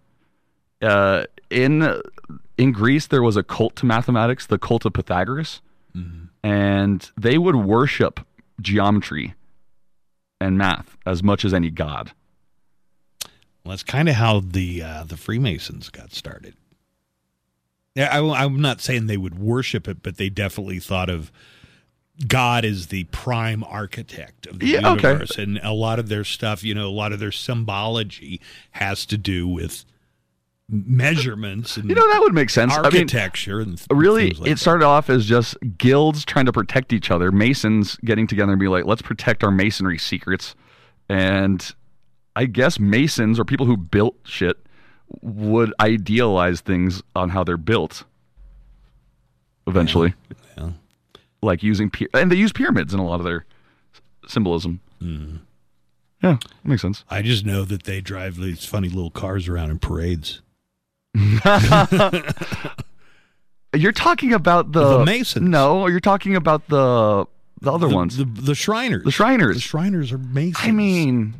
Uh, 0.81 1.23
in 1.49 1.73
in 2.57 2.71
Greece, 2.71 3.07
there 3.07 3.23
was 3.23 3.35
a 3.37 3.43
cult 3.43 3.75
to 3.77 3.85
mathematics, 3.85 4.45
the 4.47 4.57
cult 4.57 4.85
of 4.85 4.93
Pythagoras, 4.93 5.61
and 6.45 7.09
they 7.17 7.39
would 7.39 7.55
worship 7.55 8.19
geometry 8.61 9.33
and 10.39 10.59
math 10.59 10.95
as 11.03 11.23
much 11.23 11.43
as 11.43 11.55
any 11.55 11.71
god. 11.71 12.11
Well, 13.63 13.71
that's 13.71 13.81
kind 13.81 14.07
of 14.07 14.13
how 14.13 14.41
the 14.41 14.83
uh, 14.83 15.03
the 15.05 15.17
Freemasons 15.17 15.89
got 15.89 16.13
started. 16.13 16.53
Yeah, 17.95 18.09
I, 18.11 18.43
am 18.43 18.61
not 18.61 18.79
saying 18.79 19.07
they 19.07 19.17
would 19.17 19.39
worship 19.39 19.87
it, 19.87 20.03
but 20.03 20.17
they 20.17 20.29
definitely 20.29 20.79
thought 20.79 21.09
of 21.09 21.31
God 22.27 22.63
as 22.63 22.87
the 22.87 23.05
prime 23.05 23.63
architect 23.63 24.45
of 24.45 24.59
the 24.59 24.67
Yeah, 24.67 24.91
okay. 24.91 25.07
universe, 25.07 25.37
and 25.39 25.59
a 25.63 25.71
lot 25.71 25.97
of 25.97 26.09
their 26.09 26.25
stuff, 26.25 26.63
you 26.63 26.75
know, 26.75 26.87
a 26.87 26.91
lot 26.91 27.11
of 27.11 27.19
their 27.19 27.31
symbology 27.31 28.39
has 28.71 29.05
to 29.07 29.17
do 29.17 29.47
with 29.47 29.83
measurements 30.69 31.77
and 31.77 31.89
You 31.89 31.95
know 31.95 32.07
that 32.11 32.21
would 32.21 32.33
make 32.33 32.49
sense. 32.49 32.73
I 32.73 32.77
mean, 32.77 32.85
architecture 32.85 33.59
and 33.59 33.77
th- 33.77 33.87
really, 33.91 34.31
like 34.31 34.47
it 34.47 34.51
that. 34.51 34.59
started 34.59 34.85
off 34.85 35.09
as 35.09 35.25
just 35.25 35.55
guilds 35.77 36.25
trying 36.25 36.45
to 36.45 36.53
protect 36.53 36.91
each 36.93 37.11
other, 37.11 37.31
Masons 37.31 37.97
getting 37.97 38.27
together 38.27 38.53
and 38.53 38.59
be 38.59 38.67
like, 38.67 38.85
let's 38.85 39.01
protect 39.01 39.43
our 39.43 39.51
masonry 39.51 39.97
secrets. 39.97 40.55
And 41.07 41.73
I 42.35 42.45
guess 42.45 42.79
Masons 42.79 43.39
or 43.39 43.45
people 43.45 43.65
who 43.65 43.77
built 43.77 44.15
shit 44.23 44.57
would 45.21 45.73
idealize 45.79 46.61
things 46.61 47.03
on 47.15 47.29
how 47.29 47.43
they're 47.43 47.57
built 47.57 48.03
eventually. 49.67 50.13
Yeah. 50.57 50.71
Like 51.41 51.61
using, 51.61 51.91
and 52.13 52.31
they 52.31 52.35
use 52.35 52.51
pyramids 52.51 52.93
in 52.93 52.99
a 52.99 53.05
lot 53.05 53.19
of 53.19 53.23
their 53.23 53.45
symbolism. 54.27 54.79
Mm-hmm. 55.01 55.37
Yeah, 56.23 56.37
that 56.41 56.65
makes 56.65 56.81
sense. 56.81 57.03
I 57.09 57.21
just 57.21 57.45
know 57.45 57.65
that 57.65 57.83
they 57.83 58.01
drive 58.01 58.37
these 58.37 58.65
funny 58.65 58.89
little 58.89 59.11
cars 59.11 59.47
around 59.47 59.69
in 59.69 59.77
parades. 59.77 60.41
You're 63.73 63.91
talking 63.91 64.31
about 64.33 64.71
the, 64.71 64.99
The 64.99 65.05
Masons. 65.05 65.49
No, 65.49 65.87
you're 65.87 65.99
talking 65.99 66.35
about 66.35 66.67
the 66.69 67.25
the 67.61 67.71
other 67.73 67.87
the, 67.89 67.95
ones. 67.95 68.15
the, 68.17 68.23
the 68.25 68.55
Shriners, 68.55 69.03
The 69.03 69.11
Shriners. 69.11 69.55
the 69.55 69.61
Shriners 69.61 70.11
are 70.13 70.17
Masons. 70.17 70.55
I 70.59 70.71
mean, 70.71 71.33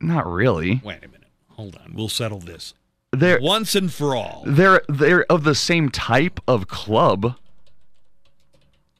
not 0.00 0.26
really. 0.26 0.80
Wait 0.84 0.98
a 1.04 1.08
minute. 1.08 1.28
Hold 1.50 1.76
on. 1.76 1.92
We'll 1.94 2.08
settle 2.08 2.38
this 2.38 2.72
They're 3.12 3.38
once 3.40 3.74
and 3.74 3.92
for 3.92 4.14
all. 4.16 4.44
they're 4.46 4.80
they're 4.88 5.24
of 5.30 5.44
the 5.44 5.54
same 5.54 5.90
type 5.90 6.40
of 6.48 6.68
club. 6.68 7.36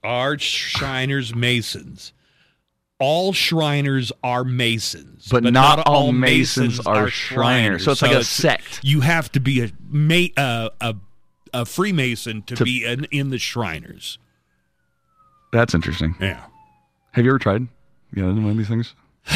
Are 0.02 0.38
Shriners 0.38 1.34
Masons? 1.34 2.12
All 2.98 3.32
Shriners 3.34 4.10
are 4.24 4.42
Masons, 4.42 5.28
But 5.30 5.44
not 5.44 5.86
all 5.86 6.12
Masons 6.12 6.80
are 6.86 7.08
Shriners. 7.10 7.84
So 7.84 7.92
it's 7.92 8.00
like 8.02 8.12
a 8.12 8.24
sect. 8.24 8.80
You 8.82 9.00
have 9.02 9.30
to 9.32 9.40
be 9.40 9.62
a 9.62 9.70
ma- 9.88 10.32
uh, 10.42 10.70
a 10.80 10.94
a 11.52 11.64
Freemason 11.66 12.42
to, 12.42 12.56
To- 12.56 12.64
be 12.64 12.84
an, 12.84 13.04
in 13.10 13.28
the 13.30 13.38
Shriners. 13.38 14.18
That's 15.52 15.74
interesting. 15.74 16.14
Yeah. 16.20 16.44
Have 17.12 17.24
you 17.24 17.30
ever 17.30 17.38
tried? 17.38 17.68
Yeah, 18.14 18.24
one 18.24 18.46
of 18.50 18.56
these 18.56 18.68
things. 18.68 18.94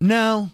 No, 0.00 0.50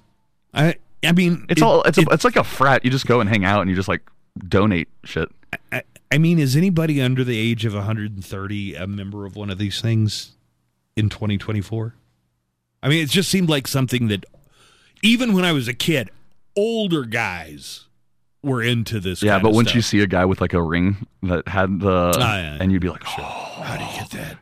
I. 0.52 0.76
I 1.04 1.12
mean, 1.12 1.46
It's 1.48 1.60
it- 1.62 1.64
all 1.64 1.82
it's 1.84 1.96
it- 1.96 2.06
a, 2.08 2.12
it's 2.12 2.24
like 2.24 2.36
a 2.36 2.44
frat. 2.44 2.84
You 2.84 2.90
just 2.90 3.06
go 3.06 3.20
and 3.20 3.28
hang 3.30 3.44
out 3.44 3.60
and 3.62 3.70
you 3.70 3.76
just 3.76 3.88
like 3.88 4.02
donate 4.46 4.88
shit. 5.04 5.30
I, 5.72 5.82
I 6.10 6.18
mean, 6.18 6.38
is 6.38 6.56
anybody 6.56 7.00
under 7.00 7.22
the 7.24 7.38
age 7.38 7.64
of 7.64 7.72
130 7.74 8.74
a 8.74 8.86
member 8.86 9.24
of 9.24 9.36
one 9.36 9.48
of 9.48 9.56
these 9.58 9.80
things 9.80 10.32
in 10.98 11.08
2024? 11.08 11.94
I 12.82 12.88
mean, 12.88 13.02
it 13.02 13.08
just 13.08 13.30
seemed 13.30 13.48
like 13.48 13.66
something 13.66 14.08
that 14.08 14.24
even 15.02 15.32
when 15.32 15.44
I 15.44 15.52
was 15.52 15.68
a 15.68 15.74
kid, 15.74 16.10
older 16.56 17.04
guys 17.04 17.86
were 18.42 18.62
into 18.62 19.00
this. 19.00 19.22
Yeah, 19.22 19.38
but 19.38 19.52
once 19.52 19.74
you 19.74 19.82
see 19.82 20.00
a 20.00 20.06
guy 20.06 20.24
with 20.24 20.40
like 20.40 20.52
a 20.52 20.62
ring 20.62 21.06
that 21.22 21.48
had 21.48 21.80
the, 21.80 22.14
yeah, 22.18 22.36
yeah. 22.36 22.58
and 22.60 22.70
you'd 22.72 22.82
be 22.82 22.88
like, 22.88 23.02
oh, 23.06 23.22
how 23.62 23.76
do 23.76 23.84
you 23.84 23.90
get 23.98 24.10
that? 24.10 24.38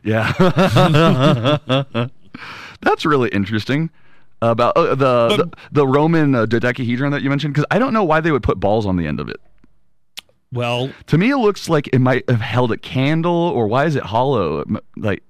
yeah. 1.93 2.07
That's 2.81 3.05
really 3.05 3.29
interesting. 3.29 3.89
About 4.39 4.77
uh, 4.77 4.93
the, 4.93 5.35
But- 5.35 5.37
the 5.51 5.57
the 5.71 5.87
Roman 5.87 6.35
uh, 6.35 6.45
dodecahedron 6.45 7.11
that 7.11 7.23
you 7.23 7.29
mentioned, 7.29 7.55
because 7.55 7.65
I 7.71 7.79
don't 7.79 7.91
know 7.91 8.03
why 8.03 8.21
they 8.21 8.31
would 8.31 8.43
put 8.43 8.59
balls 8.59 8.85
on 8.85 8.95
the 8.97 9.07
end 9.07 9.19
of 9.19 9.29
it. 9.29 9.37
Well, 10.53 10.91
To 11.07 11.17
me, 11.17 11.31
it 11.31 11.37
looks 11.37 11.67
like 11.69 11.87
it 11.91 11.99
might 11.99 12.29
have 12.29 12.39
held 12.39 12.71
a 12.71 12.77
candle, 12.77 13.33
or 13.33 13.67
why 13.67 13.85
is 13.85 13.95
it 13.95 14.03
hollow? 14.03 14.63
Like, 14.95 15.23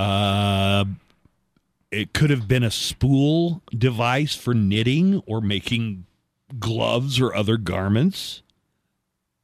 uh, 0.00 0.84
it 1.90 2.12
could 2.12 2.30
have 2.30 2.46
been 2.48 2.62
a 2.62 2.70
spool 2.70 3.62
device 3.76 4.34
for 4.34 4.54
knitting 4.54 5.22
or 5.26 5.40
making 5.40 6.06
gloves 6.58 7.20
or 7.20 7.34
other 7.34 7.56
garments. 7.56 8.42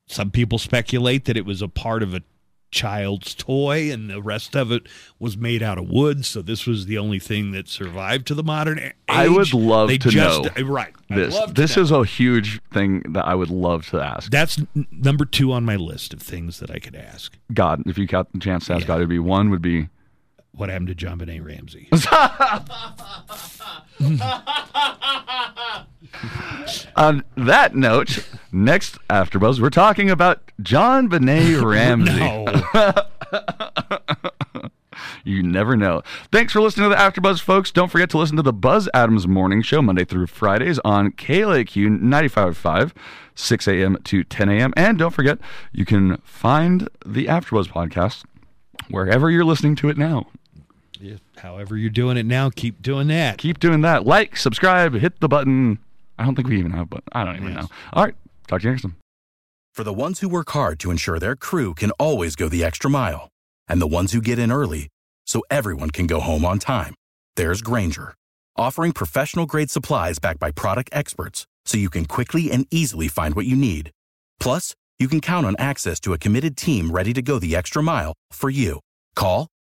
Some 0.06 0.30
people 0.30 0.58
speculate 0.58 1.24
that 1.24 1.36
it 1.36 1.44
was 1.44 1.60
a 1.62 1.68
part 1.68 2.02
of 2.02 2.14
a 2.14 2.22
child's 2.70 3.34
toy 3.34 3.90
and 3.92 4.10
the 4.10 4.20
rest 4.20 4.54
of 4.54 4.70
it 4.70 4.86
was 5.18 5.36
made 5.36 5.62
out 5.62 5.78
of 5.78 5.88
wood. 5.88 6.24
So 6.24 6.42
this 6.42 6.66
was 6.66 6.86
the 6.86 6.98
only 6.98 7.18
thing 7.18 7.52
that 7.52 7.68
survived 7.68 8.26
to 8.28 8.34
the 8.34 8.42
modern 8.42 8.78
age. 8.78 8.92
I 9.08 9.28
would 9.28 9.52
love 9.54 9.88
They 9.88 9.98
to 9.98 10.08
just, 10.10 10.44
know 10.56 10.64
Right. 10.64 10.92
This 11.08 11.38
this 11.52 11.76
know. 11.76 11.82
is 11.82 11.90
a 11.90 12.04
huge 12.04 12.60
thing 12.72 13.02
that 13.12 13.24
I 13.24 13.34
would 13.34 13.50
love 13.50 13.88
to 13.90 14.00
ask 14.00 14.30
That's 14.30 14.58
n- 14.76 14.86
number 14.92 15.24
two 15.24 15.52
on 15.52 15.64
my 15.64 15.76
list 15.76 16.12
of 16.12 16.20
things 16.20 16.58
that 16.60 16.70
I 16.70 16.78
could 16.78 16.96
ask. 16.96 17.36
God. 17.54 17.82
If 17.86 17.98
you 17.98 18.06
got 18.06 18.32
the 18.32 18.38
chance 18.40 18.66
to 18.66 18.74
ask 18.74 18.82
Yeah. 18.82 18.88
God, 18.88 18.96
it'd 18.96 19.08
be 19.08 19.18
one 19.20 19.50
would 19.50 19.62
be 19.62 19.88
What 20.56 20.70
happened 20.70 20.88
to 20.88 20.94
JonBenét 20.94 21.44
Ramsey? 21.44 21.88
On 26.96 27.22
that 27.36 27.74
note, 27.74 28.26
next 28.52 28.98
AfterBuzz, 29.08 29.60
we're 29.60 29.70
talking 29.70 30.10
about 30.10 30.40
JonBenét 30.62 31.62
Ramsey. 31.70 32.18
no. 32.18 32.46
You 35.24 35.42
never 35.42 35.76
know. 35.76 36.02
Thanks 36.30 36.52
for 36.52 36.60
listening 36.60 36.88
to 36.88 36.96
the 36.96 37.02
AfterBuzz, 37.02 37.40
folks. 37.40 37.72
Don't 37.72 37.90
forget 37.90 38.08
to 38.10 38.18
listen 38.18 38.36
to 38.36 38.42
the 38.42 38.52
Buzz 38.52 38.88
Adams 38.94 39.26
Morning 39.26 39.60
Show 39.60 39.82
Monday 39.82 40.04
through 40.04 40.28
Fridays 40.28 40.78
on 40.84 41.10
KLAQ 41.10 41.98
95.5, 42.00 42.92
6 43.34 43.68
a.m. 43.68 43.98
to 44.04 44.22
10 44.22 44.48
a.m. 44.48 44.72
And 44.76 44.96
don't 44.98 45.12
forget, 45.12 45.38
you 45.72 45.84
can 45.84 46.18
find 46.18 46.88
the 47.04 47.26
AfterBuzz 47.26 47.66
podcast 47.68 48.24
wherever 48.88 49.28
you're 49.28 49.44
listening 49.44 49.74
to 49.76 49.88
it 49.88 49.98
now. 49.98 50.28
Yeah, 51.36 51.42
However 51.42 51.76
you're 51.76 51.90
doing 51.90 52.16
it 52.16 52.26
now, 52.26 52.50
keep 52.50 52.82
doing 52.82 53.08
that. 53.08 53.38
Keep 53.38 53.60
doing 53.60 53.82
that. 53.82 54.06
Like, 54.06 54.36
subscribe, 54.36 54.94
hit 54.94 55.20
the 55.20 55.28
button. 55.28 55.78
I 56.18 56.24
don't 56.24 56.34
think 56.34 56.48
we 56.48 56.58
even 56.58 56.72
have 56.72 56.88
but. 56.90 57.02
I 57.12 57.24
don't 57.24 57.36
even 57.36 57.52
Yes. 57.52 57.62
know. 57.62 57.68
All 57.92 58.04
right. 58.04 58.14
Talk 58.48 58.60
to 58.62 58.64
you 58.66 58.70
next 58.72 58.82
time. 58.82 58.96
For 59.74 59.84
the 59.84 59.92
ones 59.92 60.20
who 60.20 60.28
work 60.28 60.50
hard 60.50 60.80
to 60.80 60.90
ensure 60.90 61.18
their 61.18 61.36
crew 61.36 61.74
can 61.74 61.90
always 61.92 62.34
go 62.36 62.48
the 62.48 62.64
extra 62.64 62.88
mile, 62.88 63.28
and 63.68 63.80
the 63.80 63.86
ones 63.86 64.12
who 64.12 64.20
get 64.22 64.38
in 64.38 64.50
early 64.50 64.88
so 65.26 65.42
everyone 65.50 65.90
can 65.90 66.06
go 66.06 66.20
home 66.20 66.44
on 66.44 66.58
time, 66.58 66.94
there's 67.36 67.60
Grainger, 67.60 68.14
offering 68.56 68.92
professional 68.92 69.44
grade 69.44 69.70
supplies 69.70 70.18
backed 70.18 70.40
by 70.40 70.50
product 70.50 70.88
experts 70.92 71.46
so 71.66 71.76
you 71.76 71.90
can 71.90 72.06
quickly 72.06 72.50
and 72.50 72.66
easily 72.70 73.08
find 73.08 73.34
what 73.34 73.44
you 73.44 73.56
need. 73.56 73.90
Plus, 74.40 74.74
you 74.98 75.08
can 75.08 75.20
count 75.20 75.44
on 75.44 75.54
access 75.58 76.00
to 76.00 76.14
a 76.14 76.18
committed 76.18 76.56
team 76.56 76.90
ready 76.90 77.12
to 77.12 77.20
go 77.20 77.38
the 77.38 77.54
extra 77.54 77.82
mile 77.82 78.14
for 78.30 78.48
you. 78.48 78.80
Call, 79.14 79.48